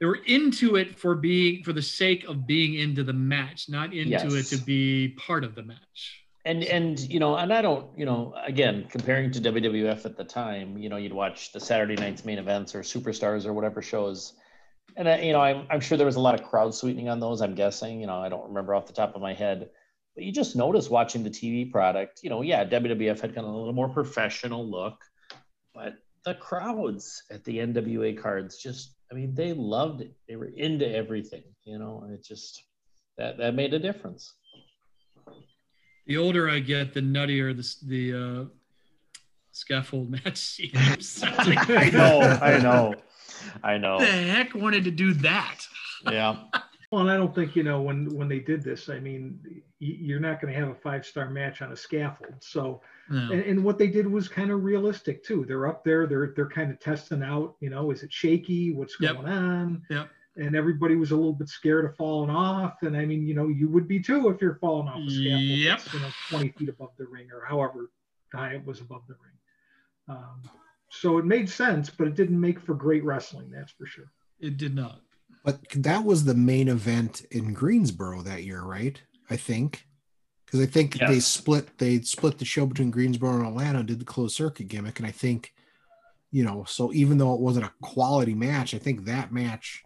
they 0.00 0.06
were 0.06 0.20
into 0.26 0.76
it 0.76 0.98
for 0.98 1.14
being 1.14 1.64
for 1.64 1.72
the 1.72 1.82
sake 1.82 2.24
of 2.24 2.46
being 2.46 2.74
into 2.74 3.02
the 3.04 3.12
match, 3.12 3.68
not 3.68 3.92
into 3.92 4.10
yes. 4.10 4.32
it 4.32 4.56
to 4.56 4.62
be 4.64 5.16
part 5.18 5.44
of 5.44 5.54
the 5.54 5.62
match. 5.62 6.24
And 6.44 6.64
and 6.64 6.98
you 7.00 7.20
know, 7.20 7.36
and 7.36 7.52
I 7.52 7.62
don't, 7.62 7.86
you 7.98 8.06
know, 8.06 8.34
again, 8.44 8.86
comparing 8.88 9.30
to 9.32 9.40
WWF 9.40 10.04
at 10.04 10.16
the 10.16 10.24
time, 10.24 10.78
you 10.78 10.88
know, 10.88 10.96
you'd 10.96 11.12
watch 11.12 11.52
the 11.52 11.60
Saturday 11.60 11.96
night's 11.96 12.24
main 12.24 12.38
events 12.38 12.74
or 12.74 12.80
superstars 12.80 13.44
or 13.44 13.52
whatever 13.52 13.82
shows 13.82 14.34
and 14.96 15.08
I, 15.08 15.20
you 15.20 15.32
know, 15.32 15.40
I'm, 15.40 15.66
I'm 15.70 15.80
sure 15.80 15.96
there 15.96 16.06
was 16.06 16.16
a 16.16 16.20
lot 16.20 16.38
of 16.38 16.46
crowd 16.46 16.74
sweetening 16.74 17.08
on 17.08 17.20
those. 17.20 17.40
I'm 17.40 17.54
guessing, 17.54 18.00
you 18.00 18.06
know, 18.06 18.20
I 18.20 18.28
don't 18.28 18.48
remember 18.48 18.74
off 18.74 18.86
the 18.86 18.92
top 18.92 19.14
of 19.14 19.22
my 19.22 19.34
head, 19.34 19.70
but 20.14 20.24
you 20.24 20.32
just 20.32 20.56
notice 20.56 20.90
watching 20.90 21.22
the 21.22 21.30
TV 21.30 21.70
product, 21.70 22.20
you 22.22 22.30
know, 22.30 22.42
yeah, 22.42 22.64
WWF 22.64 23.20
had 23.20 23.34
kind 23.34 23.46
of 23.46 23.54
a 23.54 23.56
little 23.56 23.72
more 23.72 23.88
professional 23.88 24.68
look, 24.68 25.04
but 25.74 25.94
the 26.24 26.34
crowds 26.34 27.22
at 27.30 27.44
the 27.44 27.58
NWA 27.58 28.20
cards 28.20 28.58
just, 28.58 28.94
I 29.10 29.14
mean, 29.14 29.34
they 29.34 29.52
loved 29.52 30.00
it. 30.02 30.12
They 30.28 30.36
were 30.36 30.50
into 30.56 30.88
everything, 30.88 31.42
you 31.64 31.78
know, 31.78 32.02
and 32.04 32.12
it 32.12 32.24
just, 32.24 32.64
that, 33.16 33.38
that 33.38 33.54
made 33.54 33.72
a 33.74 33.78
difference. 33.78 34.34
The 36.06 36.16
older 36.16 36.48
I 36.48 36.58
get, 36.60 36.94
the 36.94 37.00
nuttier 37.00 37.56
the, 37.56 37.86
the 37.86 38.18
uh, 38.18 38.44
scaffold 39.52 40.10
match 40.24 40.38
seems. 40.38 41.22
I 41.24 41.90
know, 41.90 42.20
I 42.20 42.58
know, 42.58 42.94
I 43.62 43.78
know. 43.78 43.98
Who 43.98 44.06
the 44.06 44.12
heck 44.12 44.54
wanted 44.54 44.84
to 44.84 44.90
do 44.90 45.14
that? 45.14 45.66
Yeah. 46.10 46.36
Well, 46.90 47.02
and 47.02 47.10
I 47.10 47.18
don't 47.18 47.34
think 47.34 47.54
you 47.54 47.64
know 47.64 47.82
when 47.82 48.06
when 48.16 48.28
they 48.28 48.38
did 48.38 48.62
this. 48.62 48.88
I 48.88 48.98
mean, 48.98 49.40
you're 49.78 50.20
not 50.20 50.40
going 50.40 50.54
to 50.54 50.58
have 50.58 50.70
a 50.70 50.74
five 50.74 51.04
star 51.04 51.28
match 51.28 51.60
on 51.60 51.70
a 51.70 51.76
scaffold. 51.76 52.36
So, 52.40 52.80
no. 53.10 53.32
and, 53.32 53.42
and, 53.42 53.64
what 53.64 53.78
they 53.78 53.88
did 53.88 54.06
was 54.06 54.28
kind 54.28 54.50
of 54.50 54.64
realistic 54.64 55.24
too. 55.24 55.44
They're 55.46 55.66
up 55.66 55.84
there. 55.84 56.06
They're 56.06 56.32
they're 56.34 56.48
kind 56.48 56.70
of 56.70 56.78
testing 56.80 57.22
out. 57.22 57.56
You 57.60 57.70
know, 57.70 57.90
is 57.90 58.02
it 58.02 58.12
shaky? 58.12 58.72
What's 58.72 58.96
yep. 59.00 59.14
going 59.14 59.26
on? 59.26 59.82
Yeah. 59.90 60.06
and 60.36 60.54
everybody 60.54 60.94
was 60.94 61.10
a 61.10 61.16
little 61.16 61.32
bit 61.32 61.48
scared 61.48 61.84
of 61.84 61.96
falling 61.96 62.30
off. 62.30 62.82
And 62.82 62.96
I 62.96 63.04
mean, 63.04 63.26
you 63.26 63.34
know, 63.34 63.48
you 63.48 63.68
would 63.68 63.88
be 63.88 64.00
too 64.00 64.28
if 64.28 64.40
you're 64.40 64.58
falling 64.60 64.88
off 64.88 65.00
the 65.06 65.10
scaffold, 65.10 65.42
Yep. 65.42 65.80
you 65.94 66.00
know, 66.00 66.10
20 66.30 66.48
feet 66.50 66.68
above 66.68 66.90
the 66.96 67.06
ring 67.06 67.28
or 67.32 67.44
however 67.44 67.90
high 68.32 68.54
it 68.54 68.64
was 68.64 68.80
above 68.80 69.02
the 69.08 69.14
ring. 69.14 70.16
Um, 70.16 70.42
so 70.90 71.18
it 71.18 71.24
made 71.24 71.50
sense, 71.50 71.90
but 71.90 72.06
it 72.06 72.14
didn't 72.14 72.40
make 72.40 72.60
for 72.60 72.74
great 72.74 73.04
wrestling, 73.04 73.50
that's 73.50 73.72
for 73.72 73.86
sure. 73.86 74.10
It 74.40 74.56
did 74.56 74.74
not. 74.74 75.00
But 75.44 75.68
that 75.70 76.04
was 76.04 76.24
the 76.24 76.34
main 76.34 76.68
event 76.68 77.22
in 77.30 77.52
Greensboro 77.52 78.22
that 78.22 78.44
year, 78.44 78.62
right? 78.62 79.00
I 79.30 79.36
think. 79.36 79.86
Because 80.50 80.60
I 80.66 80.66
think 80.66 80.98
they 80.98 81.20
split 81.20 81.76
they 81.78 82.00
split 82.00 82.38
the 82.38 82.44
show 82.46 82.64
between 82.66 82.90
Greensboro 82.90 83.36
and 83.36 83.46
Atlanta, 83.46 83.80
and 83.80 83.88
did 83.88 83.98
the 84.00 84.04
closed 84.06 84.34
circuit 84.34 84.68
gimmick, 84.68 84.98
and 84.98 85.06
I 85.06 85.10
think, 85.10 85.52
you 86.30 86.42
know, 86.44 86.64
so 86.66 86.90
even 86.94 87.18
though 87.18 87.34
it 87.34 87.40
wasn't 87.40 87.66
a 87.66 87.72
quality 87.82 88.34
match, 88.34 88.74
I 88.74 88.78
think 88.78 89.04
that 89.04 89.30
match, 89.30 89.82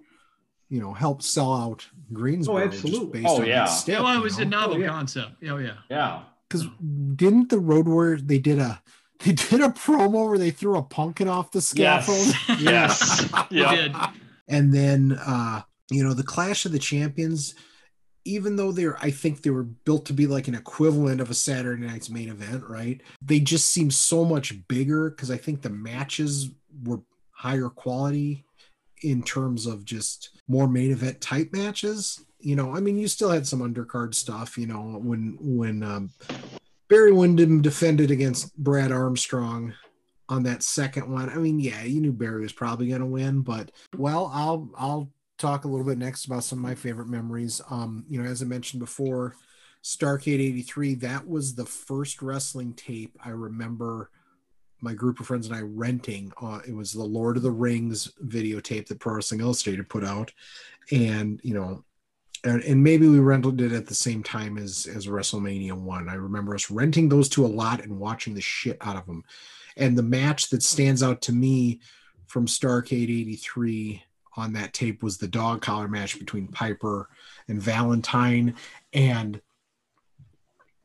you 0.68 0.80
know, 0.80 0.92
helped 0.92 1.24
sell 1.24 1.52
out 1.52 1.84
Greensboro. 2.12 2.68
just 2.68 2.84
absolutely. 2.84 3.22
based 3.22 3.32
Oh, 3.32 3.40
on 3.42 3.46
yeah. 3.48 3.64
that 3.86 4.02
well, 4.02 4.12
it 4.14 4.16
you 4.18 4.22
was 4.22 4.38
a 4.38 4.44
novel 4.44 4.76
Oh, 4.76 4.78
yeah. 4.78 4.88
concept. 4.88 5.30
Oh 5.48 5.56
yeah. 5.58 5.74
Yeah. 5.90 6.22
Because 6.48 6.68
didn't 7.16 7.48
the 7.48 7.58
Road 7.58 7.88
Warriors 7.88 8.22
they 8.24 8.38
did 8.38 8.58
a 8.60 8.80
they 9.24 9.32
did 9.32 9.60
a 9.60 9.68
promo 9.68 10.28
where 10.28 10.38
they 10.38 10.50
threw 10.50 10.76
a 10.76 10.82
pumpkin 10.82 11.26
off 11.28 11.50
the 11.50 11.60
scaffold? 11.60 12.26
Yes. 12.60 13.28
yes. 13.50 13.50
Yeah. 13.50 14.10
And 14.48 14.72
then 14.72 15.18
uh, 15.20 15.62
you 15.90 16.04
know, 16.04 16.14
the 16.14 16.22
Clash 16.22 16.64
of 16.66 16.72
the 16.72 16.78
Champions, 16.78 17.54
even 18.24 18.56
though 18.56 18.72
they're 18.72 18.98
I 18.98 19.10
think 19.10 19.42
they 19.42 19.50
were 19.50 19.64
built 19.64 20.06
to 20.06 20.12
be 20.12 20.26
like 20.26 20.48
an 20.48 20.54
equivalent 20.54 21.20
of 21.20 21.30
a 21.30 21.34
Saturday 21.34 21.86
night's 21.86 22.10
main 22.10 22.28
event, 22.28 22.64
right? 22.68 23.00
They 23.20 23.40
just 23.40 23.68
seem 23.68 23.90
so 23.90 24.24
much 24.24 24.66
bigger 24.68 25.10
because 25.10 25.30
I 25.30 25.36
think 25.36 25.62
the 25.62 25.70
matches 25.70 26.50
were 26.84 27.00
higher 27.30 27.68
quality 27.68 28.44
in 29.02 29.22
terms 29.22 29.66
of 29.66 29.84
just 29.84 30.30
more 30.48 30.68
main 30.68 30.92
event 30.92 31.20
type 31.20 31.52
matches. 31.52 32.24
You 32.38 32.56
know, 32.56 32.74
I 32.74 32.80
mean, 32.80 32.98
you 32.98 33.08
still 33.08 33.30
had 33.30 33.46
some 33.46 33.60
undercard 33.60 34.14
stuff, 34.14 34.58
you 34.58 34.66
know, 34.66 35.00
when 35.02 35.36
when 35.40 35.82
um, 35.82 36.10
Barry 36.88 37.12
Windham 37.12 37.62
defended 37.62 38.10
against 38.10 38.56
Brad 38.56 38.92
Armstrong 38.92 39.74
on 40.28 40.42
that 40.44 40.62
second 40.62 41.10
one. 41.10 41.28
I 41.28 41.36
mean, 41.36 41.60
yeah, 41.60 41.82
you 41.82 42.00
knew 42.00 42.12
Barry 42.12 42.42
was 42.42 42.52
probably 42.52 42.88
going 42.88 43.00
to 43.00 43.06
win, 43.06 43.42
but 43.42 43.70
well, 43.96 44.30
I'll 44.32 44.68
I'll 44.76 45.10
talk 45.42 45.64
a 45.64 45.68
little 45.68 45.84
bit 45.84 45.98
next 45.98 46.26
about 46.26 46.44
some 46.44 46.58
of 46.58 46.62
my 46.62 46.74
favorite 46.74 47.08
memories. 47.08 47.60
Um, 47.68 48.04
you 48.08 48.22
know, 48.22 48.28
as 48.28 48.42
I 48.42 48.46
mentioned 48.46 48.80
before, 48.80 49.34
Starcade 49.82 50.40
83, 50.40 50.94
that 50.96 51.28
was 51.28 51.54
the 51.54 51.66
first 51.66 52.22
wrestling 52.22 52.72
tape 52.74 53.18
I 53.22 53.30
remember 53.30 54.10
my 54.80 54.94
group 54.94 55.20
of 55.20 55.26
friends 55.26 55.46
and 55.46 55.56
I 55.56 55.60
renting. 55.60 56.32
Uh, 56.40 56.60
it 56.66 56.74
was 56.74 56.92
the 56.92 57.02
Lord 57.02 57.36
of 57.36 57.42
the 57.42 57.50
Rings 57.50 58.12
videotape 58.24 58.86
that 58.86 59.00
Pro 59.00 59.14
Wrestling 59.14 59.40
Illustrated 59.40 59.88
put 59.88 60.04
out. 60.04 60.32
And, 60.90 61.40
you 61.42 61.54
know, 61.54 61.84
and, 62.44 62.62
and 62.62 62.82
maybe 62.82 63.08
we 63.08 63.20
rented 63.20 63.60
it 63.60 63.72
at 63.72 63.86
the 63.86 63.94
same 63.94 64.22
time 64.22 64.58
as, 64.58 64.88
as 64.92 65.06
WrestleMania 65.06 65.72
1. 65.72 66.08
I 66.08 66.14
remember 66.14 66.54
us 66.54 66.70
renting 66.70 67.08
those 67.08 67.28
two 67.28 67.44
a 67.44 67.48
lot 67.48 67.82
and 67.82 67.98
watching 67.98 68.34
the 68.34 68.40
shit 68.40 68.76
out 68.80 68.96
of 68.96 69.06
them. 69.06 69.24
And 69.76 69.96
the 69.96 70.02
match 70.02 70.50
that 70.50 70.62
stands 70.62 71.02
out 71.02 71.22
to 71.22 71.32
me 71.32 71.80
from 72.26 72.46
Starcade 72.46 73.10
83 73.10 74.02
on 74.36 74.52
that 74.54 74.72
tape 74.72 75.02
was 75.02 75.18
the 75.18 75.28
dog 75.28 75.62
collar 75.62 75.88
match 75.88 76.18
between 76.18 76.48
Piper 76.48 77.08
and 77.48 77.60
Valentine. 77.60 78.54
And 78.92 79.40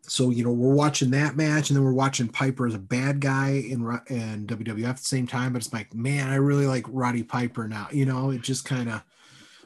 so, 0.02 0.30
you 0.30 0.44
know, 0.44 0.52
we're 0.52 0.74
watching 0.74 1.12
that 1.12 1.36
match 1.36 1.70
and 1.70 1.78
then 1.78 1.84
we're 1.84 1.94
watching 1.94 2.28
Piper 2.28 2.68
as 2.68 2.76
a 2.76 2.80
bad 2.80 3.20
guy 3.20 3.50
in, 3.50 3.82
in 4.08 4.48
WWF 4.48 4.90
at 4.90 4.98
the 4.98 5.04
same 5.04 5.28
time. 5.28 5.54
But 5.54 5.62
it's 5.62 5.74
like, 5.74 5.94
man, 5.94 6.30
I 6.30 6.36
really 6.36 6.68
like 6.68 6.86
Roddy 6.88 7.24
Piper 7.24 7.68
now. 7.68 7.88
You 7.92 8.06
know, 8.06 8.32
it 8.32 8.42
just 8.42 8.66
kind 8.66 8.90
of 8.90 9.04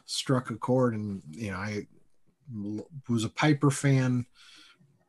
struck 0.06 0.50
a 0.50 0.56
chord. 0.56 0.94
And, 0.94 1.22
you 1.32 1.52
know, 1.52 1.58
I 1.58 1.88
was 3.08 3.24
a 3.24 3.30
Piper 3.30 3.72
fan 3.72 4.26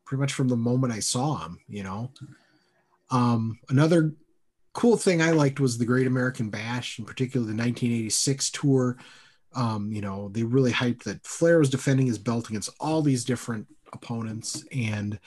pretty 0.04 0.20
much 0.20 0.32
from 0.34 0.48
the 0.48 0.56
moment 0.56 0.92
I 0.92 1.00
saw 1.00 1.38
him, 1.38 1.58
you 1.68 1.82
know. 1.82 2.10
Um, 3.10 3.58
another 3.68 4.12
cool 4.72 4.96
thing 4.96 5.20
I 5.20 5.30
liked 5.30 5.60
was 5.60 5.76
the 5.76 5.84
Great 5.84 6.06
American 6.06 6.50
Bash, 6.50 6.98
in 6.98 7.04
particular 7.04 7.44
the 7.44 7.52
1986 7.52 8.50
tour. 8.50 8.96
Um, 9.54 9.92
you 9.92 10.00
know, 10.00 10.30
they 10.30 10.44
really 10.44 10.72
hyped 10.72 11.04
that 11.04 11.26
Flair 11.26 11.58
was 11.58 11.68
defending 11.68 12.06
his 12.06 12.18
belt 12.18 12.48
against 12.48 12.70
all 12.80 13.02
these 13.02 13.24
different 13.24 13.66
opponents. 13.92 14.64
And 14.72 15.18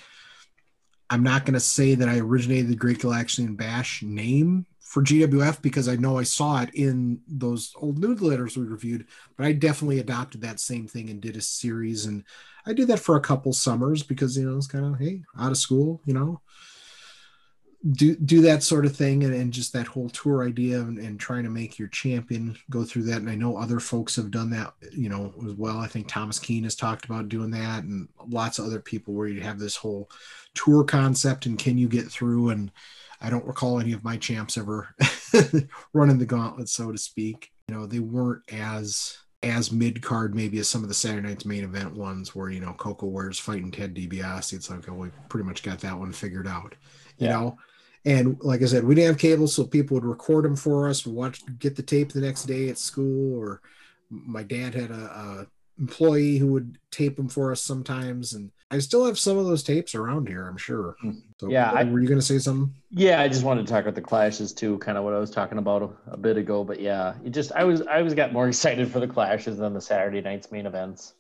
I'm 1.10 1.24
not 1.24 1.46
going 1.46 1.54
to 1.54 1.60
say 1.60 1.96
that 1.96 2.10
I 2.10 2.18
originated 2.18 2.70
the 2.70 2.76
Great 2.76 3.00
Galaxian 3.00 3.56
Bash 3.56 4.02
name 4.02 4.66
for 4.80 5.04
GWF 5.04 5.62
because 5.62 5.88
I 5.88 5.96
know 5.96 6.18
I 6.18 6.24
saw 6.24 6.62
it 6.62 6.74
in 6.74 7.20
those 7.28 7.74
old 7.76 8.00
newsletters 8.00 8.58
we 8.58 8.64
reviewed, 8.64 9.06
but 9.38 9.46
I 9.46 9.52
definitely 9.52 10.00
adopted 10.00 10.42
that 10.42 10.60
same 10.60 10.88
thing 10.88 11.10
and 11.10 11.22
did 11.22 11.36
a 11.36 11.42
series. 11.42 12.06
And 12.06 12.24
I 12.66 12.74
did 12.74 12.88
that 12.88 13.00
for 13.00 13.16
a 13.16 13.22
couple 13.22 13.54
summers 13.54 14.02
because, 14.02 14.38
you 14.38 14.50
know, 14.50 14.58
it's 14.58 14.68
kind 14.68 14.86
of, 14.86 15.00
hey, 15.00 15.22
out 15.38 15.52
of 15.52 15.58
school, 15.58 16.02
you 16.06 16.14
know, 16.14 16.42
do 17.92 18.16
do 18.16 18.42
that 18.42 18.64
sort 18.64 18.86
of 18.86 18.96
thing 18.96 19.24
and, 19.24 19.34
and 19.34 19.54
just 19.54 19.72
that 19.74 19.86
whole 19.86 20.10
tour 20.10 20.44
idea 20.48 20.80
and, 20.80 20.98
and 20.98 21.20
trying 21.20 21.44
to 21.44 21.52
make 21.52 21.78
your 21.78 21.88
champion 21.90 22.58
go 22.72 22.84
through 22.84 23.04
that 23.04 23.18
and 23.18 23.30
i 23.30 23.36
know 23.36 23.58
other 23.58 23.80
folks 23.80 24.16
have 24.16 24.32
done 24.32 24.50
that 24.50 24.74
you 24.92 25.08
know 25.08 25.32
as 25.46 25.54
well 25.54 25.78
i 25.78 25.86
think 25.86 26.08
thomas 26.08 26.40
keene 26.40 26.64
has 26.64 26.76
talked 26.76 27.06
about 27.06 27.30
doing 27.30 27.52
that 27.52 27.84
and 27.84 28.08
lots 28.28 28.58
of 28.58 28.66
other 28.66 28.80
people 28.80 29.14
where 29.14 29.28
you 29.28 29.40
have 29.40 29.60
this 29.60 29.76
whole 29.76 30.10
tour 30.56 30.84
concept 30.84 31.46
and 31.46 31.60
can 31.60 31.78
you 31.78 31.88
get 31.88 32.08
through 32.08 32.50
and 32.50 32.72
i 33.22 33.30
don't 33.30 33.46
recall 33.46 33.80
any 33.80 33.94
of 33.94 34.04
my 34.04 34.18
champs 34.18 34.58
ever 34.58 34.96
running 35.94 36.18
the 36.18 36.26
gauntlet 36.26 36.68
so 36.68 36.92
to 36.92 36.98
speak 36.98 37.52
you 37.68 37.76
know 37.76 37.86
they 37.86 38.00
weren't 38.00 38.42
as 38.52 39.18
as 39.44 39.72
mid 39.72 40.02
card 40.02 40.34
maybe 40.34 40.58
as 40.58 40.68
some 40.68 40.82
of 40.82 40.88
the 40.88 40.94
Saturday 40.96 41.28
night's 41.28 41.46
main 41.46 41.64
event 41.64 41.94
ones 41.94 42.34
where 42.34 42.50
you 42.50 42.60
know 42.60 42.74
Koko 42.74 43.06
Ware's 43.06 43.38
fighting 43.38 43.70
Ted 43.70 43.94
DiBiase. 43.94 44.54
It's 44.54 44.72
like 44.72 44.90
oh 44.90 44.94
we 44.94 45.10
pretty 45.30 45.46
much 45.46 45.62
got 45.62 45.80
that 45.82 46.00
one 46.00 46.12
figured 46.12 46.48
out, 46.48 46.74
you 47.20 47.28
Yeah. 47.28 47.34
know. 47.34 47.58
And 48.06 48.38
like 48.42 48.62
I 48.62 48.66
said, 48.66 48.84
we 48.84 48.94
didn't 48.96 49.08
have 49.14 49.18
cable, 49.18 49.48
so 49.48 49.66
people 49.66 49.96
would 49.96 50.06
record 50.06 50.46
them 50.46 50.56
for 50.56 50.88
us. 50.88 51.06
Watch, 51.08 51.42
get 51.60 51.76
the 51.76 51.82
tape 51.84 52.12
the 52.12 52.22
next 52.22 52.44
day 52.44 52.70
at 52.70 52.78
school, 52.78 53.40
or 53.40 53.62
my 54.10 54.44
dad 54.44 54.76
had 54.76 54.92
a, 54.92 54.94
a 54.94 55.48
employee 55.80 56.38
who 56.38 56.54
would 56.54 56.78
tape 56.92 57.18
them 57.18 57.28
for 57.28 57.52
us 57.52 57.62
sometimes. 57.62 58.34
And 58.34 58.52
I 58.72 58.78
still 58.80 59.06
have 59.08 59.18
some 59.18 59.38
of 59.38 59.46
those 59.46 59.64
tapes 59.64 59.96
around 59.96 60.28
here, 60.28 60.48
I'm 60.48 60.56
sure. 60.58 60.96
So, 61.40 61.50
Yeah, 61.50 61.72
I- 61.72 61.84
were 61.84 62.00
you 62.00 62.08
going 62.08 62.20
to 62.20 62.26
say 62.26 62.38
something? 62.38 62.74
Yeah, 62.92 63.20
I 63.22 63.28
just 63.28 63.44
wanted 63.44 63.66
to 63.66 63.74
talk 63.74 63.82
about 63.84 63.96
the 63.96 64.02
clashes 64.02 64.54
too, 64.54 64.78
kind 64.78 64.98
of 64.98 65.04
what 65.04 65.14
I 65.14 65.20
was 65.20 65.32
talking 65.32 65.58
about 65.58 65.82
a, 66.08 66.12
a 66.14 66.18
bit 66.18 66.38
ago. 66.38 66.64
But 66.64 66.80
yeah, 66.80 67.16
it 67.26 67.32
just 67.32 67.52
I 67.54 67.64
was 67.64 67.82
I 67.82 67.98
always 67.98 68.14
got 68.14 68.32
more 68.32 68.48
excited 68.50 68.90
for 68.90 69.00
the 69.00 69.08
clashes 69.08 69.58
than 69.58 69.74
the 69.74 69.82
Saturday 69.82 70.22
night's 70.22 70.52
main 70.52 70.66
events. 70.68 71.14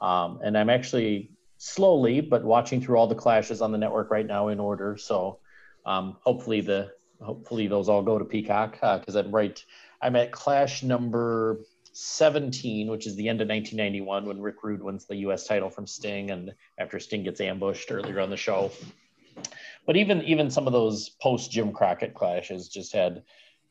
Um, 0.00 0.40
and 0.42 0.56
I'm 0.58 0.70
actually 0.70 1.30
slowly 1.58 2.20
but 2.20 2.42
watching 2.44 2.80
through 2.80 2.96
all 2.96 3.06
the 3.06 3.14
clashes 3.14 3.62
on 3.62 3.70
the 3.72 3.78
network 3.78 4.10
right 4.10 4.26
now 4.26 4.48
in 4.48 4.58
order. 4.58 4.96
So 4.96 5.38
um, 5.86 6.16
hopefully 6.22 6.60
the 6.60 6.92
hopefully 7.20 7.66
those 7.66 7.88
all 7.88 8.02
go 8.02 8.18
to 8.18 8.24
Peacock 8.24 8.72
because 8.80 9.14
I'm 9.14 9.30
right. 9.30 9.62
I'm 10.02 10.16
at 10.16 10.32
clash 10.32 10.82
number 10.82 11.60
17, 11.92 12.88
which 12.88 13.06
is 13.06 13.16
the 13.16 13.28
end 13.28 13.40
of 13.40 13.48
1991 13.48 14.26
when 14.26 14.40
Rick 14.40 14.62
Rude 14.62 14.82
wins 14.82 15.06
the 15.06 15.16
U.S. 15.16 15.46
title 15.46 15.70
from 15.70 15.86
Sting, 15.86 16.30
and 16.30 16.52
after 16.78 16.98
Sting 16.98 17.22
gets 17.22 17.40
ambushed 17.40 17.90
earlier 17.90 18.20
on 18.20 18.30
the 18.30 18.36
show. 18.36 18.70
But 19.86 19.96
even 19.96 20.22
even 20.22 20.50
some 20.50 20.66
of 20.66 20.72
those 20.72 21.10
post 21.10 21.50
Jim 21.50 21.72
Crockett 21.72 22.14
clashes 22.14 22.68
just 22.68 22.92
had, 22.92 23.22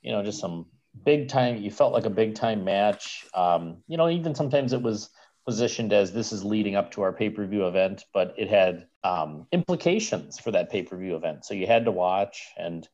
you 0.02 0.12
know, 0.12 0.24
just 0.24 0.40
some 0.40 0.68
big 1.06 1.28
time. 1.28 1.58
You 1.58 1.72
felt 1.72 1.94
like 1.94 2.06
a 2.06 2.10
big 2.10 2.36
time 2.36 2.64
match. 2.64 3.26
Um, 3.34 3.78
you 3.88 3.98
know, 3.98 4.10
even 4.10 4.36
sometimes 4.36 4.74
it 4.74 4.82
was 4.82 5.10
positioned 5.46 5.92
as 5.94 6.14
this 6.14 6.32
is 6.32 6.44
leading 6.44 6.76
up 6.76 6.92
to 6.92 7.02
our 7.02 7.14
pay 7.14 7.30
per 7.30 7.46
view 7.46 7.68
event, 7.68 8.06
but 8.14 8.34
it 8.38 8.50
had 8.50 8.88
um, 9.04 9.48
implications 9.52 10.40
for 10.40 10.52
that 10.52 10.72
pay 10.72 10.84
per 10.84 10.98
view 10.98 11.16
event. 11.16 11.46
So 11.46 11.54
you 11.54 11.68
had 11.68 11.86
to 11.86 11.92
watch 11.92 12.48
and 12.58 12.88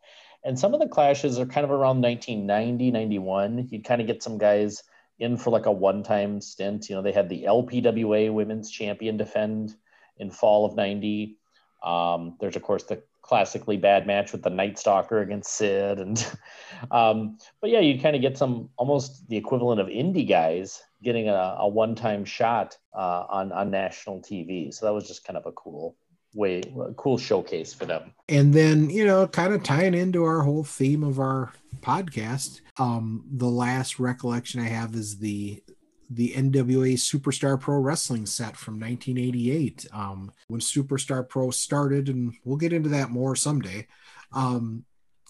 and 0.44 0.58
some 0.58 0.74
of 0.74 0.80
the 0.80 0.88
clashes 0.88 1.38
are 1.38 1.46
kind 1.46 1.66
of 1.66 1.72
around 1.72 2.02
1990 2.02 2.92
91 2.92 3.68
you'd 3.72 3.84
kind 3.84 4.00
of 4.00 4.08
get 4.08 4.24
some 4.24 4.38
guys 4.38 4.84
in 5.20 5.36
for 5.36 5.50
like 5.50 5.66
a 5.66 5.72
one-time 5.72 6.40
stint. 6.40 6.90
You 6.90 6.96
know 6.96 7.02
they 7.02 7.12
had 7.12 7.30
the 7.30 7.44
lpwa 7.44 8.34
women's 8.34 8.72
champion 8.72 9.18
defend 9.18 9.76
in 10.18 10.32
fall 10.32 10.66
of 10.66 10.76
90 10.76 11.38
um, 11.84 12.36
there's 12.40 12.56
of 12.56 12.62
course 12.64 12.84
the 12.84 13.04
classically 13.30 13.78
bad 13.78 14.08
match 14.08 14.32
with 14.32 14.42
the 14.42 14.50
night 14.50 14.80
stalker 14.80 15.22
against 15.22 15.56
sid 15.56 16.00
and 16.00 16.28
um, 16.92 17.38
but 17.62 17.70
yeah 17.70 17.80
you 17.80 18.02
kind 18.02 18.16
of 18.16 18.24
get 18.24 18.36
some 18.36 18.68
almost 18.76 19.30
the 19.30 19.38
equivalent 19.38 19.80
of 19.80 19.86
indie 19.86 20.28
guys 20.28 20.82
getting 21.04 21.30
a, 21.30 21.56
a 21.60 21.68
one-time 21.68 22.26
shot 22.26 22.76
uh, 22.96 23.26
on 23.30 23.52
on 23.52 23.70
national 23.70 24.20
tv 24.20 24.74
so 24.74 24.84
that 24.84 24.92
was 24.92 25.08
just 25.08 25.24
kind 25.24 25.38
of 25.38 25.46
a 25.46 25.52
cool 25.52 25.96
way 26.34 26.62
a 26.88 26.94
cool 26.94 27.18
showcase 27.18 27.72
for 27.74 27.86
them. 27.86 28.14
And 28.28 28.52
then 28.52 28.90
you 28.90 29.06
know 29.06 29.28
kind 29.28 29.54
of 29.54 29.62
tying 29.62 29.94
into 29.94 30.24
our 30.24 30.42
whole 30.42 30.64
theme 30.64 31.04
of 31.04 31.20
our 31.20 31.54
podcast 31.82 32.62
um 32.78 33.24
the 33.32 33.48
last 33.48 34.00
recollection 34.00 34.60
i 34.60 34.68
have 34.68 34.96
is 34.96 35.20
the 35.20 35.64
the 36.10 36.34
nwa 36.34 36.94
superstar 36.94 37.60
pro 37.60 37.78
wrestling 37.78 38.26
set 38.26 38.58
from 38.58 38.80
1988 38.80 39.86
um 39.94 40.32
when 40.48 40.60
superstar 40.60 41.28
pro 41.28 41.52
started 41.52 42.10
and 42.10 42.34
we'll 42.44 42.58
get 42.58 42.74
into 42.74 42.90
that 42.90 43.12
more 43.12 43.36
someday 43.36 43.86
um 44.34 44.84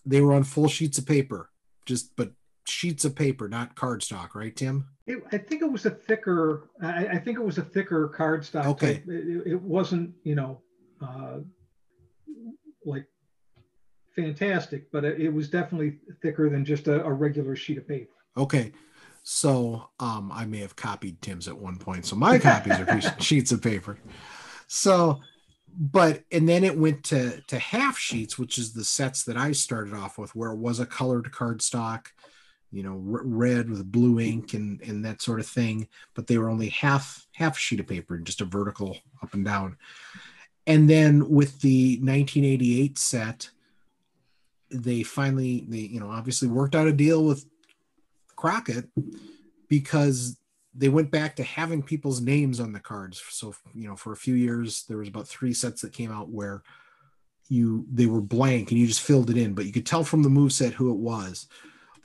they 0.05 0.21
were 0.21 0.34
on 0.34 0.43
full 0.43 0.69
sheets 0.69 0.97
of 0.97 1.05
paper 1.05 1.49
just 1.86 2.15
but 2.15 2.32
sheets 2.69 3.05
of 3.05 3.15
paper, 3.15 3.49
not 3.49 3.75
cardstock, 3.75 4.36
right, 4.36 4.55
Tim? 4.55 4.88
It, 5.07 5.23
I 5.32 5.38
think 5.38 5.61
it 5.61 5.71
was 5.71 5.86
a 5.86 5.89
thicker. 5.89 6.69
I, 6.82 7.07
I 7.07 7.17
think 7.17 7.38
it 7.38 7.43
was 7.43 7.57
a 7.57 7.63
thicker 7.63 8.13
cardstock. 8.15 8.65
Okay. 8.65 9.03
It, 9.07 9.47
it 9.47 9.61
wasn't, 9.61 10.13
you 10.23 10.36
know, 10.36 10.61
uh, 11.01 11.39
like 12.86 13.05
fantastic, 14.15 14.91
but 14.91 15.03
it, 15.03 15.19
it 15.19 15.30
was 15.30 15.49
definitely 15.49 15.97
thicker 16.21 16.49
than 16.49 16.63
just 16.63 16.88
a, 16.88 17.03
a 17.03 17.11
regular 17.11 17.55
sheet 17.55 17.80
of 17.80 17.88
paper. 17.88 18.11
Okay. 18.38 18.71
So 19.24 19.89
um, 19.99 20.32
I 20.34 20.45
may 20.45 20.59
have 20.59 20.76
copied 20.76 21.22
Tim's 21.22 21.47
at 21.47 21.57
one 21.57 21.78
point. 21.78 22.05
So 22.05 22.15
my 22.15 22.39
copies 22.39 22.80
are 22.80 23.20
sheets 23.22 23.51
of 23.51 23.61
paper. 23.61 23.97
So, 24.67 25.20
but 25.78 26.24
and 26.32 26.47
then 26.47 26.63
it 26.63 26.78
went 26.78 27.03
to 27.05 27.41
to 27.47 27.59
half 27.59 27.97
sheets, 27.97 28.38
which 28.38 28.57
is 28.57 28.74
the 28.74 28.84
sets 28.84 29.24
that 29.26 29.38
I 29.38 29.51
started 29.51 29.93
off 29.93 30.17
with, 30.17 30.36
where 30.36 30.51
it 30.51 30.57
was 30.57 30.80
a 30.80 30.86
colored 30.86 31.32
cardstock, 31.32 32.07
you 32.72 32.84
know, 32.84 32.93
r- 32.93 33.24
red 33.24 33.70
with 33.70 33.91
blue 33.91 34.20
ink 34.20 34.53
and 34.53 34.82
and 34.82 35.05
that 35.05 35.22
sort 35.22 35.39
of 35.39 35.47
thing. 35.47 35.88
But 36.13 36.28
they 36.28 36.38
were 36.38 36.49
only 36.49 36.70
half 36.70 37.28
half 37.34 37.57
sheet 37.57 37.80
of 37.80 37.88
paper, 37.88 38.15
and 38.15 38.26
just 38.26 38.41
a 38.41 38.45
vertical 38.45 38.97
up 39.22 39.34
and 39.34 39.45
down. 39.45 39.78
And 40.67 40.88
then 40.89 41.30
with 41.30 41.61
the 41.61 41.97
1988 41.97 42.97
set, 42.97 43.49
they 44.72 45.03
finally 45.03 45.65
they 45.67 45.80
you 45.80 45.99
know 45.99 46.09
obviously 46.09 46.47
worked 46.47 46.76
out 46.76 46.88
a 46.88 46.93
deal 46.93 47.26
with 47.26 47.45
Crockett 48.39 48.89
because 49.67 50.37
they 50.73 50.87
went 50.87 51.11
back 51.11 51.35
to 51.35 51.43
having 51.43 51.83
people's 51.83 52.21
names 52.21 52.61
on 52.61 52.71
the 52.71 52.79
cards. 52.79 53.21
So, 53.29 53.53
you 53.73 53.85
know, 53.85 53.97
for 53.97 54.13
a 54.13 54.17
few 54.17 54.33
years, 54.33 54.85
there 54.87 54.97
was 54.97 55.09
about 55.09 55.27
three 55.27 55.53
sets 55.53 55.81
that 55.81 55.91
came 55.91 56.09
out 56.09 56.29
where 56.29 56.63
you 57.49 57.85
they 57.91 58.05
were 58.05 58.21
blank 58.21 58.71
and 58.71 58.79
you 58.79 58.87
just 58.87 59.01
filled 59.01 59.29
it 59.29 59.35
in, 59.35 59.55
but 59.55 59.65
you 59.65 59.73
could 59.73 59.85
tell 59.85 60.05
from 60.05 60.23
the 60.23 60.29
move 60.29 60.53
set 60.53 60.71
who 60.71 60.89
it 60.89 60.99
was. 60.99 61.47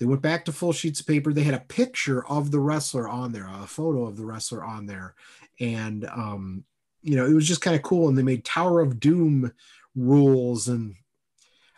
They 0.00 0.06
went 0.06 0.22
back 0.22 0.44
to 0.46 0.52
full 0.52 0.72
sheets 0.72 0.98
of 0.98 1.06
paper. 1.06 1.32
They 1.32 1.44
had 1.44 1.54
a 1.54 1.60
picture 1.60 2.26
of 2.26 2.50
the 2.50 2.58
wrestler 2.58 3.08
on 3.08 3.30
there, 3.30 3.46
a 3.48 3.66
photo 3.66 4.04
of 4.06 4.16
the 4.16 4.24
wrestler 4.24 4.64
on 4.64 4.86
there. 4.86 5.14
And 5.60 6.04
um, 6.06 6.64
you 7.02 7.16
know, 7.16 7.26
it 7.26 7.34
was 7.34 7.46
just 7.46 7.60
kind 7.60 7.76
of 7.76 7.82
cool. 7.82 8.08
And 8.08 8.18
they 8.18 8.24
made 8.24 8.44
Tower 8.44 8.80
of 8.80 8.98
Doom 8.98 9.52
rules. 9.94 10.66
And 10.66 10.96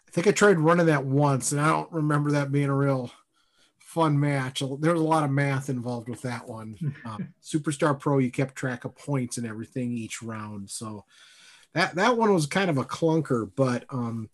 I 0.08 0.10
think 0.12 0.26
I 0.26 0.30
tried 0.30 0.58
running 0.60 0.86
that 0.86 1.04
once, 1.04 1.52
and 1.52 1.60
I 1.60 1.68
don't 1.68 1.92
remember 1.92 2.30
that 2.30 2.50
being 2.50 2.70
a 2.70 2.74
real 2.74 3.10
fun 3.96 4.20
match. 4.20 4.60
There 4.60 4.92
was 4.92 5.00
a 5.00 5.04
lot 5.04 5.24
of 5.24 5.30
math 5.30 5.70
involved 5.70 6.10
with 6.10 6.22
that 6.22 6.46
one. 6.46 6.76
Um, 7.06 7.34
Superstar 7.42 7.98
Pro, 7.98 8.18
you 8.18 8.30
kept 8.30 8.56
track 8.56 8.84
of 8.84 8.96
points 8.96 9.38
and 9.38 9.46
everything 9.46 9.92
each 9.92 10.22
round, 10.22 10.68
so 10.68 11.04
that 11.72 11.94
that 11.94 12.16
one 12.16 12.34
was 12.34 12.46
kind 12.46 12.68
of 12.68 12.78
a 12.78 12.84
clunker. 12.84 13.48
But 13.54 13.84
um, 13.90 14.28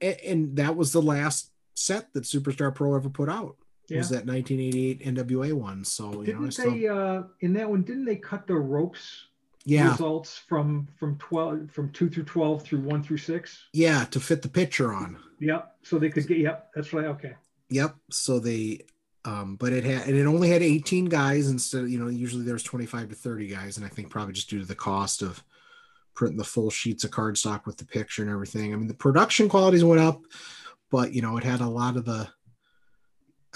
and, 0.00 0.16
and 0.20 0.56
that 0.56 0.76
was 0.76 0.92
the 0.92 1.02
last 1.02 1.52
set 1.74 2.12
that 2.12 2.24
Superstar 2.24 2.74
Pro 2.74 2.94
ever 2.96 3.08
put 3.08 3.28
out. 3.28 3.56
Yeah. 3.88 3.98
Was 3.98 4.08
that 4.10 4.26
1988 4.26 5.02
NWA 5.02 5.52
one? 5.52 5.84
So 5.84 6.22
you 6.22 6.32
know, 6.32 6.40
Didn't 6.40 6.50
still, 6.52 6.72
they 6.72 6.88
uh, 6.88 7.22
in 7.40 7.52
that 7.54 7.70
one? 7.70 7.82
Didn't 7.82 8.06
they 8.06 8.16
cut 8.16 8.46
the 8.46 8.54
ropes 8.54 9.26
yeah, 9.64 9.90
results 9.90 10.36
from 10.36 10.88
from 10.98 11.16
twelve 11.18 11.70
from 11.70 11.90
two 11.92 12.10
through 12.10 12.24
twelve 12.24 12.62
through 12.64 12.80
one 12.80 13.02
through 13.02 13.18
six? 13.18 13.68
yeah, 13.72 14.04
to 14.06 14.20
fit 14.20 14.42
the 14.42 14.48
picture 14.48 14.92
on. 14.92 15.18
Yep. 15.40 15.76
So 15.82 15.98
they 15.98 16.10
could 16.10 16.26
get. 16.26 16.38
Yep. 16.38 16.70
That's 16.74 16.92
right. 16.92 17.06
Okay. 17.06 17.34
Yep. 17.74 17.96
So 18.10 18.38
they, 18.38 18.86
um, 19.24 19.56
but 19.56 19.72
it 19.72 19.82
had, 19.82 20.06
and 20.06 20.16
it 20.16 20.26
only 20.26 20.48
had 20.48 20.62
18 20.62 21.06
guys 21.06 21.48
instead 21.48 21.82
of, 21.82 21.90
you 21.90 21.98
know, 21.98 22.08
usually 22.08 22.44
there's 22.44 22.62
25 22.62 23.08
to 23.08 23.14
30 23.16 23.48
guys. 23.48 23.76
And 23.76 23.84
I 23.84 23.88
think 23.88 24.10
probably 24.10 24.32
just 24.32 24.48
due 24.48 24.60
to 24.60 24.64
the 24.64 24.76
cost 24.76 25.22
of 25.22 25.42
printing 26.14 26.38
the 26.38 26.44
full 26.44 26.70
sheets 26.70 27.02
of 27.02 27.10
cardstock 27.10 27.66
with 27.66 27.76
the 27.76 27.84
picture 27.84 28.22
and 28.22 28.30
everything. 28.30 28.72
I 28.72 28.76
mean, 28.76 28.86
the 28.86 28.94
production 28.94 29.48
qualities 29.48 29.82
went 29.82 30.00
up, 30.00 30.22
but, 30.92 31.12
you 31.12 31.20
know, 31.20 31.36
it 31.36 31.42
had 31.42 31.60
a 31.60 31.68
lot 31.68 31.96
of 31.96 32.04
the, 32.04 32.28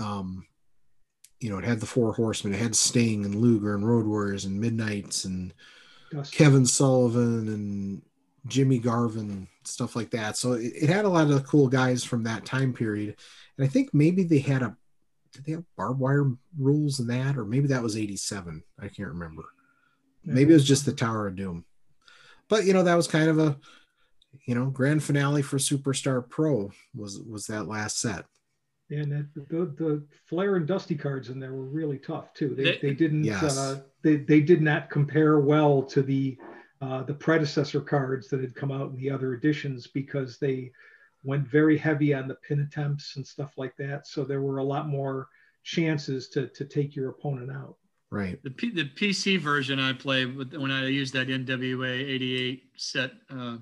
um, 0.01 0.47
you 1.39 1.49
know, 1.49 1.59
it 1.59 1.64
had 1.64 1.79
the 1.79 1.87
four 1.87 2.12
horsemen, 2.12 2.55
it 2.55 2.61
had 2.61 2.75
Sting 2.75 3.25
and 3.25 3.37
Luger 3.37 3.77
and 3.77 3.89
Road 3.89 4.05
Warriors 4.05 4.47
and 4.47 4.61
Midnights 4.61 5.27
and 5.27 5.55
Dusty. 6.11 6.37
Kevin 6.37 6.66
Sullivan 6.66 7.47
and 7.47 8.03
Jimmy 8.47 8.78
Garvin, 8.78 9.49
stuff 9.64 9.97
like 9.97 10.11
that. 10.11 10.36
So 10.36 10.53
it, 10.53 10.72
it 10.74 10.89
had 10.89 11.05
a 11.05 11.09
lot 11.09 11.24
of 11.24 11.30
the 11.34 11.41
cool 11.41 11.68
guys 11.68 12.05
from 12.05 12.22
that 12.24 12.45
time 12.45 12.72
period. 12.72 13.16
And 13.57 13.64
I 13.66 13.68
think 13.68 13.93
maybe 13.93 14.22
they 14.22 14.39
had 14.39 14.62
a 14.62 14.76
did 15.32 15.45
they 15.45 15.53
have 15.53 15.64
barbed 15.76 16.01
wire 16.01 16.30
rules 16.59 17.01
in 17.01 17.07
that, 17.09 17.36
or 17.36 17.45
maybe 17.45 17.68
that 17.68 17.82
was 17.82 17.97
87. 17.97 18.62
I 18.80 18.89
can't 18.89 19.09
remember. 19.11 19.43
Maybe 20.24 20.51
it 20.53 20.55
was 20.55 20.66
just 20.66 20.86
the 20.86 20.93
Tower 20.93 21.26
of 21.26 21.36
Doom. 21.36 21.64
But 22.49 22.64
you 22.64 22.72
know, 22.72 22.82
that 22.84 22.95
was 22.95 23.07
kind 23.07 23.28
of 23.28 23.39
a 23.39 23.57
you 24.47 24.55
know, 24.55 24.66
grand 24.66 25.03
finale 25.03 25.43
for 25.43 25.59
Superstar 25.59 26.26
Pro 26.28 26.70
was 26.95 27.18
was 27.20 27.47
that 27.47 27.68
last 27.68 27.99
set. 28.01 28.24
And 28.91 29.12
that, 29.12 29.26
the, 29.34 29.66
the 29.76 30.03
Flair 30.26 30.57
and 30.57 30.66
Dusty 30.66 30.95
cards 30.95 31.28
in 31.28 31.39
there 31.39 31.53
were 31.53 31.66
really 31.66 31.99
tough 31.99 32.32
too. 32.32 32.55
They, 32.55 32.64
They- 32.64 32.78
they 32.82 32.95
didn't 32.95 33.24
Yes. 33.24 33.59
uh, 33.59 33.82
they, 34.03 34.16
they 34.16 34.41
did 34.41 34.62
not 34.62 34.89
compare 34.89 35.41
well 35.41 35.82
to 35.82 36.01
the 36.03 36.39
uh, 36.81 37.03
the 37.03 37.14
predecessor 37.14 37.81
cards 37.81 38.29
that 38.29 38.41
had 38.41 38.55
come 38.55 38.70
out 38.70 38.91
in 38.91 38.97
the 38.97 39.11
other 39.11 39.35
editions 39.35 39.87
because 39.87 40.39
they 40.39 40.70
went 41.24 41.47
very 41.47 41.76
heavy 41.76 42.14
on 42.14 42.29
the 42.29 42.37
pin 42.37 42.61
attempts 42.61 43.16
and 43.16 43.26
stuff 43.26 43.53
like 43.57 43.76
that. 43.76 44.07
So 44.07 44.24
there 44.24 44.43
were 44.43 44.59
a 44.59 44.64
lot 44.64 44.89
more 44.89 45.29
chances 45.64 46.29
to 46.31 46.49
to 46.49 46.64
take 46.64 46.95
your 46.95 47.11
opponent 47.11 47.51
out. 47.51 47.76
Right. 48.11 48.43
The, 48.43 48.51
P, 48.51 48.70
the 48.70 48.85
PC 48.85 49.39
version 49.39 49.79
I 49.79 49.93
played 49.93 50.35
with 50.35 50.55
when 50.55 50.70
I 50.70 50.87
used 50.87 51.12
that 51.12 51.29
NWA 51.29 52.09
88 52.09 52.62
set 52.76 53.11
uh, 53.29 53.59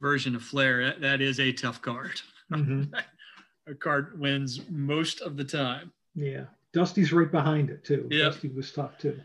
version 0.00 0.34
of 0.34 0.42
Flair, 0.42 0.84
that, 0.84 1.00
that 1.00 1.20
is 1.20 1.38
a 1.38 1.52
tough 1.52 1.80
card. 1.80 2.20
a 2.52 3.74
card 3.78 4.18
wins 4.18 4.60
most 4.68 5.20
of 5.20 5.36
the 5.36 5.44
time. 5.44 5.92
Yeah, 6.16 6.44
Dusty's 6.72 7.12
right 7.12 7.30
behind 7.30 7.70
it 7.70 7.84
too. 7.84 8.08
Yep. 8.10 8.32
Dusty 8.32 8.48
was 8.48 8.72
tough 8.72 8.98
too. 8.98 9.20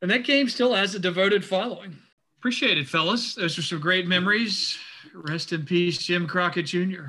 And 0.00 0.10
that 0.10 0.24
game 0.24 0.48
still 0.48 0.74
has 0.74 0.94
a 0.94 0.98
devoted 0.98 1.44
following. 1.44 1.98
Appreciate 2.38 2.78
it, 2.78 2.88
fellas. 2.88 3.34
Those 3.34 3.58
are 3.58 3.62
some 3.62 3.80
great 3.80 4.06
memories. 4.06 4.78
Rest 5.14 5.52
in 5.52 5.64
peace, 5.64 5.98
Jim 5.98 6.26
Crockett 6.26 6.66
Jr. 6.66 7.06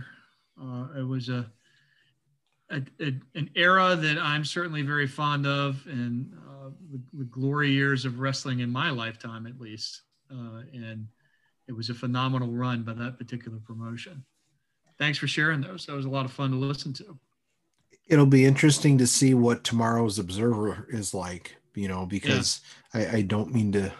Uh, 0.61 0.88
it 0.97 1.07
was 1.07 1.30
a, 1.30 1.49
a, 2.71 2.82
a- 2.99 3.19
an 3.36 3.49
era 3.55 3.95
that 3.95 4.17
I'm 4.17 4.43
certainly 4.43 4.82
very 4.82 5.07
fond 5.07 5.45
of, 5.45 5.86
and 5.88 6.34
uh, 6.47 6.69
the, 6.91 7.01
the 7.19 7.25
glory 7.25 7.69
years 7.71 8.05
of 8.05 8.19
wrestling 8.19 8.59
in 8.61 8.71
my 8.71 8.89
lifetime, 8.89 9.45
at 9.45 9.59
least. 9.59 10.01
Uh, 10.32 10.61
and 10.73 11.07
it 11.67 11.73
was 11.73 11.89
a 11.89 11.93
phenomenal 11.93 12.49
run 12.49 12.82
by 12.84 12.93
that 12.93 13.17
particular 13.19 13.59
promotion. 13.59 14.23
Thanks 14.97 15.17
for 15.19 15.27
sharing 15.27 15.61
those. 15.61 15.86
That 15.86 15.93
was 15.95 16.05
a 16.05 16.09
lot 16.09 16.25
of 16.25 16.32
fun 16.32 16.51
to 16.51 16.57
listen 16.57 16.91
to. 16.93 17.17
It'll 18.07 18.25
be 18.25 18.45
interesting 18.45 18.97
to 18.97 19.05
see 19.07 19.36
what 19.36 19.63
tomorrow's 19.63 20.17
Observer 20.17 20.88
is 20.89 21.13
like, 21.13 21.55
you 21.75 21.88
know, 21.88 22.07
because 22.07 22.61
I, 22.95 23.17
I 23.17 23.21
don't 23.21 23.53
mean 23.53 23.71
to 23.73 23.93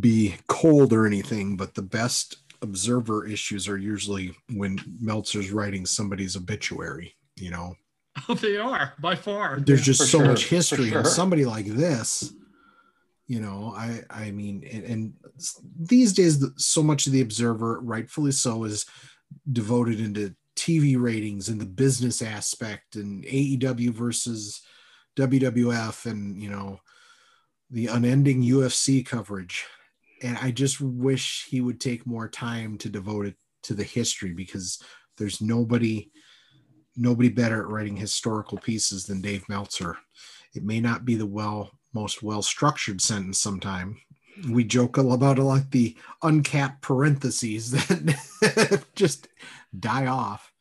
be 0.00 0.36
cold 0.46 0.92
or 0.92 1.06
anything, 1.06 1.56
but 1.56 1.74
the 1.74 1.82
best 1.82 2.36
Observer 2.60 3.24
issues 3.24 3.68
are 3.68 3.78
usually 3.78 4.34
when 4.52 4.80
Meltzer's 5.00 5.52
writing 5.52 5.86
somebody's 5.86 6.36
obituary, 6.36 7.14
you 7.36 7.50
know. 7.50 7.74
Oh, 8.28 8.34
they 8.34 8.56
are 8.56 8.94
by 8.98 9.14
far. 9.14 9.60
there's 9.60 9.78
Yeah, 9.80 9.84
just 9.84 10.00
for 10.00 10.06
so 10.08 10.18
sure, 10.18 10.26
much 10.26 10.46
history 10.46 10.88
sure. 10.88 10.98
and 10.98 11.06
somebody 11.06 11.44
like 11.44 11.66
this 11.66 12.32
you 13.28 13.38
know 13.40 13.74
i 13.76 14.00
i 14.10 14.30
mean 14.32 14.64
and, 14.72 14.84
and 14.84 15.12
these 15.78 16.12
days 16.12 16.44
so 16.56 16.82
much 16.82 17.06
of 17.06 17.12
the 17.12 17.20
observer 17.20 17.78
rightfully 17.80 18.32
so 18.32 18.64
is 18.64 18.86
devoted 19.52 20.00
into 20.00 20.34
tv 20.56 21.00
ratings 21.00 21.48
and 21.48 21.60
the 21.60 21.66
business 21.66 22.22
aspect 22.22 22.96
and 22.96 23.22
aew 23.24 23.90
versus 23.90 24.62
wwf 25.16 26.10
and 26.10 26.42
you 26.42 26.50
know 26.50 26.80
the 27.70 27.86
unending 27.86 28.42
ufc 28.42 29.06
coverage 29.06 29.66
and 30.22 30.36
i 30.38 30.50
just 30.50 30.80
wish 30.80 31.46
he 31.48 31.60
would 31.60 31.80
take 31.80 32.06
more 32.06 32.28
time 32.28 32.76
to 32.78 32.88
devote 32.88 33.26
it 33.26 33.36
to 33.62 33.74
the 33.74 33.84
history 33.84 34.32
because 34.32 34.80
there's 35.16 35.40
nobody 35.40 36.10
nobody 36.96 37.28
better 37.28 37.60
at 37.62 37.68
writing 37.68 37.96
historical 37.96 38.58
pieces 38.58 39.04
than 39.06 39.20
Dave 39.20 39.48
Meltzer. 39.48 39.96
It 40.54 40.64
may 40.64 40.80
not 40.80 41.04
be 41.04 41.14
the 41.14 41.26
well 41.26 41.70
most 41.94 42.22
well 42.22 42.42
structured 42.42 43.00
sentence 43.00 43.38
sometime. 43.38 43.96
We 44.50 44.64
joke 44.64 44.96
about 44.98 45.38
it 45.38 45.42
like 45.42 45.70
the 45.70 45.96
uncapped 46.22 46.82
parentheses 46.82 47.70
that 47.88 48.84
just 48.94 49.28
die 49.78 50.06
off. 50.06 50.52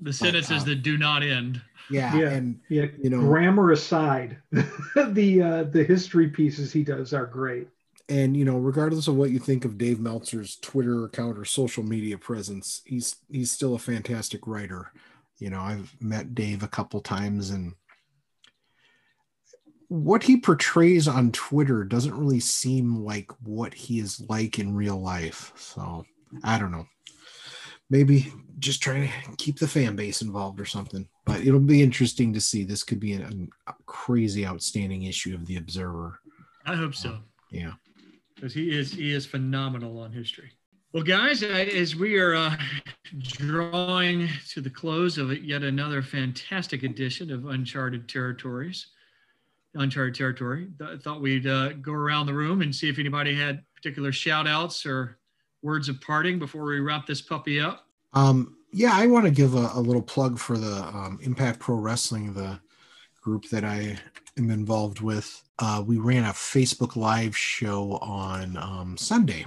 The 0.00 0.12
sentences 0.12 0.62
uh, 0.62 0.66
that 0.66 0.82
do 0.82 0.98
not 0.98 1.22
end. 1.22 1.60
Yeah, 1.90 2.14
Yeah. 2.16 2.30
and 2.30 2.60
Yeah, 2.68 2.86
You 3.02 3.10
know- 3.10 3.20
grammar 3.20 3.70
aside, 3.72 4.38
the 4.52 5.42
uh, 5.42 5.62
the 5.64 5.84
history 5.84 6.28
pieces 6.28 6.72
he 6.72 6.82
does 6.84 7.12
are 7.14 7.26
great. 7.26 7.68
And 8.08 8.36
you 8.36 8.44
know, 8.44 8.58
regardless 8.58 9.08
of 9.08 9.16
what 9.16 9.30
you 9.30 9.38
think 9.38 9.64
of 9.64 9.78
Dave 9.78 9.98
Meltzer's 9.98 10.56
Twitter 10.56 11.04
account 11.04 11.38
or 11.38 11.44
social 11.44 11.82
media 11.82 12.16
presence, 12.18 12.82
he's 12.84 13.16
he's 13.30 13.50
still 13.50 13.74
a 13.74 13.78
fantastic 13.78 14.46
writer. 14.46 14.92
You 15.38 15.50
know, 15.50 15.60
I've 15.60 15.94
met 16.00 16.34
Dave 16.34 16.62
a 16.62 16.68
couple 16.68 17.00
times 17.00 17.50
and 17.50 17.74
what 19.88 20.22
he 20.22 20.36
portrays 20.36 21.06
on 21.06 21.30
Twitter 21.32 21.84
doesn't 21.84 22.16
really 22.16 22.40
seem 22.40 23.04
like 23.04 23.30
what 23.42 23.72
he 23.72 23.98
is 24.00 24.20
like 24.28 24.58
in 24.58 24.74
real 24.74 25.00
life. 25.00 25.52
So 25.56 26.04
I 26.42 26.58
don't 26.58 26.72
know. 26.72 26.86
maybe 27.90 28.32
just 28.58 28.82
trying 28.82 29.08
to 29.08 29.36
keep 29.36 29.58
the 29.58 29.68
fan 29.68 29.96
base 29.96 30.22
involved 30.22 30.60
or 30.60 30.64
something. 30.64 31.08
But 31.24 31.40
it'll 31.40 31.60
be 31.60 31.82
interesting 31.82 32.32
to 32.32 32.40
see. 32.40 32.64
This 32.64 32.82
could 32.82 33.00
be 33.00 33.12
an, 33.14 33.50
a 33.66 33.74
crazy, 33.86 34.46
outstanding 34.46 35.04
issue 35.04 35.34
of 35.34 35.46
the 35.46 35.56
Observer. 35.56 36.18
I 36.64 36.74
hope 36.74 36.94
so. 36.94 37.18
Yeah, 37.50 37.72
because 38.36 38.54
he 38.54 38.70
is 38.70 38.92
he 38.92 39.12
is 39.12 39.26
phenomenal 39.26 39.98
on 39.98 40.12
history. 40.12 40.52
Well, 40.92 41.02
guys, 41.02 41.42
as 41.42 41.96
we 41.96 42.16
are 42.16 42.34
uh, 42.34 42.56
drawing 43.18 44.28
to 44.50 44.60
the 44.60 44.70
close 44.70 45.18
of 45.18 45.36
yet 45.44 45.62
another 45.62 46.00
fantastic 46.00 46.84
edition 46.84 47.32
of 47.32 47.46
Uncharted 47.46 48.08
Territories, 48.08 48.86
Uncharted 49.74 50.14
Territory, 50.14 50.68
I 50.80 50.96
thought 50.96 51.20
we'd 51.20 51.46
uh, 51.46 51.74
go 51.74 51.92
around 51.92 52.26
the 52.26 52.34
room 52.34 52.62
and 52.62 52.74
see 52.74 52.88
if 52.88 52.98
anybody 52.98 53.34
had 53.34 53.62
particular 53.74 54.12
shout 54.12 54.46
outs 54.46 54.86
or 54.86 55.18
words 55.60 55.88
of 55.88 56.00
parting 56.00 56.38
before 56.38 56.64
we 56.64 56.80
wrap 56.80 57.06
this 57.06 57.20
puppy 57.20 57.60
up. 57.60 57.86
Um, 58.12 58.56
yeah, 58.72 58.92
I 58.94 59.06
want 59.06 59.24
to 59.26 59.30
give 59.30 59.54
a, 59.54 59.70
a, 59.74 59.80
little 59.80 60.02
plug 60.02 60.38
for 60.38 60.56
the 60.56 60.82
um, 60.84 61.18
Impact 61.22 61.58
Pro 61.58 61.76
Wrestling, 61.76 62.32
the 62.32 62.58
group 63.20 63.48
that 63.50 63.64
I 63.64 63.98
am 64.38 64.50
involved 64.50 65.00
with. 65.00 65.42
Uh, 65.58 65.82
we 65.86 65.98
ran 65.98 66.24
a 66.24 66.28
Facebook 66.28 66.96
Live 66.96 67.36
show 67.36 67.92
on 67.98 68.56
um, 68.56 68.96
Sunday, 68.96 69.46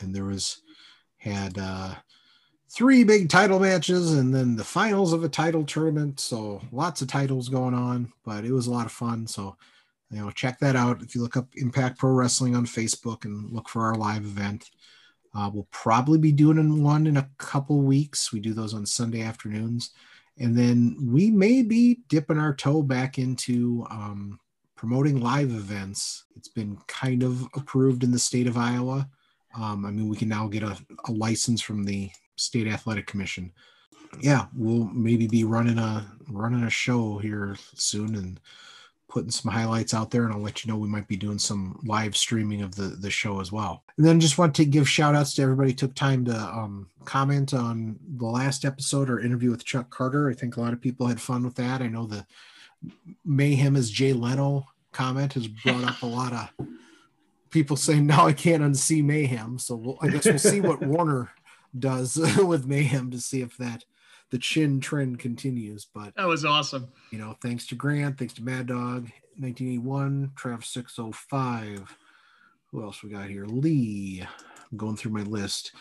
and 0.00 0.14
there 0.14 0.24
was 0.24 0.62
had 1.18 1.58
uh, 1.58 1.94
three 2.70 3.04
big 3.04 3.28
title 3.28 3.58
matches 3.58 4.14
and 4.14 4.34
then 4.34 4.54
the 4.54 4.64
finals 4.64 5.12
of 5.12 5.24
a 5.24 5.28
title 5.28 5.64
tournament. 5.64 6.20
So 6.20 6.60
lots 6.72 7.02
of 7.02 7.08
titles 7.08 7.48
going 7.48 7.74
on, 7.74 8.12
but 8.24 8.44
it 8.44 8.52
was 8.52 8.66
a 8.66 8.70
lot 8.70 8.86
of 8.86 8.92
fun. 8.92 9.26
So, 9.26 9.56
you 10.10 10.20
know, 10.20 10.30
check 10.30 10.58
that 10.60 10.76
out. 10.76 11.02
If 11.02 11.14
you 11.14 11.22
look 11.22 11.36
up 11.36 11.48
Impact 11.56 11.98
Pro 11.98 12.10
Wrestling 12.10 12.54
on 12.54 12.66
Facebook 12.66 13.24
and 13.24 13.52
look 13.52 13.68
for 13.68 13.82
our 13.82 13.94
live 13.94 14.24
event, 14.24 14.70
uh, 15.34 15.50
we'll 15.52 15.68
probably 15.70 16.18
be 16.18 16.32
doing 16.32 16.82
one 16.82 17.06
in 17.06 17.16
a 17.16 17.28
couple 17.38 17.80
weeks. 17.80 18.32
We 18.32 18.40
do 18.40 18.54
those 18.54 18.74
on 18.74 18.86
Sunday 18.86 19.22
afternoons. 19.22 19.90
And 20.38 20.56
then 20.56 20.96
we 21.00 21.30
may 21.30 21.62
be 21.62 22.00
dipping 22.08 22.38
our 22.38 22.54
toe 22.54 22.82
back 22.82 23.18
into 23.18 23.86
um, 23.90 24.38
promoting 24.76 25.20
live 25.20 25.50
events. 25.50 26.24
It's 26.36 26.48
been 26.48 26.78
kind 26.86 27.22
of 27.22 27.42
approved 27.54 28.04
in 28.04 28.12
the 28.12 28.18
state 28.18 28.46
of 28.46 28.58
Iowa. 28.58 29.08
Um, 29.56 29.86
I 29.86 29.90
mean, 29.90 30.08
we 30.08 30.16
can 30.16 30.28
now 30.28 30.46
get 30.46 30.62
a, 30.62 30.76
a 31.06 31.12
license 31.12 31.62
from 31.62 31.82
the 31.82 32.10
state 32.36 32.68
athletic 32.68 33.06
commission. 33.06 33.50
Yeah, 34.20 34.46
we'll 34.54 34.84
maybe 34.84 35.26
be 35.26 35.44
running 35.44 35.78
a 35.78 36.06
running 36.28 36.62
a 36.62 36.70
show 36.70 37.18
here 37.18 37.56
soon 37.74 38.14
and 38.14 38.38
putting 39.08 39.30
some 39.30 39.50
highlights 39.50 39.94
out 39.94 40.10
there 40.10 40.24
and 40.24 40.32
I'll 40.32 40.40
let 40.40 40.64
you 40.64 40.70
know 40.70 40.78
we 40.78 40.88
might 40.88 41.08
be 41.08 41.16
doing 41.16 41.38
some 41.38 41.80
live 41.84 42.16
streaming 42.16 42.62
of 42.62 42.74
the 42.74 42.88
the 42.88 43.10
show 43.10 43.40
as 43.40 43.50
well. 43.50 43.82
And 43.96 44.06
then 44.06 44.20
just 44.20 44.38
want 44.38 44.54
to 44.56 44.64
give 44.64 44.88
shout 44.88 45.14
outs 45.14 45.34
to 45.34 45.42
everybody 45.42 45.72
took 45.72 45.94
time 45.94 46.24
to 46.26 46.36
um, 46.36 46.88
comment 47.04 47.54
on 47.54 47.98
the 48.16 48.26
last 48.26 48.64
episode 48.64 49.08
or 49.08 49.20
interview 49.20 49.50
with 49.50 49.64
Chuck 49.64 49.90
Carter. 49.90 50.28
I 50.28 50.34
think 50.34 50.56
a 50.56 50.60
lot 50.60 50.72
of 50.72 50.80
people 50.80 51.06
had 51.06 51.20
fun 51.20 51.44
with 51.44 51.54
that. 51.56 51.80
I 51.80 51.88
know 51.88 52.06
the 52.06 52.26
mayhem 53.24 53.76
as 53.76 53.90
Jay 53.90 54.12
Leno 54.12 54.66
comment 54.92 55.34
has 55.34 55.46
brought 55.46 55.84
up 55.84 56.02
a 56.02 56.06
lot 56.06 56.32
of 56.32 56.66
people 57.50 57.76
saying 57.76 58.06
now 58.06 58.26
I 58.26 58.32
can't 58.32 58.62
unsee 58.62 59.04
mayhem. 59.04 59.58
So 59.58 59.76
we'll, 59.76 59.98
I 60.00 60.08
guess 60.08 60.24
we'll 60.24 60.38
see 60.38 60.60
what 60.60 60.82
Warner 60.86 61.30
does 61.78 62.16
with 62.38 62.66
mayhem 62.66 63.10
to 63.10 63.20
see 63.20 63.42
if 63.42 63.56
that 63.58 63.84
the 64.30 64.38
chin 64.38 64.80
trend 64.80 65.18
continues. 65.18 65.84
But 65.84 66.14
that 66.16 66.26
was 66.26 66.44
awesome. 66.44 66.88
You 67.10 67.18
know, 67.18 67.36
thanks 67.40 67.66
to 67.68 67.74
Grant, 67.74 68.18
thanks 68.18 68.34
to 68.34 68.42
Mad 68.42 68.66
Dog, 68.66 69.10
1981, 69.38 70.32
Trav 70.34 70.64
605. 70.64 71.96
Who 72.72 72.82
else 72.82 73.02
we 73.02 73.10
got 73.10 73.28
here? 73.28 73.46
Lee. 73.46 74.26
I'm 74.70 74.78
going 74.78 74.96
through 74.96 75.12
my 75.12 75.22
list. 75.22 75.72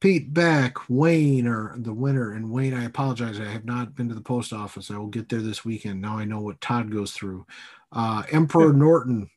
Pete 0.00 0.32
Beck, 0.34 0.76
Wayne 0.88 1.46
or 1.46 1.74
the 1.76 1.92
winner. 1.92 2.32
And 2.32 2.50
Wayne, 2.50 2.74
I 2.74 2.84
apologize. 2.84 3.40
I 3.40 3.46
have 3.46 3.64
not 3.64 3.94
been 3.94 4.08
to 4.08 4.14
the 4.14 4.20
post 4.20 4.52
office. 4.52 4.90
I 4.90 4.98
will 4.98 5.06
get 5.06 5.28
there 5.28 5.40
this 5.40 5.64
weekend. 5.64 6.00
Now 6.00 6.18
I 6.18 6.24
know 6.24 6.40
what 6.40 6.60
Todd 6.60 6.90
goes 6.90 7.12
through. 7.12 7.46
Uh, 7.92 8.22
Emperor 8.30 8.72
Norton, 8.72 9.30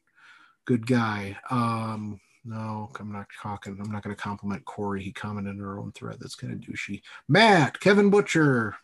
good 0.65 0.85
guy. 0.85 1.37
Um, 1.49 2.19
no, 2.43 2.89
I'm 2.99 3.11
not 3.11 3.27
talking. 3.41 3.77
I'm 3.79 3.91
not 3.91 4.03
going 4.03 4.15
to 4.15 4.21
compliment 4.21 4.65
Corey. 4.65 5.03
He 5.03 5.11
commented 5.11 5.55
in 5.55 5.63
our 5.63 5.79
own 5.79 5.91
thread. 5.91 6.17
That's 6.19 6.35
kind 6.35 6.53
of 6.53 6.59
douchey. 6.59 7.01
Matt, 7.27 7.79
Kevin 7.79 8.09
Butcher, 8.09 8.75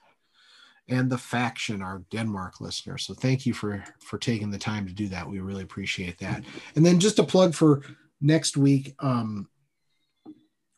and 0.88 1.10
the 1.10 1.18
faction, 1.18 1.82
our 1.82 2.04
Denmark 2.12 2.62
listener. 2.62 2.98
So 2.98 3.14
thank 3.14 3.46
you 3.46 3.54
for 3.54 3.84
for 4.00 4.18
taking 4.18 4.52
the 4.52 4.58
time 4.58 4.86
to 4.86 4.94
do 4.94 5.08
that. 5.10 5.28
We 5.28 5.40
really 5.40 5.64
appreciate 5.64 6.20
that. 6.20 6.44
And 6.76 6.86
then 6.86 7.00
just 7.00 7.20
a 7.20 7.24
plug 7.24 7.56
for 7.56 7.82
next 8.22 8.56
week. 8.56 8.94
Um, 9.00 9.48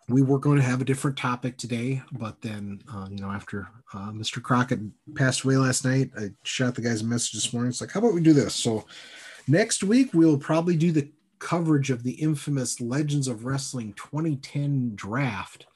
we 0.10 0.22
were 0.22 0.40
going 0.40 0.58
to 0.58 0.64
have 0.64 0.82
a 0.82 0.86
different 0.86 1.18
topic 1.18 1.58
today, 1.58 2.02
but 2.14 2.42
then 2.42 2.82
uh, 2.94 3.08
you 3.10 3.18
know 3.18 3.30
after 3.30 3.68
uh, 3.94 4.12
Mr. 4.12 4.42
Crockett 4.42 4.80
passed 5.16 5.44
away 5.44 5.58
last 5.58 5.84
night, 5.84 6.12
I 6.18 6.30
shot 6.44 6.76
the 6.76 6.82
guys 6.82 7.02
a 7.02 7.06
message 7.06 7.34
this 7.34 7.54
morning. 7.54 7.70
It's 7.70 7.82
like, 7.82 7.92
how 7.92 8.00
about 8.00 8.14
we 8.14 8.22
do 8.22 8.34
this? 8.34 8.56
So 8.56 8.86
next 9.48 9.84
week 9.84 10.14
we'll 10.14 10.38
probably 10.38 10.78
do 10.78 10.92
the 10.92 11.10
coverage 11.40 11.90
of 11.90 12.04
the 12.04 12.12
infamous 12.12 12.80
Legends 12.82 13.28
of 13.28 13.46
Wrestling 13.46 13.94
2010 13.94 14.94
draft. 14.96 15.68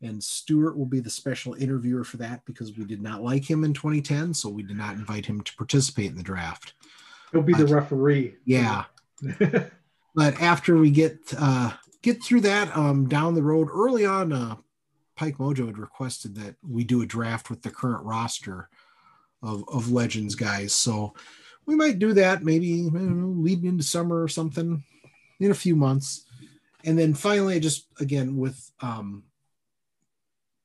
And 0.00 0.22
Stuart 0.22 0.78
will 0.78 0.86
be 0.86 1.00
the 1.00 1.10
special 1.10 1.54
interviewer 1.54 2.04
for 2.04 2.18
that 2.18 2.44
because 2.44 2.76
we 2.76 2.84
did 2.84 3.02
not 3.02 3.22
like 3.22 3.48
him 3.48 3.64
in 3.64 3.72
2010. 3.72 4.32
So 4.32 4.48
we 4.48 4.62
did 4.62 4.76
not 4.76 4.94
invite 4.94 5.26
him 5.26 5.40
to 5.40 5.56
participate 5.56 6.10
in 6.10 6.16
the 6.16 6.22
draft. 6.22 6.74
He'll 7.32 7.42
be 7.42 7.52
the 7.52 7.64
uh, 7.64 7.74
referee. 7.74 8.36
Yeah. 8.44 8.84
but 10.14 10.40
after 10.40 10.76
we 10.76 10.90
get 10.90 11.18
uh, 11.36 11.72
get 12.02 12.22
through 12.22 12.42
that 12.42 12.74
um, 12.76 13.08
down 13.08 13.34
the 13.34 13.42
road, 13.42 13.68
early 13.72 14.06
on, 14.06 14.32
uh, 14.32 14.56
Pike 15.16 15.38
Mojo 15.38 15.66
had 15.66 15.78
requested 15.78 16.36
that 16.36 16.54
we 16.66 16.84
do 16.84 17.02
a 17.02 17.06
draft 17.06 17.50
with 17.50 17.62
the 17.62 17.70
current 17.70 18.04
roster 18.04 18.68
of, 19.42 19.64
of 19.68 19.90
Legends 19.90 20.34
guys. 20.34 20.72
So 20.72 21.14
we 21.66 21.74
might 21.74 21.98
do 21.98 22.12
that 22.14 22.44
maybe 22.44 22.82
know, 22.82 23.34
leading 23.36 23.68
into 23.68 23.82
summer 23.82 24.22
or 24.22 24.28
something 24.28 24.82
in 25.40 25.50
a 25.50 25.54
few 25.54 25.74
months. 25.74 26.24
And 26.84 26.98
then 26.98 27.14
finally, 27.14 27.58
just 27.58 27.88
again 28.00 28.36
with 28.36 28.70
um, 28.80 29.24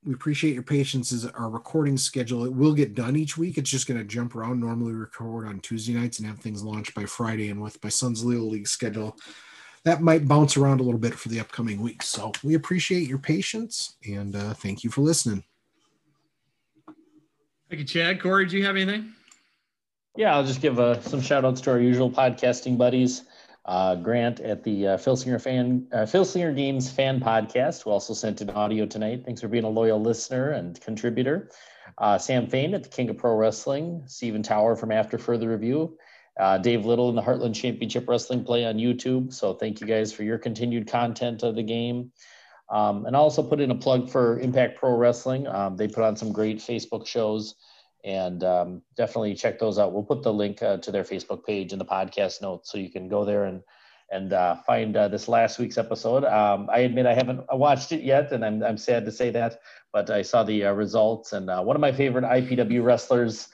we 0.06 0.14
appreciate 0.14 0.54
your 0.54 0.64
patience 0.64 1.12
as 1.12 1.26
our 1.26 1.50
recording 1.50 1.98
schedule. 1.98 2.46
It 2.46 2.54
will 2.54 2.74
get 2.74 2.94
done 2.94 3.16
each 3.16 3.38
week. 3.38 3.58
It's 3.58 3.70
just 3.70 3.88
going 3.88 4.00
to 4.00 4.06
jump 4.06 4.36
around. 4.36 4.60
Normally, 4.60 4.94
record 4.94 5.48
on 5.48 5.60
Tuesday 5.60 5.94
nights 5.94 6.20
and 6.20 6.28
have 6.28 6.40
things 6.40 6.64
launched 6.64 6.94
by 6.94 7.06
Friday. 7.06 7.50
And 7.50 7.62
with 7.62 7.82
my 7.84 7.90
son's 7.90 8.24
Little 8.24 8.50
League 8.50 8.68
schedule, 8.68 9.18
that 9.86 10.02
might 10.02 10.28
bounce 10.28 10.58
around 10.58 10.80
a 10.80 10.84
little 10.84 11.00
bit 11.00 11.14
for 11.14 11.30
the 11.30 11.40
upcoming 11.40 11.82
weeks. 11.82 12.08
So 12.08 12.32
we 12.44 12.56
appreciate 12.56 13.08
your 13.08 13.18
patience 13.18 13.96
and 14.08 14.36
uh, 14.36 14.54
thank 14.54 14.84
you 14.84 14.90
for 14.90 15.02
listening. 15.02 15.44
Thank 17.70 17.80
you, 17.80 17.86
Chad. 17.86 18.22
Corey, 18.22 18.46
do 18.46 18.58
you 18.58 18.66
have 18.66 18.76
anything? 18.76 19.12
Yeah, 20.16 20.36
I'll 20.36 20.46
just 20.46 20.62
give 20.62 20.80
uh, 20.80 21.02
some 21.02 21.22
shout 21.22 21.44
outs 21.44 21.60
to 21.62 21.72
our 21.72 21.80
usual 21.80 22.10
podcasting 22.10 22.78
buddies 22.78 23.24
uh, 23.66 23.96
Grant 23.96 24.40
at 24.42 24.64
the 24.64 24.90
uh, 24.90 24.98
Filsinger 24.98 25.42
fan 25.42 25.88
uh, 25.94 26.00
Filsinger 26.00 26.56
Games 26.56 26.92
fan 26.92 27.20
podcast, 27.20 27.84
who 27.84 27.92
also 27.92 28.14
sent 28.14 28.42
an 28.42 28.50
audio 28.52 28.86
tonight. 28.86 29.24
Thanks 29.26 29.42
for 29.42 29.48
being 29.48 29.64
a 29.64 29.70
loyal 29.70 30.02
listener 30.02 30.52
and 30.52 30.80
contributor. 30.82 31.50
Uh, 31.98 32.18
Sam 32.18 32.48
Fain 32.48 32.74
at 32.74 32.84
the 32.84 32.90
King 32.90 33.10
of 33.10 33.18
Pro 33.18 33.36
Wrestling, 33.36 34.04
Stephen 34.06 34.44
Tower 34.44 34.76
from 34.76 34.92
After 34.92 35.18
Further 35.18 35.50
Review, 35.50 35.98
uh, 36.40 36.58
Dave 36.58 36.86
Little 36.86 37.10
in 37.10 37.16
the 37.16 37.22
Heartland 37.22 37.56
Championship 37.56 38.08
Wrestling 38.08 38.44
Play 38.44 38.66
on 38.66 38.76
YouTube. 38.76 39.34
So 39.34 39.54
thank 39.54 39.82
you 39.82 39.88
guys 39.88 40.12
for 40.12 40.24
your 40.24 40.38
continued 40.38 40.88
content 40.88 41.44
of 41.44 41.56
the 41.56 41.64
game. 41.64 42.12
Um, 42.70 43.06
and 43.06 43.16
I 43.16 43.20
also 43.20 43.44
put 43.44 43.60
in 43.60 43.72
a 43.72 43.76
plug 43.76 44.10
for 44.10 44.40
Impact 44.40 44.80
Pro 44.80 44.96
Wrestling. 44.96 45.48
Um, 45.48 45.78
they 45.78 45.88
put 45.88 46.04
on 46.04 46.16
some 46.16 46.32
great 46.32 46.58
Facebook 46.58 47.06
shows 47.06 47.56
and 48.04 48.44
um, 48.44 48.82
definitely 48.98 49.36
check 49.36 49.60
those 49.60 49.80
out. 49.80 49.94
We'll 49.94 50.04
put 50.04 50.24
the 50.24 50.34
link 50.34 50.62
uh, 50.62 50.78
to 50.78 50.92
their 50.92 51.04
Facebook 51.04 51.46
page 51.46 51.72
in 51.72 51.80
the 51.80 51.86
podcast 51.86 52.42
notes 52.42 52.72
so 52.72 52.78
you 52.78 52.92
can 52.92 53.08
go 53.08 53.26
there 53.26 53.46
and 53.46 53.62
and 54.12 54.32
uh, 54.32 54.56
find 54.68 54.96
uh, 54.96 55.08
this 55.08 55.28
last 55.28 55.58
week's 55.58 55.78
episode. 55.78 56.24
Um, 56.24 56.70
I 56.72 56.80
admit 56.80 57.08
I 57.08 57.16
haven't 57.16 57.42
watched 57.52 57.92
it 57.92 58.04
yet, 58.04 58.32
and 58.32 58.46
I'm, 58.46 58.62
I'm 58.62 58.78
sad 58.78 59.06
to 59.06 59.12
say 59.12 59.32
that, 59.32 59.60
but 59.92 60.12
I 60.12 60.22
saw 60.22 60.44
the 60.44 60.66
uh, 60.66 60.74
results, 60.74 61.34
and 61.34 61.50
uh, 61.50 61.64
one 61.64 61.76
of 61.76 61.80
my 61.80 61.92
favorite 61.92 62.24
IPW 62.24 62.84
wrestlers 62.84 63.48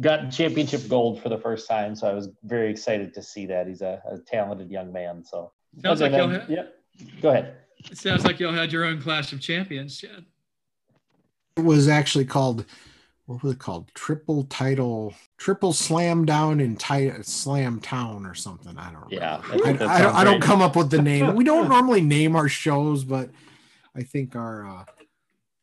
got 0.00 0.30
championship 0.30 0.88
gold 0.88 1.22
for 1.22 1.28
the 1.28 1.38
first 1.38 1.68
time, 1.68 1.94
so 1.94 2.08
I 2.08 2.12
was 2.12 2.28
very 2.44 2.70
excited 2.70 3.14
to 3.14 3.22
see 3.22 3.46
that. 3.46 3.66
He's 3.66 3.82
a, 3.82 4.02
a 4.10 4.18
talented 4.18 4.70
young 4.70 4.92
man. 4.92 5.24
So 5.24 5.52
sounds 5.82 6.00
like 6.00 6.12
then, 6.12 6.44
yeah. 6.48 6.64
Go 7.20 7.30
ahead. 7.30 7.56
It 7.90 7.96
sounds 7.96 8.24
like 8.24 8.40
y'all 8.40 8.52
had 8.52 8.72
your 8.72 8.84
own 8.84 9.00
clash 9.00 9.32
of 9.32 9.40
champions, 9.40 9.98
Chad. 9.98 10.24
It 11.56 11.64
was 11.64 11.88
actually 11.88 12.26
called 12.26 12.66
what 13.30 13.44
was 13.44 13.52
it 13.52 13.58
called? 13.60 13.92
Triple 13.94 14.42
title, 14.44 15.14
triple 15.36 15.72
slam 15.72 16.24
down 16.24 16.58
in 16.58 16.74
tight 16.74 17.24
slam 17.24 17.78
town 17.78 18.26
or 18.26 18.34
something. 18.34 18.76
I 18.76 18.90
don't. 18.90 19.06
Yeah, 19.08 19.40
I, 19.44 19.54
I, 19.54 19.68
I, 19.68 20.02
don't. 20.02 20.14
I 20.16 20.24
don't 20.24 20.42
come 20.42 20.60
up 20.60 20.74
with 20.74 20.90
the 20.90 21.00
name. 21.00 21.36
We 21.36 21.44
don't 21.44 21.68
normally 21.70 22.00
name 22.00 22.34
our 22.34 22.48
shows, 22.48 23.04
but 23.04 23.30
I 23.94 24.02
think 24.02 24.34
our 24.34 24.66
uh, 24.66 24.84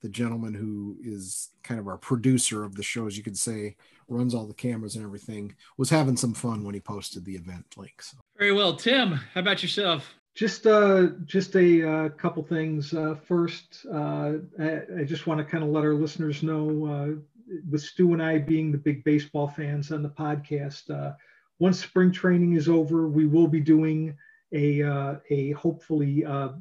the 0.02 0.08
gentleman 0.08 0.54
who 0.54 0.96
is 1.04 1.50
kind 1.64 1.78
of 1.78 1.88
our 1.90 1.98
producer 1.98 2.64
of 2.64 2.76
the 2.76 2.84
shows, 2.84 3.18
you 3.18 3.24
could 3.24 3.38
say, 3.38 3.76
runs 4.08 4.34
all 4.34 4.46
the 4.46 4.54
cameras 4.54 4.96
and 4.96 5.06
everything, 5.06 5.56
was 5.78 5.90
having 5.90 6.18
some 6.18 6.34
fun 6.34 6.64
when 6.64 6.74
he 6.74 6.80
posted 6.80 7.26
the 7.26 7.36
event 7.36 7.66
link. 7.78 8.02
So. 8.02 8.18
Very 8.38 8.54
well, 8.54 8.76
Tim. 8.76 9.14
How 9.34 9.42
about 9.42 9.62
yourself? 9.62 10.14
Just 10.38 10.68
uh, 10.68 11.08
just 11.26 11.56
a 11.56 11.90
uh, 11.90 12.10
couple 12.10 12.44
things. 12.44 12.94
Uh, 12.94 13.16
first, 13.28 13.88
uh, 13.92 14.34
I, 14.60 14.82
I, 15.00 15.04
just 15.04 15.26
want 15.26 15.40
to 15.40 15.44
kind 15.44 15.64
of 15.64 15.72
let 15.72 15.84
our 15.84 15.96
listeners 15.96 16.44
know, 16.44 16.86
uh, 16.86 17.56
with 17.72 17.82
Stu 17.82 18.14
and 18.14 18.22
I 18.22 18.38
being 18.38 18.72
the 18.72 18.78
big 18.78 19.04
baseball 19.04 19.48
fans 19.48 19.92
on 19.92 20.04
the 20.04 20.10
podcast, 20.10 20.92
uh, 20.92 21.14
once 21.58 21.80
spring 21.80 22.12
training 22.12 22.54
is 22.54 22.70
over, 22.70 23.08
we 23.08 23.26
will 23.26 23.48
be 23.48 23.60
doing 23.60 24.16
a 24.54 25.18
a 25.32 25.54
hopefully 25.54 26.22
a 26.22 26.54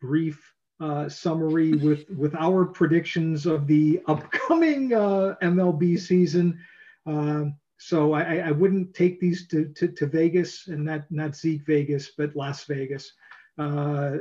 brief 0.00 0.54
summary 1.08 1.72
with 1.72 2.08
with 2.10 2.36
our 2.36 2.64
predictions 2.64 3.46
of 3.46 3.66
the 3.66 4.00
upcoming 4.06 4.90
MLB 4.90 5.98
season. 5.98 6.60
Um, 7.06 7.56
so 7.78 8.14
I, 8.14 8.36
I, 8.36 8.50
wouldn't 8.50 8.94
take 8.94 9.20
these 9.20 9.46
to, 9.48 9.66
to, 9.76 9.88
to, 9.88 10.06
Vegas 10.06 10.68
and 10.68 10.84
not 10.84 11.02
not 11.10 11.36
Zeke 11.36 11.66
Vegas, 11.66 12.12
but 12.16 12.34
Las 12.34 12.64
Vegas. 12.64 13.12
Uh, 13.56 14.12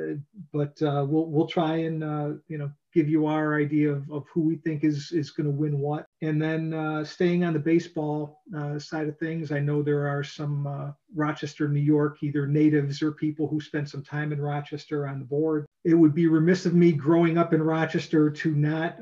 but 0.52 0.80
uh, 0.84 1.06
we'll 1.08 1.26
we'll 1.26 1.48
try 1.48 1.78
and 1.78 2.04
uh, 2.04 2.30
you 2.48 2.58
know 2.58 2.72
give 2.94 3.10
you 3.10 3.26
our 3.26 3.56
idea 3.56 3.92
of, 3.92 4.12
of 4.12 4.28
who 4.32 4.42
we 4.42 4.58
think 4.58 4.84
is 4.84 5.12
is 5.12 5.32
going 5.32 5.46
to 5.46 5.52
win 5.52 5.80
what. 5.80 6.06
And 6.22 6.40
then 6.40 6.74
uh, 6.74 7.04
staying 7.04 7.44
on 7.44 7.54
the 7.54 7.60
baseball 7.60 8.42
uh, 8.56 8.78
side 8.78 9.08
of 9.08 9.18
things, 9.18 9.52
I 9.52 9.60
know 9.60 9.82
there 9.82 10.08
are 10.08 10.24
some 10.24 10.68
uh, 10.68 10.92
Rochester, 11.16 11.68
New 11.68 11.80
York, 11.80 12.18
either 12.22 12.46
natives 12.46 13.02
or 13.02 13.12
people 13.12 13.48
who 13.48 13.60
spent 13.60 13.90
some 13.90 14.04
time 14.04 14.32
in 14.32 14.42
Rochester 14.42 15.08
on 15.08 15.18
the 15.18 15.26
board. 15.26 15.66
It 15.84 15.96
would 15.96 16.14
be 16.14 16.28
remiss 16.28 16.68
of 16.68 16.76
me 16.76 16.92
growing 16.92 17.40
up 17.40 17.54
in 17.54 17.64
Rochester 17.64 18.30
to 18.30 18.52
not 18.52 19.00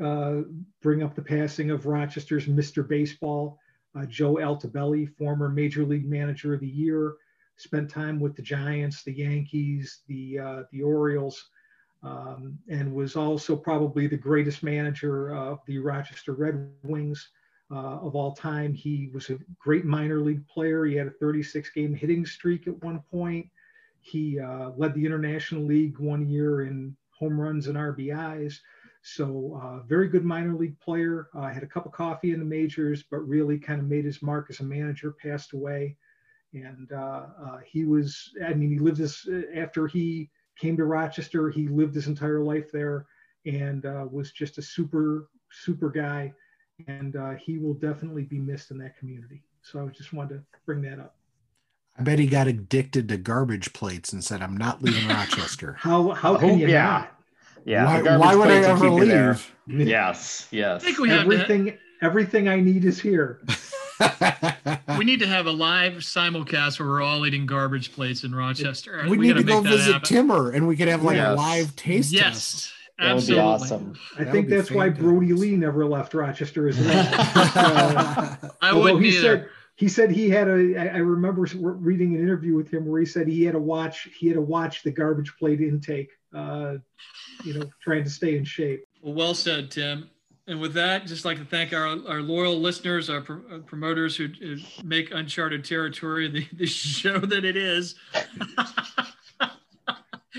bring 0.81 1.03
up 1.03 1.13
the 1.13 1.21
passing 1.21 1.71
of 1.71 1.85
Rochester's 1.85 2.45
Mr. 2.45 2.87
Baseball 2.87 3.59
uh, 3.95 4.05
Joe 4.05 4.35
Altobelli, 4.35 5.15
former 5.17 5.49
Major 5.49 5.85
League 5.85 6.09
Manager 6.09 6.53
of 6.53 6.61
the 6.61 6.67
Year, 6.67 7.15
spent 7.57 7.89
time 7.89 8.19
with 8.19 8.35
the 8.35 8.41
Giants, 8.41 9.03
the 9.03 9.13
Yankees, 9.13 10.01
the 10.07 10.39
uh, 10.39 10.63
the 10.71 10.81
Orioles, 10.81 11.49
um, 12.03 12.57
and 12.69 12.93
was 12.93 13.15
also 13.15 13.55
probably 13.55 14.07
the 14.07 14.17
greatest 14.17 14.63
manager 14.63 15.35
of 15.35 15.59
the 15.67 15.77
Rochester 15.79 16.33
Red 16.33 16.69
Wings 16.83 17.29
uh, 17.71 17.99
of 17.99 18.15
all 18.15 18.33
time. 18.33 18.73
He 18.73 19.09
was 19.13 19.29
a 19.29 19.39
great 19.59 19.85
minor 19.85 20.19
league 20.19 20.45
player. 20.47 20.85
He 20.85 20.95
had 20.95 21.07
a 21.07 21.11
36 21.11 21.69
game 21.71 21.93
hitting 21.93 22.25
streak 22.25 22.67
at 22.67 22.83
one 22.83 23.01
point. 23.11 23.47
He 24.01 24.39
uh, 24.39 24.71
led 24.75 24.93
the 24.95 25.05
International 25.05 25.63
League 25.63 25.99
one 25.99 26.27
year 26.27 26.63
in 26.63 26.95
home 27.17 27.39
runs 27.39 27.67
and 27.67 27.77
RBIs. 27.77 28.55
So 29.03 29.59
uh, 29.61 29.79
very 29.87 30.07
good 30.07 30.23
minor 30.23 30.53
league 30.53 30.79
player. 30.79 31.29
Uh, 31.33 31.49
had 31.49 31.63
a 31.63 31.67
cup 31.67 31.85
of 31.85 31.91
coffee 31.91 32.33
in 32.33 32.39
the 32.39 32.45
majors, 32.45 33.03
but 33.03 33.19
really 33.19 33.57
kind 33.57 33.79
of 33.79 33.87
made 33.87 34.05
his 34.05 34.21
mark 34.21 34.47
as 34.49 34.59
a 34.59 34.63
manager. 34.63 35.11
Passed 35.11 35.53
away, 35.53 35.97
and 36.53 36.91
uh, 36.91 37.25
uh 37.43 37.57
he 37.65 37.85
was. 37.85 38.31
I 38.45 38.53
mean, 38.53 38.69
he 38.69 38.79
lived 38.79 38.97
this 38.97 39.27
after 39.55 39.87
he 39.87 40.29
came 40.57 40.77
to 40.77 40.85
Rochester. 40.85 41.49
He 41.49 41.67
lived 41.67 41.95
his 41.95 42.07
entire 42.07 42.41
life 42.41 42.71
there, 42.71 43.07
and 43.45 43.85
uh, 43.85 44.05
was 44.09 44.31
just 44.31 44.59
a 44.59 44.61
super 44.61 45.29
super 45.51 45.89
guy. 45.89 46.33
And 46.87 47.15
uh, 47.15 47.31
he 47.31 47.57
will 47.57 47.75
definitely 47.75 48.23
be 48.23 48.39
missed 48.39 48.71
in 48.71 48.77
that 48.79 48.97
community. 48.97 49.43
So 49.61 49.85
I 49.85 49.87
just 49.89 50.13
wanted 50.13 50.35
to 50.35 50.43
bring 50.65 50.81
that 50.83 50.99
up. 50.99 51.15
I 51.97 52.03
bet 52.03 52.19
he 52.19 52.25
got 52.27 52.47
addicted 52.47 53.09
to 53.09 53.17
garbage 53.17 53.73
plates 53.73 54.13
and 54.13 54.23
said, 54.23 54.43
"I'm 54.43 54.57
not 54.57 54.83
leaving 54.83 55.07
Rochester." 55.09 55.73
how 55.73 56.11
how 56.11 56.37
can 56.37 56.51
oh, 56.51 56.55
you 56.55 56.67
yeah. 56.67 56.83
not? 56.83 57.20
Yeah. 57.65 58.01
Why, 58.01 58.17
why 58.17 58.35
would 58.35 58.49
I 58.49 58.57
ever 58.57 58.89
leave? 58.89 59.55
Yes. 59.67 60.47
Yes. 60.51 60.81
I 60.81 60.85
think 60.85 60.99
we 60.99 61.11
everything. 61.11 61.65
To... 61.65 61.77
Everything 62.01 62.49
I 62.49 62.59
need 62.59 62.83
is 62.83 62.99
here. 62.99 63.39
we 64.97 65.05
need 65.05 65.19
to 65.19 65.27
have 65.27 65.45
a 65.45 65.51
live 65.51 65.93
simulcast 65.93 66.79
where 66.79 66.89
we're 66.89 67.01
all 67.01 67.25
eating 67.25 67.45
garbage 67.45 67.93
plates 67.93 68.23
in 68.23 68.33
Rochester. 68.33 69.01
We, 69.03 69.17
we 69.17 69.27
need 69.27 69.37
to 69.37 69.43
go 69.43 69.61
visit 69.61 69.93
happen. 69.93 70.07
Timmer, 70.07 70.49
and 70.49 70.67
we 70.67 70.75
could 70.75 70.87
have 70.87 71.03
like 71.03 71.17
yes. 71.17 71.29
a 71.29 71.35
live 71.35 71.75
taste 71.75 72.11
yes. 72.11 72.23
test. 72.23 72.73
That 72.99 73.15
would 73.15 73.27
be 73.27 73.39
awesome. 73.39 73.97
I 74.17 74.25
that 74.25 74.31
think 74.31 74.49
that's 74.49 74.71
why 74.71 74.89
Brodie 74.89 75.33
Lee 75.33 75.55
never 75.55 75.85
left 75.85 76.13
Rochester 76.13 76.67
as 76.67 76.79
well. 76.79 77.13
uh, 77.15 78.35
I 78.61 78.73
wouldn't 78.73 79.03
he 79.03 79.09
either. 79.09 79.21
Said, 79.21 79.49
he 79.75 79.87
said 79.87 80.11
he 80.11 80.29
had 80.29 80.47
a. 80.47 80.77
I 80.77 80.97
remember 80.97 81.47
reading 81.55 82.15
an 82.15 82.21
interview 82.21 82.55
with 82.55 82.71
him 82.71 82.85
where 82.85 82.99
he 82.99 83.05
said 83.05 83.27
he 83.27 83.43
had 83.43 83.53
to 83.53 83.59
watch. 83.59 84.09
He 84.17 84.27
had 84.27 84.35
to 84.35 84.41
watch 84.41 84.83
the 84.83 84.91
garbage 84.91 85.35
plate 85.37 85.61
intake. 85.61 86.11
Uh, 86.33 86.75
you 87.43 87.53
know, 87.53 87.69
trying 87.83 88.03
to 88.03 88.09
stay 88.09 88.37
in 88.37 88.45
shape. 88.45 88.85
Well, 89.01 89.13
well 89.13 89.33
said, 89.33 89.71
Tim. 89.71 90.09
And 90.47 90.59
with 90.59 90.73
that, 90.73 91.05
just 91.05 91.23
like 91.23 91.37
to 91.37 91.45
thank 91.45 91.71
our, 91.71 91.87
our 92.07 92.21
loyal 92.21 92.59
listeners, 92.59 93.09
our, 93.09 93.23
our 93.51 93.59
promoters 93.59 94.15
who, 94.15 94.27
who, 94.27 94.57
make 94.83 95.13
Uncharted 95.13 95.63
Territory 95.63 96.27
the, 96.29 96.47
the 96.53 96.65
show 96.65 97.19
that 97.19 97.45
it 97.45 97.55
is. 97.55 97.95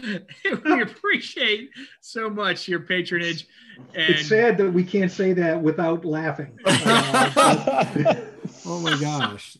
we 0.65 0.83
appreciate 0.83 1.71
so 2.01 2.29
much 2.29 2.67
your 2.69 2.81
patronage. 2.81 3.47
And 3.95 4.15
it's 4.15 4.29
sad 4.29 4.59
that 4.59 4.71
we 4.71 4.85
can't 4.85 5.11
say 5.11 5.33
that 5.35 5.63
without 5.63 6.05
laughing. 6.05 6.59
Uh, 6.65 8.17
oh 8.67 8.81
my 8.81 8.99
gosh. 9.01 9.57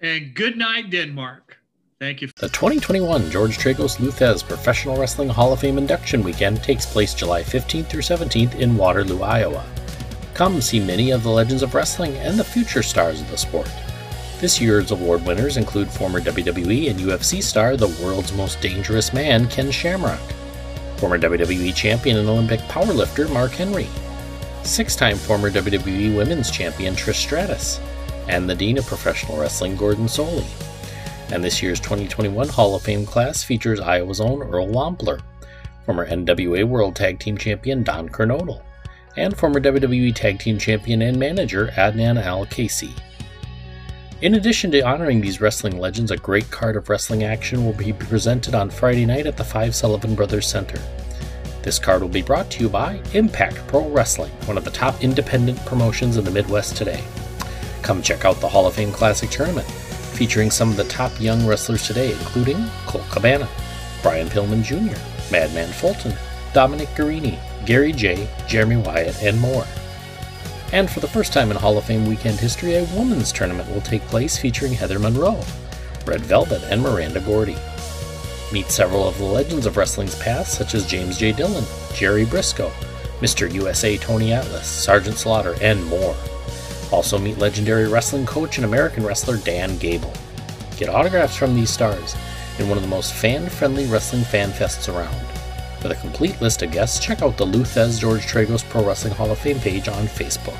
And 0.00 0.34
good 0.34 0.56
night, 0.56 0.90
Denmark. 0.90 1.58
Thank 2.02 2.20
you. 2.20 2.30
The 2.34 2.48
2021 2.48 3.30
George 3.30 3.58
Tragos 3.58 4.00
Lou 4.00 4.10
Professional 4.10 4.96
Wrestling 4.96 5.28
Hall 5.28 5.52
of 5.52 5.60
Fame 5.60 5.78
induction 5.78 6.24
weekend 6.24 6.60
takes 6.60 6.84
place 6.84 7.14
July 7.14 7.44
15th 7.44 7.86
through 7.86 8.00
17th 8.00 8.56
in 8.56 8.76
Waterloo, 8.76 9.22
Iowa. 9.22 9.64
Come 10.34 10.60
see 10.60 10.80
many 10.80 11.12
of 11.12 11.22
the 11.22 11.30
legends 11.30 11.62
of 11.62 11.76
wrestling 11.76 12.16
and 12.16 12.36
the 12.36 12.42
future 12.42 12.82
stars 12.82 13.20
of 13.20 13.30
the 13.30 13.38
sport. 13.38 13.70
This 14.40 14.60
year's 14.60 14.90
award 14.90 15.24
winners 15.24 15.56
include 15.56 15.88
former 15.88 16.20
WWE 16.20 16.90
and 16.90 16.98
UFC 16.98 17.40
star, 17.40 17.76
the 17.76 17.96
world's 18.04 18.32
most 18.32 18.60
dangerous 18.60 19.12
man, 19.12 19.46
Ken 19.46 19.70
Shamrock, 19.70 20.32
former 20.96 21.20
WWE 21.20 21.72
champion 21.72 22.16
and 22.16 22.28
Olympic 22.28 22.58
powerlifter, 22.62 23.32
Mark 23.32 23.52
Henry, 23.52 23.86
six 24.64 24.96
time 24.96 25.18
former 25.18 25.52
WWE 25.52 26.16
Women's 26.16 26.50
Champion, 26.50 26.96
Trish 26.96 27.22
Stratus, 27.22 27.78
and 28.26 28.50
the 28.50 28.56
Dean 28.56 28.78
of 28.78 28.86
Professional 28.86 29.38
Wrestling, 29.38 29.76
Gordon 29.76 30.06
Solie 30.06 30.71
and 31.32 31.42
this 31.42 31.62
year's 31.62 31.80
2021 31.80 32.46
Hall 32.48 32.74
of 32.74 32.82
Fame 32.82 33.06
class 33.06 33.42
features 33.42 33.80
Iowa's 33.80 34.20
own 34.20 34.42
Earl 34.42 34.68
Wampler, 34.68 35.22
former 35.86 36.06
NWA 36.06 36.64
World 36.64 36.94
Tag 36.94 37.18
Team 37.18 37.38
Champion 37.38 37.82
Don 37.82 38.10
Kernodle, 38.10 38.60
and 39.16 39.36
former 39.36 39.58
WWE 39.58 40.14
Tag 40.14 40.38
Team 40.38 40.58
Champion 40.58 41.00
and 41.00 41.18
manager 41.18 41.68
Adnan 41.68 42.22
Al-Kaissey. 42.22 42.92
In 44.20 44.34
addition 44.34 44.70
to 44.72 44.82
honoring 44.82 45.22
these 45.22 45.40
wrestling 45.40 45.78
legends, 45.78 46.10
a 46.10 46.18
great 46.18 46.50
card 46.50 46.76
of 46.76 46.90
wrestling 46.90 47.24
action 47.24 47.64
will 47.64 47.72
be 47.72 47.94
presented 47.94 48.54
on 48.54 48.68
Friday 48.68 49.06
night 49.06 49.26
at 49.26 49.38
the 49.38 49.42
Five 49.42 49.74
Sullivan 49.74 50.14
Brothers 50.14 50.46
Center. 50.46 50.78
This 51.62 51.78
card 51.78 52.02
will 52.02 52.08
be 52.10 52.22
brought 52.22 52.50
to 52.50 52.60
you 52.60 52.68
by 52.68 53.00
Impact 53.14 53.56
Pro 53.68 53.88
Wrestling, 53.88 54.32
one 54.44 54.58
of 54.58 54.64
the 54.64 54.70
top 54.70 55.02
independent 55.02 55.64
promotions 55.64 56.18
in 56.18 56.24
the 56.24 56.30
Midwest 56.30 56.76
today. 56.76 57.02
Come 57.80 58.02
check 58.02 58.26
out 58.26 58.38
the 58.40 58.48
Hall 58.48 58.66
of 58.66 58.74
Fame 58.74 58.92
Classic 58.92 59.30
Tournament 59.30 59.66
featuring 60.12 60.50
some 60.50 60.70
of 60.70 60.76
the 60.76 60.84
top 60.84 61.12
young 61.20 61.46
wrestlers 61.46 61.86
today, 61.86 62.12
including 62.12 62.64
Colt 62.86 63.04
Cabana, 63.10 63.48
Brian 64.02 64.28
Pillman 64.28 64.62
Jr., 64.62 64.98
Madman 65.30 65.72
Fulton, 65.72 66.14
Dominic 66.52 66.88
Garrini, 66.90 67.38
Gary 67.64 67.92
Jay, 67.92 68.28
Jeremy 68.46 68.76
Wyatt, 68.76 69.22
and 69.22 69.40
more. 69.40 69.64
And 70.72 70.90
for 70.90 71.00
the 71.00 71.08
first 71.08 71.32
time 71.32 71.50
in 71.50 71.56
Hall 71.56 71.76
of 71.76 71.84
Fame 71.84 72.06
weekend 72.06 72.38
history, 72.38 72.76
a 72.76 72.84
women's 72.96 73.32
tournament 73.32 73.68
will 73.70 73.80
take 73.82 74.02
place 74.02 74.38
featuring 74.38 74.72
Heather 74.72 74.98
Monroe, 74.98 75.40
Red 76.06 76.22
Velvet, 76.22 76.62
and 76.64 76.82
Miranda 76.82 77.20
Gordy. 77.20 77.56
Meet 78.52 78.70
several 78.70 79.06
of 79.06 79.16
the 79.18 79.24
legends 79.24 79.66
of 79.66 79.76
wrestling's 79.76 80.18
past, 80.18 80.54
such 80.54 80.74
as 80.74 80.86
James 80.86 81.18
J. 81.18 81.32
Dillon, 81.32 81.64
Jerry 81.94 82.24
Brisco, 82.24 82.70
Mr. 83.20 83.52
USA 83.52 83.96
Tony 83.96 84.32
Atlas, 84.32 84.66
Sergeant 84.66 85.16
Slaughter, 85.16 85.54
and 85.60 85.84
more. 85.86 86.16
Also 86.92 87.18
meet 87.18 87.38
legendary 87.38 87.88
wrestling 87.88 88.26
coach 88.26 88.58
and 88.58 88.64
American 88.64 89.04
wrestler 89.04 89.38
Dan 89.38 89.78
Gable. 89.78 90.12
Get 90.76 90.90
autographs 90.90 91.36
from 91.36 91.54
these 91.54 91.70
stars 91.70 92.14
in 92.58 92.68
one 92.68 92.76
of 92.76 92.82
the 92.82 92.88
most 92.88 93.14
fan-friendly 93.14 93.86
wrestling 93.86 94.24
fan 94.24 94.50
fests 94.50 94.94
around. 94.94 95.16
For 95.80 95.88
the 95.88 95.94
complete 95.96 96.38
list 96.40 96.62
of 96.62 96.70
guests, 96.70 97.00
check 97.00 97.22
out 97.22 97.38
the 97.38 97.46
Lou 97.46 97.64
Thesz 97.64 97.98
George 97.98 98.26
Tragos 98.26 98.62
Pro 98.68 98.84
Wrestling 98.86 99.14
Hall 99.14 99.30
of 99.30 99.38
Fame 99.38 99.58
page 99.58 99.88
on 99.88 100.06
Facebook. 100.06 100.58